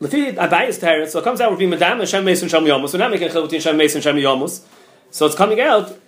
Lefi 0.00 0.34
Abayis 0.34 0.78
teretz, 0.78 1.08
so 1.08 1.18
it 1.18 1.24
comes 1.24 1.40
out 1.40 1.50
with 1.50 1.58
being 1.58 1.70
Madam 1.70 2.00
and 2.00 2.08
Shem 2.08 2.24
Mesa 2.24 2.48
Shem 2.48 2.64
Yomus. 2.64 2.92
We're 2.92 3.00
not 3.00 3.10
making 3.10 3.30
chil 3.30 3.42
between 3.42 3.60
Shem 3.60 3.76
Mesa 3.76 3.96
and 3.96 4.04
Shem 4.04 4.16
Yomus. 4.16 4.64
So 5.10 5.26
it's 5.26 5.34
coming 5.34 5.60
out 5.60 5.98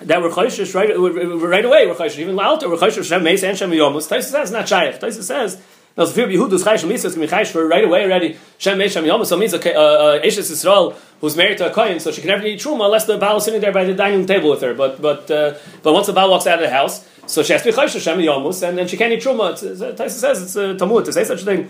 that 0.00 0.22
we're 0.22 0.30
choishish 0.30 0.74
right, 0.74 0.88
right 0.88 1.64
away. 1.64 1.86
We're 1.86 1.94
choishish 1.94 2.18
even 2.18 2.36
louder. 2.36 2.68
We're 2.68 2.76
choishish 2.76 3.08
Shem 3.08 3.22
Meis 3.22 3.42
and 3.42 3.56
Shem 3.56 3.70
Yomus. 3.70 4.08
Taisa 4.08 4.24
says 4.24 4.50
not 4.50 4.68
shaykh. 4.68 4.98
Taisa 5.00 5.22
says 5.22 5.60
no. 5.96 6.04
So 6.04 6.20
if 6.20 6.28
Misa, 6.28 6.44
it's 6.44 6.62
going 6.62 7.10
to 7.10 7.18
be 7.18 7.26
chayish 7.26 7.50
for 7.50 7.66
right 7.66 7.84
away 7.84 8.04
already. 8.04 8.38
Shem 8.58 8.78
Meis 8.78 8.92
Shem 8.92 9.04
Yomus. 9.04 9.26
So 9.26 9.36
means 9.36 9.52
a 9.52 9.58
uh, 9.58 9.80
uh, 9.80 10.22
Yisrael 10.22 10.96
who's 11.20 11.36
married 11.36 11.58
to 11.58 11.70
a 11.70 11.74
kohen, 11.74 12.00
so 12.00 12.10
she 12.12 12.20
can 12.20 12.28
never 12.28 12.46
eat 12.46 12.60
truma 12.60 12.86
unless 12.86 13.04
the 13.04 13.18
Baal 13.18 13.36
is 13.36 13.44
sitting 13.44 13.60
there 13.60 13.72
by 13.72 13.84
the 13.84 13.94
dining 13.94 14.24
table 14.24 14.50
with 14.50 14.62
her. 14.62 14.72
But 14.72 15.02
but 15.02 15.30
uh, 15.30 15.58
but 15.82 15.92
once 15.92 16.06
the 16.06 16.12
Baal 16.12 16.30
walks 16.30 16.46
out 16.46 16.62
of 16.62 16.64
the 16.64 16.70
house, 16.70 17.06
so 17.26 17.42
she 17.42 17.52
has 17.52 17.62
to 17.62 17.72
be 17.72 17.76
chayish 17.76 18.00
Shem 18.00 18.18
Yomus, 18.18 18.66
and 18.66 18.78
then 18.78 18.88
she 18.88 18.96
can't 18.96 19.12
eat 19.12 19.22
truma. 19.22 19.52
Taisa 19.52 20.10
says 20.10 20.42
it's 20.42 20.56
a 20.56 20.74
tamud 20.74 21.04
to 21.04 21.12
say 21.12 21.24
such 21.24 21.42
a 21.42 21.44
thing. 21.44 21.68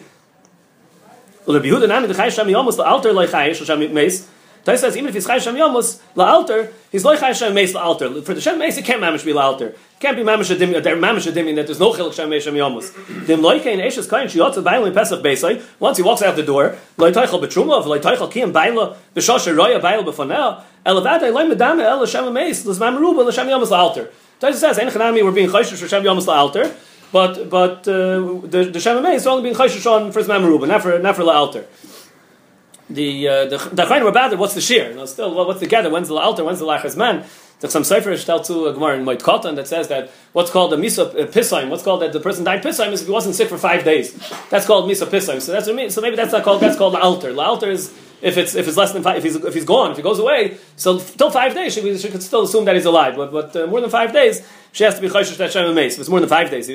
Well, 1.47 1.59
the 1.59 1.69
Yehuda 1.69 1.89
nami 1.89 2.07
the 2.07 2.15
chayish 2.15 2.37
Shem 2.37 2.47
Yomus 2.47 2.77
the 2.77 2.85
altar 2.85 3.13
like 3.13 3.31
chayish 3.31 3.65
Shem 3.65 3.81
Meis. 3.93 4.29
Tais 4.65 4.81
says 4.81 4.97
even 4.97 5.09
if 5.09 5.15
he's 5.15 5.27
chayish 5.27 5.45
Shem 5.45 5.55
Yomus 5.55 6.01
la'alter, 6.15 6.71
he's 6.93 7.05
loy 7.05 7.17
chayish 7.17 7.39
Shem 7.39 7.55
Meis 7.55 7.73
la'alter. 7.73 8.23
For 8.23 8.35
the 8.35 8.41
Shem 8.41 8.59
Meis, 8.59 8.77
it 8.77 8.85
can't 8.85 9.01
mamish 9.01 9.25
be 9.25 9.33
la'alter. 9.33 9.75
Can't 10.01 10.17
be 10.17 10.23
mamish 10.23 10.55
adim, 10.55 10.73
mamish 10.73 11.31
adim 11.31 11.55
that 11.57 11.67
there's 11.67 11.81
no 11.81 11.93
chiluk 11.93 12.13
Shem 12.13 12.29
Meis 12.29 12.43
Shem 12.43 12.55
Yomus. 12.55 13.27
Dim 13.27 13.41
loy 13.41 13.59
kein 13.61 13.79
eshes 13.79 14.09
kain 14.09 14.27
shiyotza 14.27 14.63
bailim 14.63 14.93
pesach 14.93 15.23
beisai. 15.23 15.63
Once 15.79 15.97
he 15.97 16.03
walks 16.03 16.21
out 16.21 16.37
the 16.37 16.43
door, 16.43 16.77
loy 16.99 17.11
teichel 17.11 17.41
betruma, 17.41 17.85
loy 17.87 17.99
teichel 17.99 18.31
kiyam 18.31 18.53
baila 18.53 18.97
b'shosha 19.15 19.57
roya 19.57 19.81
baila 19.81 20.05
b'fanel. 20.05 20.63
Elavadei 20.85 21.33
loy 21.33 21.45
medame 21.45 21.83
el 21.83 22.05
Shem 22.05 22.33
Meis 22.33 22.67
l'zman 22.67 22.99
meruba 22.99 23.25
l'Shem 23.25 23.47
Yomus 23.47 23.69
la'alter. 23.69 24.11
Tais 24.41 24.59
says 24.59 24.79
ein 24.79 24.89
chanami 24.89 25.25
we're 25.25 25.33
being 25.33 25.49
chayish 25.49 25.75
for 25.75 25.89
Shem 25.89 26.03
Yomus 26.03 26.27
la'alter. 26.27 26.75
But 27.13 27.49
but 27.49 27.89
uh, 27.89 28.47
the 28.47 28.71
the 28.73 28.79
Shem 28.79 29.03
Meis 29.03 29.23
is 29.23 29.27
only 29.27 29.43
being 29.43 29.55
chayish 29.55 29.91
on 29.91 30.13
for 30.13 30.21
Zman 30.21 30.43
meruba, 30.43 30.69
not 30.69 30.83
for 30.83 30.99
not 30.99 31.17
for 31.17 31.23
la'alter 31.23 31.65
the 32.91 33.29
uh, 33.29 33.45
the 33.47 34.01
were 34.05 34.13
bad. 34.13 34.37
What's 34.39 34.55
the 34.55 34.61
shear? 34.61 35.07
Still, 35.07 35.35
well, 35.35 35.47
what's 35.47 35.61
the 35.61 35.67
gather? 35.67 35.91
When's 35.91 36.09
the 36.09 36.15
altar? 36.15 36.45
When's 36.45 36.59
the 36.59 36.67
lachas 36.67 36.97
man? 36.97 37.25
There's 37.61 37.73
some 37.73 37.85
sefer 37.85 38.17
tell 38.17 38.41
to 38.41 38.73
Gemara 38.73 38.99
in 38.99 39.05
Moed 39.05 39.21
Katan 39.21 39.55
that 39.57 39.69
says 39.69 39.89
that 39.89 40.11
what's 40.33 40.51
called 40.51 40.73
a 40.73 40.77
misa 40.77 41.09
uh, 41.09 41.27
pisaim, 41.27 41.69
what's 41.69 41.83
called 41.83 42.01
that 42.01 42.13
the 42.13 42.21
person 42.21 42.43
died 42.43 42.63
pisaim 42.63 42.93
is 42.93 43.03
if 43.03 43.07
he 43.07 43.13
wasn't 43.13 43.35
sick 43.35 43.49
for 43.49 43.59
five 43.59 43.85
days. 43.85 44.15
That's 44.49 44.67
called 44.67 44.91
misa 44.91 45.07
pisaim. 45.07 45.41
So 45.41 45.53
that's 45.53 45.67
what 45.67 45.75
I 45.75 45.77
mean. 45.77 45.91
So 45.91 46.01
maybe 46.01 46.17
that's 46.17 46.33
not 46.33 46.43
called 46.43 46.63
that's 46.63 46.77
called 46.77 46.95
the 46.95 47.01
altar. 47.01 47.33
The 47.33 47.41
altar 47.41 47.71
is 47.71 47.95
if 48.23 48.37
it's 48.37 48.55
if 48.55 48.69
it's 48.69 48.77
less 48.77 48.93
than 48.93 49.03
five, 49.03 49.17
if 49.19 49.25
he's 49.25 49.37
if 49.37 49.55
he's 49.55 49.65
gone, 49.65 49.93
if 49.93 49.97
he 49.97 50.03
goes 50.03 50.19
away, 50.19 50.59
so 50.77 50.99
till 50.99 51.31
five 51.31 51.55
days, 51.55 51.75
she, 51.75 51.99
she 51.99 52.09
could 52.09 52.23
still 52.23 52.43
assume 52.43 52.65
that 52.67 52.75
he's 52.75 52.85
alive. 52.85 53.17
But 53.17 53.33
but 53.33 53.57
uh, 53.57 53.67
more 53.67 53.81
than 53.81 53.91
five 53.91 54.13
days, 54.13 54.47
she 54.73 54.85
has 54.85 54.95
to 54.95 55.01
be 55.01 55.09
chayshish 55.09 55.37
that 55.39 55.53
shem 55.53 55.77
If 55.77 55.99
it's 55.99 56.09
more 56.09 56.21
than 56.21 56.29
five 56.29 56.51
days, 56.51 56.67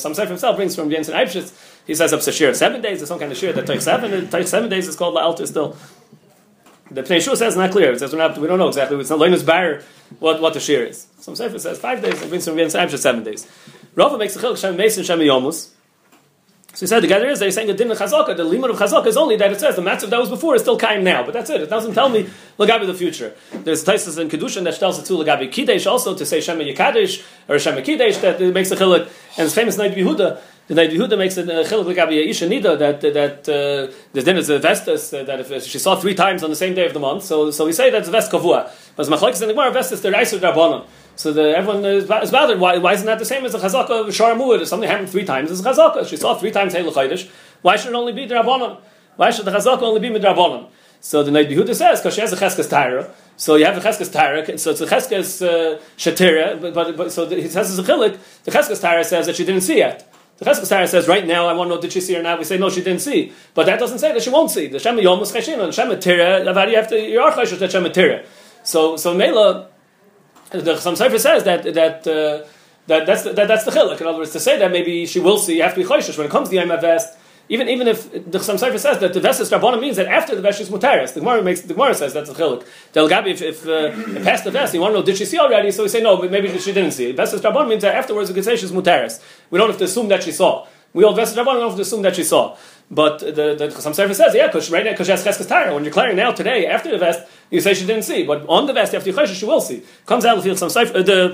some 0.00 0.14
sefer 0.14 0.28
himself 0.28 0.56
brings 0.56 0.76
from 0.76 0.90
Yonasan 0.90 1.14
Eibschitz. 1.14 1.52
He 1.86 1.94
says 1.94 2.12
up 2.12 2.20
to 2.20 2.32
shir 2.32 2.54
seven 2.54 2.80
days. 2.80 2.98
There's 2.98 3.08
some 3.08 3.18
kind 3.18 3.32
of 3.32 3.38
shir 3.38 3.52
that 3.52 3.66
takes 3.66 3.84
seven. 3.84 4.12
It 4.12 4.30
takes 4.30 4.50
seven 4.50 4.70
days. 4.70 4.86
It's 4.86 4.96
called 4.96 5.16
the 5.16 5.20
altar 5.20 5.46
still. 5.46 5.76
The 6.90 7.02
Pnei 7.02 7.22
Shua 7.22 7.36
says 7.36 7.56
not 7.56 7.70
clear. 7.70 7.92
It 7.92 7.98
says 7.98 8.12
we're 8.12 8.18
not, 8.18 8.36
we 8.36 8.46
don't 8.46 8.58
know 8.58 8.68
exactly. 8.68 8.98
It's 9.00 9.08
not 9.08 9.18
Loinus 9.18 9.46
Bar 9.46 9.80
what, 10.18 10.42
what 10.42 10.52
the 10.52 10.60
shear 10.60 10.84
is. 10.84 11.06
Some 11.20 11.36
Sefer 11.36 11.58
says 11.58 11.78
five 11.78 12.02
days, 12.02 12.20
and 12.20 12.28
brings 12.28 12.44
from 12.44 12.56
Vienna 12.56 12.70
seven 12.70 13.24
days. 13.24 13.50
Rava 13.94 14.18
makes 14.18 14.36
a 14.36 14.38
chiluk 14.38 14.58
Shem 14.58 14.76
Mason 14.76 15.04
Shem 15.04 15.18
Yomus. 15.20 15.70
So 16.74 16.80
he 16.80 16.86
said 16.86 17.02
the 17.02 17.06
gather 17.06 17.28
is 17.28 17.38
they're 17.38 17.50
saying 17.50 17.66
the 17.66 17.74
din 17.74 17.90
of 17.90 17.98
chazaka, 17.98 18.34
the 18.34 18.44
limit 18.44 18.70
of 18.70 18.78
chazaka 18.78 19.06
is 19.06 19.16
only 19.18 19.36
that 19.36 19.52
it 19.52 19.60
says 19.60 19.76
the 19.76 19.82
matzav 19.82 20.08
that 20.08 20.18
was 20.18 20.30
before 20.30 20.54
is 20.54 20.62
still 20.62 20.78
kaim 20.78 21.04
now, 21.04 21.22
but 21.22 21.34
that's 21.34 21.50
it. 21.50 21.60
It 21.60 21.68
doesn't 21.68 21.92
tell 21.92 22.08
me 22.08 22.30
lagabi 22.58 22.86
the 22.86 22.94
future. 22.94 23.34
There's 23.52 23.84
taisus 23.84 24.18
in 24.18 24.30
kedushin 24.30 24.64
that 24.64 24.78
tells 24.78 24.98
it 24.98 25.04
to 25.04 25.12
lagabi 25.12 25.52
kidesh 25.52 25.90
also 25.90 26.14
to 26.14 26.24
say 26.24 26.40
shem 26.40 26.58
yikadesh 26.60 27.22
or 27.46 27.58
shem 27.58 27.76
kidesh 27.84 28.20
that 28.22 28.40
it 28.40 28.54
makes 28.54 28.70
a 28.70 28.76
chiluk, 28.76 29.02
and 29.36 29.46
it's 29.46 29.54
famous 29.54 29.76
Noda 29.76 29.94
B'Yehuda 29.94 30.40
the 30.68 30.74
Noda 30.74 30.90
B'Yehuda 30.90 31.18
makes 31.18 31.36
a 31.36 31.42
chiluk 31.44 31.94
lagabi 31.94 32.26
Isha 32.26 32.46
Nida 32.48 32.78
that 32.78 33.00
that 33.02 33.48
uh, 33.48 33.92
the 34.14 34.22
din 34.22 34.38
is 34.38 34.48
a 34.48 34.58
vestus 34.58 35.12
uh, 35.12 35.24
that 35.24 35.40
if 35.40 35.64
she 35.64 35.78
saw 35.78 35.96
three 35.96 36.14
times 36.14 36.42
on 36.42 36.48
the 36.48 36.56
same 36.56 36.74
day 36.74 36.86
of 36.86 36.94
the 36.94 37.00
month, 37.00 37.24
so 37.24 37.50
so 37.50 37.66
we 37.66 37.72
say 37.72 37.90
that's 37.90 38.08
vest 38.08 38.32
kavua. 38.32 38.70
But 38.96 39.08
machlekes 39.08 39.42
in 39.42 39.48
the 39.48 39.54
Gemara 39.54 39.72
vestus 39.72 40.00
the 40.00 40.10
reiser 40.10 40.38
drabonon. 40.38 40.86
So 41.16 41.32
the, 41.32 41.56
everyone 41.56 41.84
is, 41.84 42.06
bothered. 42.06 42.58
Why, 42.58 42.78
why 42.78 42.94
isn't 42.94 43.06
that 43.06 43.18
the 43.18 43.24
same 43.24 43.44
as 43.44 43.52
the 43.52 43.58
chazaka 43.58 43.90
of 43.90 44.06
Sharamud? 44.08 44.62
If 44.62 44.68
something 44.68 44.88
happened 44.88 45.10
three 45.10 45.24
times, 45.24 45.50
it's 45.50 45.60
chazaka. 45.60 46.06
She 46.06 46.16
saw 46.16 46.34
three 46.34 46.50
times 46.50 46.74
Heilu 46.74 46.92
Chaydish. 46.92 47.28
Why 47.62 47.76
should 47.76 47.90
it 47.90 47.94
only 47.94 48.12
be 48.12 48.26
drabonon? 48.26 48.80
Why 49.16 49.30
should 49.30 49.44
the 49.44 49.50
chazaka 49.50 49.82
only 49.82 50.00
be 50.00 50.08
midrabonon? 50.08 50.68
So 51.00 51.22
the 51.22 51.30
Noda 51.30 51.50
B'Yehuda 51.50 51.74
says 51.74 52.00
because 52.00 52.14
she 52.14 52.20
has 52.20 52.32
a 52.32 52.36
cheskas 52.36 52.68
tyra. 52.68 53.10
So 53.36 53.56
you 53.56 53.64
have 53.64 53.76
a 53.76 53.80
cheskas 53.80 54.10
tyra. 54.10 54.58
So 54.58 54.70
it's 54.70 54.80
a 54.80 54.86
cheskas 54.86 55.46
uh, 55.46 55.80
shatira. 55.96 56.60
But, 56.60 56.74
but, 56.74 56.96
but 56.96 57.12
so 57.12 57.26
the, 57.26 57.36
he 57.36 57.48
says 57.48 57.76
it's 57.76 57.88
a 57.88 57.92
chilik. 57.92 58.18
The 58.44 58.50
cheskas 58.50 58.80
tyra 58.80 59.04
says 59.04 59.26
that 59.26 59.36
she 59.36 59.44
didn't 59.44 59.62
see 59.62 59.78
yet. 59.78 60.12
The 60.42 60.50
Cheskas 60.50 60.66
Sarah 60.66 60.88
says, 60.88 61.06
right 61.06 61.24
now, 61.24 61.46
I 61.46 61.52
want 61.52 61.70
to 61.70 61.76
know, 61.76 61.80
did 61.80 61.92
she 61.92 62.00
see 62.00 62.16
or 62.16 62.22
not? 62.22 62.36
We 62.36 62.44
say, 62.44 62.58
no, 62.58 62.68
she 62.68 62.82
didn't 62.82 63.02
see. 63.02 63.32
But 63.54 63.66
that 63.66 63.78
doesn't 63.78 64.00
say 64.00 64.12
that 64.12 64.22
she 64.22 64.30
won't 64.30 64.50
see. 64.50 64.66
The 64.66 64.80
Shem 64.80 64.98
Yom 64.98 65.20
is 65.20 65.30
Cheshin, 65.30 65.62
and 65.62 65.72
Shem 65.72 65.88
you 65.88 66.76
have 66.76 66.88
to, 66.88 66.98
you 66.98 67.20
are 67.20 67.30
Cheshish 67.30 67.58
that 67.60 67.70
Shem 67.70 67.84
Tira. 67.92 68.24
So, 68.64 68.96
so 68.96 69.14
Mela, 69.14 69.68
the 70.52 70.74
Chasam 70.74 70.96
Sofer 70.96 71.18
says 71.18 71.44
that, 71.44 71.62
that, 71.74 72.06
uh, 72.06 72.46
that 72.86 73.06
that's 73.06 73.22
the, 73.22 73.32
that, 73.32 73.48
that's 73.48 73.64
the 73.64 73.70
chiluk. 73.70 74.00
In 74.00 74.06
other 74.06 74.18
words, 74.18 74.32
to 74.32 74.40
say 74.40 74.58
that 74.58 74.70
maybe 74.70 75.06
she 75.06 75.20
will 75.20 75.38
see, 75.38 75.56
you 75.56 75.62
have 75.62 75.74
to 75.74 75.80
be 75.80 75.86
choishish 75.86 76.16
when 76.18 76.26
it 76.26 76.30
comes 76.30 76.48
to 76.48 76.56
the 76.56 76.64
Yom 76.64 76.80
Vest. 76.80 77.18
Even 77.48 77.68
even 77.68 77.88
if 77.88 78.10
the 78.12 78.38
Chasam 78.38 78.54
Sofer 78.54 78.78
says 78.78 78.98
that 79.00 79.12
the 79.12 79.20
vest 79.20 79.40
is 79.40 79.50
rabbanon 79.50 79.80
means 79.80 79.96
that 79.96 80.06
after 80.06 80.34
the 80.34 80.40
vest 80.40 80.60
is 80.60 80.70
mutaris. 80.70 81.12
The 81.12 81.20
Gemara 81.20 81.42
makes 81.42 81.62
the 81.62 81.74
Gemara 81.74 81.92
says 81.92 82.14
that's 82.14 82.30
a 82.30 82.34
chiluk. 82.34 82.64
Del 82.92 83.08
Gabi, 83.08 83.30
if, 83.30 83.42
if 83.42 83.66
uh, 83.66 83.90
the 84.44 84.50
vest, 84.50 84.72
you 84.72 84.80
want 84.80 84.94
to 84.94 85.00
know 85.00 85.04
did 85.04 85.16
she 85.16 85.24
see 85.24 85.38
already? 85.38 85.72
So 85.72 85.82
we 85.82 85.88
say 85.88 86.00
no, 86.00 86.16
but 86.16 86.30
maybe 86.30 86.56
she 86.58 86.72
didn't 86.72 86.92
see. 86.92 87.10
Vest 87.12 87.34
is 87.34 87.40
rabbanon 87.40 87.68
means 87.68 87.82
that 87.82 87.96
afterwards 87.96 88.30
we 88.30 88.34
can 88.34 88.44
say 88.44 88.56
she's 88.56 88.70
mutaris. 88.70 89.20
We 89.50 89.58
don't 89.58 89.68
have 89.68 89.78
to 89.78 89.84
assume 89.84 90.08
that 90.08 90.22
she 90.22 90.32
saw. 90.32 90.66
We 90.94 91.04
all 91.04 91.14
vested 91.14 91.38
rabbanon 91.38 91.54
don't 91.54 91.68
have 91.70 91.76
to 91.76 91.82
assume 91.82 92.02
that 92.02 92.14
she 92.16 92.24
saw. 92.24 92.56
But 92.90 93.20
the, 93.20 93.32
the 93.32 93.68
Chasam 93.68 93.92
Sofer 93.92 94.14
says, 94.14 94.34
yeah, 94.34 94.48
because 94.48 94.70
right 94.70 94.84
now, 94.84 94.90
because 94.90 95.06
she 95.06 95.12
has 95.12 95.24
cheskes. 95.24 95.74
When 95.74 95.82
you're 95.82 95.92
clearing 95.92 96.16
now 96.16 96.32
today 96.32 96.66
after 96.66 96.90
the 96.90 96.98
vest, 96.98 97.26
you 97.52 97.60
say 97.60 97.74
she 97.74 97.84
didn't 97.84 98.04
see, 98.04 98.24
but 98.24 98.46
on 98.48 98.64
the 98.66 98.72
vest 98.72 98.94
after 98.94 99.10
you 99.10 99.26
she 99.26 99.44
will 99.44 99.60
see. 99.60 99.82
Comes 100.06 100.24
out 100.24 100.44
of 100.44 100.58
some 100.58 100.70
Sefer, 100.70 100.96
uh, 100.96 101.02
the 101.02 101.28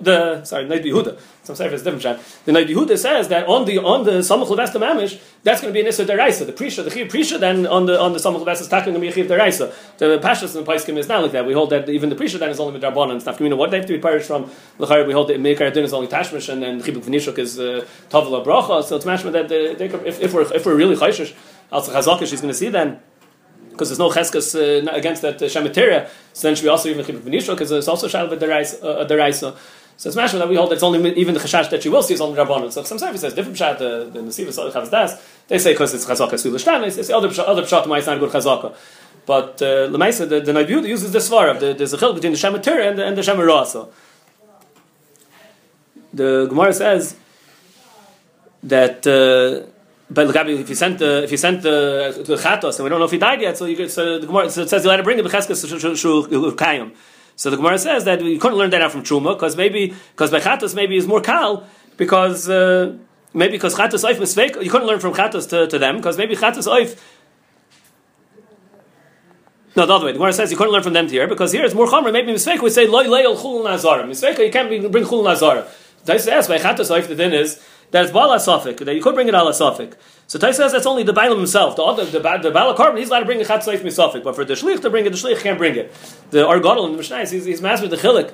the 0.00 0.44
sorry, 0.44 0.66
Noda 0.66 0.84
B'Yehuda. 0.84 1.18
Some 1.42 1.56
Sefer 1.56 1.74
is 1.74 1.82
different. 1.82 2.02
Shot. 2.02 2.20
The 2.44 2.52
Noda 2.52 2.68
B'Yehuda 2.68 2.96
says 2.96 3.26
that 3.28 3.48
on 3.48 3.64
the 3.64 3.78
on 3.78 4.04
the 4.04 4.12
Samach 4.20 4.46
Levesta 4.46 4.76
Mamish, 4.76 5.20
that's 5.42 5.60
going 5.60 5.74
to 5.74 5.76
be 5.76 5.80
an 5.80 5.88
Issa 5.88 6.04
Deraisa. 6.04 6.46
The 6.46 6.52
Prisha, 6.52 6.84
the 6.84 6.90
Chiv 6.90 7.08
Prisha, 7.08 7.40
then 7.40 7.66
on 7.66 7.86
the 7.86 8.00
on 8.00 8.12
the 8.12 8.20
Samach 8.20 8.44
Levesta 8.44 8.60
is 8.60 8.68
talking 8.68 8.94
to 8.94 9.00
be 9.00 9.08
a 9.08 9.12
Chiv 9.12 9.26
Deraisa. 9.26 9.74
The 9.98 10.20
Pashas 10.20 10.56
and 10.56 10.64
the 10.64 10.72
Paiskim 10.72 10.96
is 10.96 11.08
not 11.08 11.22
like 11.22 11.32
that. 11.32 11.44
We 11.44 11.54
hold 11.54 11.70
that 11.70 11.88
even 11.88 12.08
the 12.08 12.16
Prisha 12.16 12.38
then 12.38 12.50
is 12.50 12.60
only 12.60 12.74
with 12.74 12.82
Rabbanon 12.82 13.10
and 13.10 13.20
stuff. 13.20 13.40
You 13.40 13.48
know 13.48 13.56
what 13.56 13.72
they 13.72 13.78
have 13.78 13.86
to 13.86 13.92
be 13.92 13.98
perished 13.98 14.28
from? 14.28 14.48
L'chayr 14.78 15.04
we 15.04 15.12
hold 15.12 15.28
that 15.28 15.40
Meikar 15.40 15.74
Din 15.74 15.82
is 15.82 15.92
only 15.92 16.06
Tashmish 16.06 16.48
and 16.48 16.62
then 16.62 16.80
Chibuk 16.82 17.02
V'nishuk 17.02 17.36
is 17.36 17.58
uh, 17.58 17.84
Tavla 18.10 18.44
Bracha. 18.44 18.84
So 18.84 18.94
it's 18.94 19.04
mashma 19.04 19.32
that 19.32 19.46
uh, 19.46 19.76
they, 19.76 19.86
if, 20.06 20.20
if 20.20 20.32
we're 20.32 20.42
if 20.54 20.64
we're 20.64 20.76
really 20.76 20.94
chayshish, 20.94 21.34
also 21.72 21.92
Chazaka 21.92 22.28
she's 22.28 22.40
going 22.40 22.52
to 22.52 22.58
see 22.58 22.68
then 22.68 23.00
because 23.74 23.88
there's 23.88 23.98
no 23.98 24.08
cheskas 24.08 24.54
uh, 24.54 24.90
against 24.92 25.22
that 25.22 25.42
uh, 25.42 25.46
shemitera, 25.46 26.08
so 26.32 26.46
then 26.46 26.54
should 26.54 26.62
be 26.62 26.68
also 26.68 26.88
even 26.88 27.04
chibuk 27.04 27.22
v'nishra 27.22 27.50
because 27.50 27.72
it's 27.72 27.88
also 27.88 28.06
shal 28.08 28.28
with 28.28 28.42
uh, 28.42 28.46
deraisa. 28.46 29.56
So 29.96 30.08
it's 30.08 30.16
mashma 30.16 30.38
that 30.38 30.48
we 30.48 30.56
hold 30.56 30.70
that 30.70 30.74
it's 30.74 30.82
only 30.82 31.12
even 31.14 31.34
the 31.34 31.40
chashash 31.40 31.70
that 31.70 31.82
she 31.82 31.88
will 31.88 32.02
see 32.02 32.14
is 32.14 32.20
only 32.20 32.38
rabbanon. 32.38 32.72
So 32.72 32.84
some 32.84 32.98
service 32.98 33.20
says 33.20 33.34
different 33.34 33.58
pshat 33.58 33.76
uh, 33.76 34.10
the 34.10 34.20
nesiva 34.20 34.72
chavas 34.72 34.90
das. 34.90 35.20
They 35.48 35.58
say 35.58 35.72
because 35.72 35.92
it's 35.92 36.06
chazaka 36.06 36.38
sulishtan. 36.38 36.82
They 36.82 36.90
say 36.90 37.12
other 37.12 37.28
pshat, 37.28 37.48
other 37.48 37.62
pshat 37.62 37.86
might 37.88 38.06
not 38.06 38.20
good 38.20 38.30
chazaka. 38.30 38.74
But 39.26 39.60
uh, 39.60 39.88
lemaisa 39.88 40.28
the 40.28 40.40
the 40.40 40.52
Nabiud 40.52 40.86
uses 40.86 41.10
this 41.12 41.28
svara. 41.28 41.58
There's 41.58 41.92
a 41.92 41.98
chil 41.98 42.12
between 42.12 42.32
the 42.32 42.38
shemitera 42.38 42.88
and 42.88 42.98
the, 42.98 43.06
and 43.06 43.18
the. 43.18 43.88
The 46.12 46.46
Gemara 46.48 46.72
says 46.72 47.16
that. 48.62 49.04
Uh, 49.04 49.73
but 50.10 50.28
Gabi, 50.28 50.60
if 50.60 50.68
you 50.68 50.74
sent 50.74 50.98
the 50.98 51.24
if 51.24 51.30
you 51.30 51.38
sent 51.38 51.62
the 51.62 52.12
to 52.14 52.22
the 52.22 52.36
chatos 52.36 52.76
and 52.76 52.84
we 52.84 52.90
don't 52.90 52.98
know 52.98 53.06
if 53.06 53.10
he 53.10 53.18
died 53.18 53.40
yet, 53.40 53.56
so 53.56 53.64
you 53.64 53.88
so 53.88 54.18
the 54.18 54.26
Gemara 54.26 54.50
so 54.50 54.62
it 54.62 54.68
says 54.68 54.84
you 54.84 54.90
let 54.90 54.98
to 54.98 55.02
bring 55.02 55.16
the 55.16 55.22
becheskas 55.22 55.64
kayim. 56.56 56.94
So 57.36 57.50
the 57.50 57.56
Gemara 57.56 57.78
says 57.78 58.04
that 58.04 58.22
you 58.22 58.38
couldn't 58.38 58.58
learn 58.58 58.70
that 58.70 58.82
out 58.82 58.92
from 58.92 59.02
truma 59.02 59.34
because 59.34 59.56
maybe 59.56 59.94
because 60.12 60.30
by 60.30 60.40
chatos 60.40 60.74
maybe 60.74 60.96
is 60.96 61.06
more 61.06 61.22
kal 61.22 61.66
because 61.96 62.50
uh, 62.50 62.96
maybe 63.32 63.52
because 63.52 63.74
chatos 63.74 64.04
oif 64.04 64.16
misveik 64.16 64.62
you 64.62 64.70
couldn't 64.70 64.86
learn 64.86 65.00
from 65.00 65.14
chatos 65.14 65.48
to, 65.48 65.66
to 65.68 65.78
them 65.78 65.96
because 65.96 66.18
maybe 66.18 66.36
chatos 66.36 66.68
oif. 66.68 66.98
No, 69.76 69.86
the 69.86 69.92
other 69.94 70.04
way. 70.04 70.12
The 70.12 70.18
Gemara 70.18 70.34
says 70.34 70.50
you 70.50 70.58
couldn't 70.58 70.72
learn 70.72 70.82
from 70.82 70.92
them 70.92 71.08
here 71.08 71.26
because 71.26 71.50
here 71.50 71.64
it's 71.64 71.74
more 71.74 71.86
chomer. 71.86 72.12
Maybe 72.12 72.30
misveik 72.30 72.60
would 72.60 72.72
say 72.72 72.86
loy 72.86 73.06
leil 73.06 73.36
chulun 73.36 73.72
azara. 73.72 74.04
Misveik 74.04 74.38
you 74.38 74.52
can't 74.52 74.68
bring 74.68 75.04
chulun 75.04 75.32
azara. 75.32 75.66
Taisa 76.04 76.32
asks 76.32 76.48
by 76.48 76.58
chatos 76.58 76.94
oif 76.94 77.08
the 77.08 77.14
din 77.14 77.32
is 77.32 77.58
that 77.90 78.04
it's 78.04 78.12
bala 78.12 78.36
safik 78.36 78.78
that 78.78 78.94
you 78.94 79.02
could 79.02 79.14
bring 79.14 79.28
it 79.28 79.34
ala 79.34 79.52
safik. 79.52 79.94
So 80.26 80.38
Taisa 80.38 80.54
says 80.54 80.72
that's 80.72 80.86
only 80.86 81.02
the 81.02 81.12
Bailam 81.12 81.36
himself. 81.36 81.76
The 81.76 81.82
other, 81.82 82.04
the, 82.06 82.18
the, 82.18 82.38
the 82.38 82.50
Bala 82.50 82.96
he's 82.96 83.08
allowed 83.08 83.20
to 83.20 83.26
bring 83.26 83.42
a 83.42 83.44
Chatzleif 83.44 83.80
Misafik, 83.80 84.24
but 84.24 84.34
for 84.34 84.42
the 84.42 84.54
Shlich 84.54 84.80
to 84.80 84.88
bring 84.88 85.04
it, 85.04 85.10
the 85.10 85.16
Shlich 85.16 85.40
can't 85.40 85.58
bring 85.58 85.76
it. 85.76 85.92
The 86.30 86.38
Argadol 86.38 86.86
in 86.86 86.92
the 86.92 86.96
Mishnah, 86.96 87.26
he's, 87.26 87.44
he's 87.44 87.60
master 87.60 87.88
the 87.88 87.96
Chilik 87.96 88.32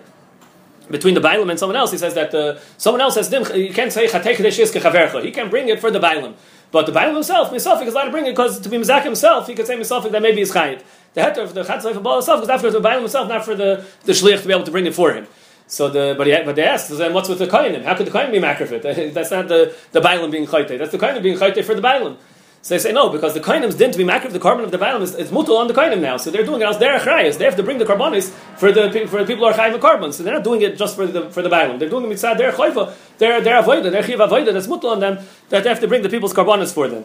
between 0.91 1.15
the 1.15 1.21
Bailam 1.21 1.51
and 1.51 1.59
someone 1.59 1.77
else, 1.77 1.93
he 1.93 1.99
says 1.99 2.15
that 2.15 2.35
uh, 2.35 2.59
someone 2.77 3.01
else 3.01 3.15
has 3.15 3.29
dim. 3.29 3.45
You 3.55 3.73
can't 3.73 3.93
say 3.93 4.07
Chatei. 4.07 5.23
He 5.23 5.31
can 5.31 5.49
bring 5.49 5.69
it 5.69 5.81
for 5.81 5.91
the 5.91 6.01
Bailam. 6.01 6.35
But 6.73 6.87
the 6.87 6.93
Bailam 6.93 7.15
himself, 7.15 7.51
Misafik, 7.51 7.87
is 7.87 7.95
allowed 7.95 8.07
to 8.07 8.11
bring 8.11 8.27
it 8.27 8.31
because 8.31 8.61
to 8.61 8.69
be 8.69 8.77
Mizak 8.77 9.03
himself, 9.03 9.47
he 9.47 9.55
could 9.55 9.67
say 9.67 9.77
Misafik 9.77 10.11
that 10.11 10.23
maybe 10.23 10.41
is 10.41 10.53
Chayit. 10.53 10.83
The 11.15 11.23
heter 11.23 11.43
of 11.43 11.55
the 11.55 11.63
Chatzai 11.63 11.95
for 11.95 12.01
Baal 12.01 12.17
himself 12.17 12.43
is 12.43 12.61
for 12.61 12.71
the 12.71 12.81
Bailam 12.81 13.01
himself, 13.01 13.29
not 13.29 13.45
for 13.45 13.55
the, 13.55 13.85
the 14.05 14.13
Shliach 14.13 14.43
to 14.43 14.49
be 14.49 14.53
able 14.53 14.65
to 14.65 14.71
bring 14.71 14.87
it 14.87 14.95
for 14.95 15.13
him. 15.13 15.27
So 15.71 15.89
the 15.89 16.17
but 16.19 16.27
he, 16.27 16.37
but 16.45 16.57
they 16.57 16.65
asked, 16.65 16.89
then 16.91 17.15
what's 17.15 17.29
with 17.29 17.39
the 17.39 17.47
kohenim? 17.47 17.85
How 17.85 17.95
could 17.95 18.05
the 18.05 18.11
kohenim 18.11 18.33
be 18.33 18.41
makrafit? 18.41 18.83
That's 19.15 19.31
not 19.31 19.47
the 19.47 19.73
the 19.93 20.01
bailam 20.01 20.33
being 20.33 20.45
chayte. 20.45 20.77
That's 20.77 20.91
the 20.91 20.99
kohenim 20.99 21.23
being 21.23 21.39
chayte 21.39 21.65
for 21.65 21.77
the 21.77 21.81
bailam. 21.81 22.17
So 22.63 22.75
they 22.75 22.81
say 22.81 22.93
no 22.93 23.09
because 23.09 23.35
the 23.35 23.41
kohenim's 23.41 23.77
didn't 23.77 23.97
be 23.97 24.03
makraf 24.03 24.33
the 24.33 24.41
korban 24.41 24.65
of 24.65 24.73
the 24.73 24.79
bailam 24.79 25.01
is 25.03 25.15
it's 25.15 25.31
mutal 25.31 25.57
on 25.59 25.69
the 25.69 25.73
kohenim 25.73 26.01
now. 26.01 26.17
So 26.17 26.33
they're 26.33 26.45
doing 26.45 26.61
it 26.61 26.65
as 26.65 26.79
their 26.79 26.99
achrayas. 26.99 27.39
They 27.39 27.45
have 27.45 27.55
to 27.55 27.63
bring 27.63 27.79
the 27.79 27.85
korbanos 27.85 28.31
for 28.59 28.73
the 28.73 29.07
for 29.07 29.21
the 29.21 29.27
people 29.27 29.45
who 29.47 29.53
are 29.53 29.53
chayim 29.53 29.79
korban. 29.79 30.13
So 30.13 30.25
they're 30.25 30.35
not 30.35 30.43
doing 30.43 30.61
it 30.63 30.77
just 30.77 30.97
for 30.97 31.07
the 31.07 31.31
for 31.31 31.41
the 31.41 31.49
bailam. 31.49 31.79
They're 31.79 31.89
doing 31.89 32.11
it 32.11 32.17
mitzad 32.17 32.37
their 32.37 32.51
chayva. 32.51 32.93
They're 33.19 33.41
they're 33.41 33.61
avoided. 33.61 33.93
They're 33.93 34.03
chiv 34.03 34.19
avoided. 34.19 34.57
That's 34.57 34.67
mutal 34.67 34.91
on 34.91 34.99
them 34.99 35.25
that 35.51 35.63
they 35.63 35.69
have 35.69 35.79
to 35.79 35.87
bring 35.87 36.03
the 36.03 36.09
people's 36.09 36.35
korbanos 36.35 36.75
for 36.75 36.89
them. 36.89 37.05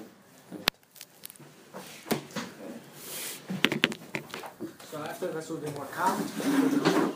So 4.91 5.04
after 5.04 5.28
that's 5.28 5.49
will 5.49 5.58
be 5.58 5.69
more 5.69 5.86
calm. 5.93 7.12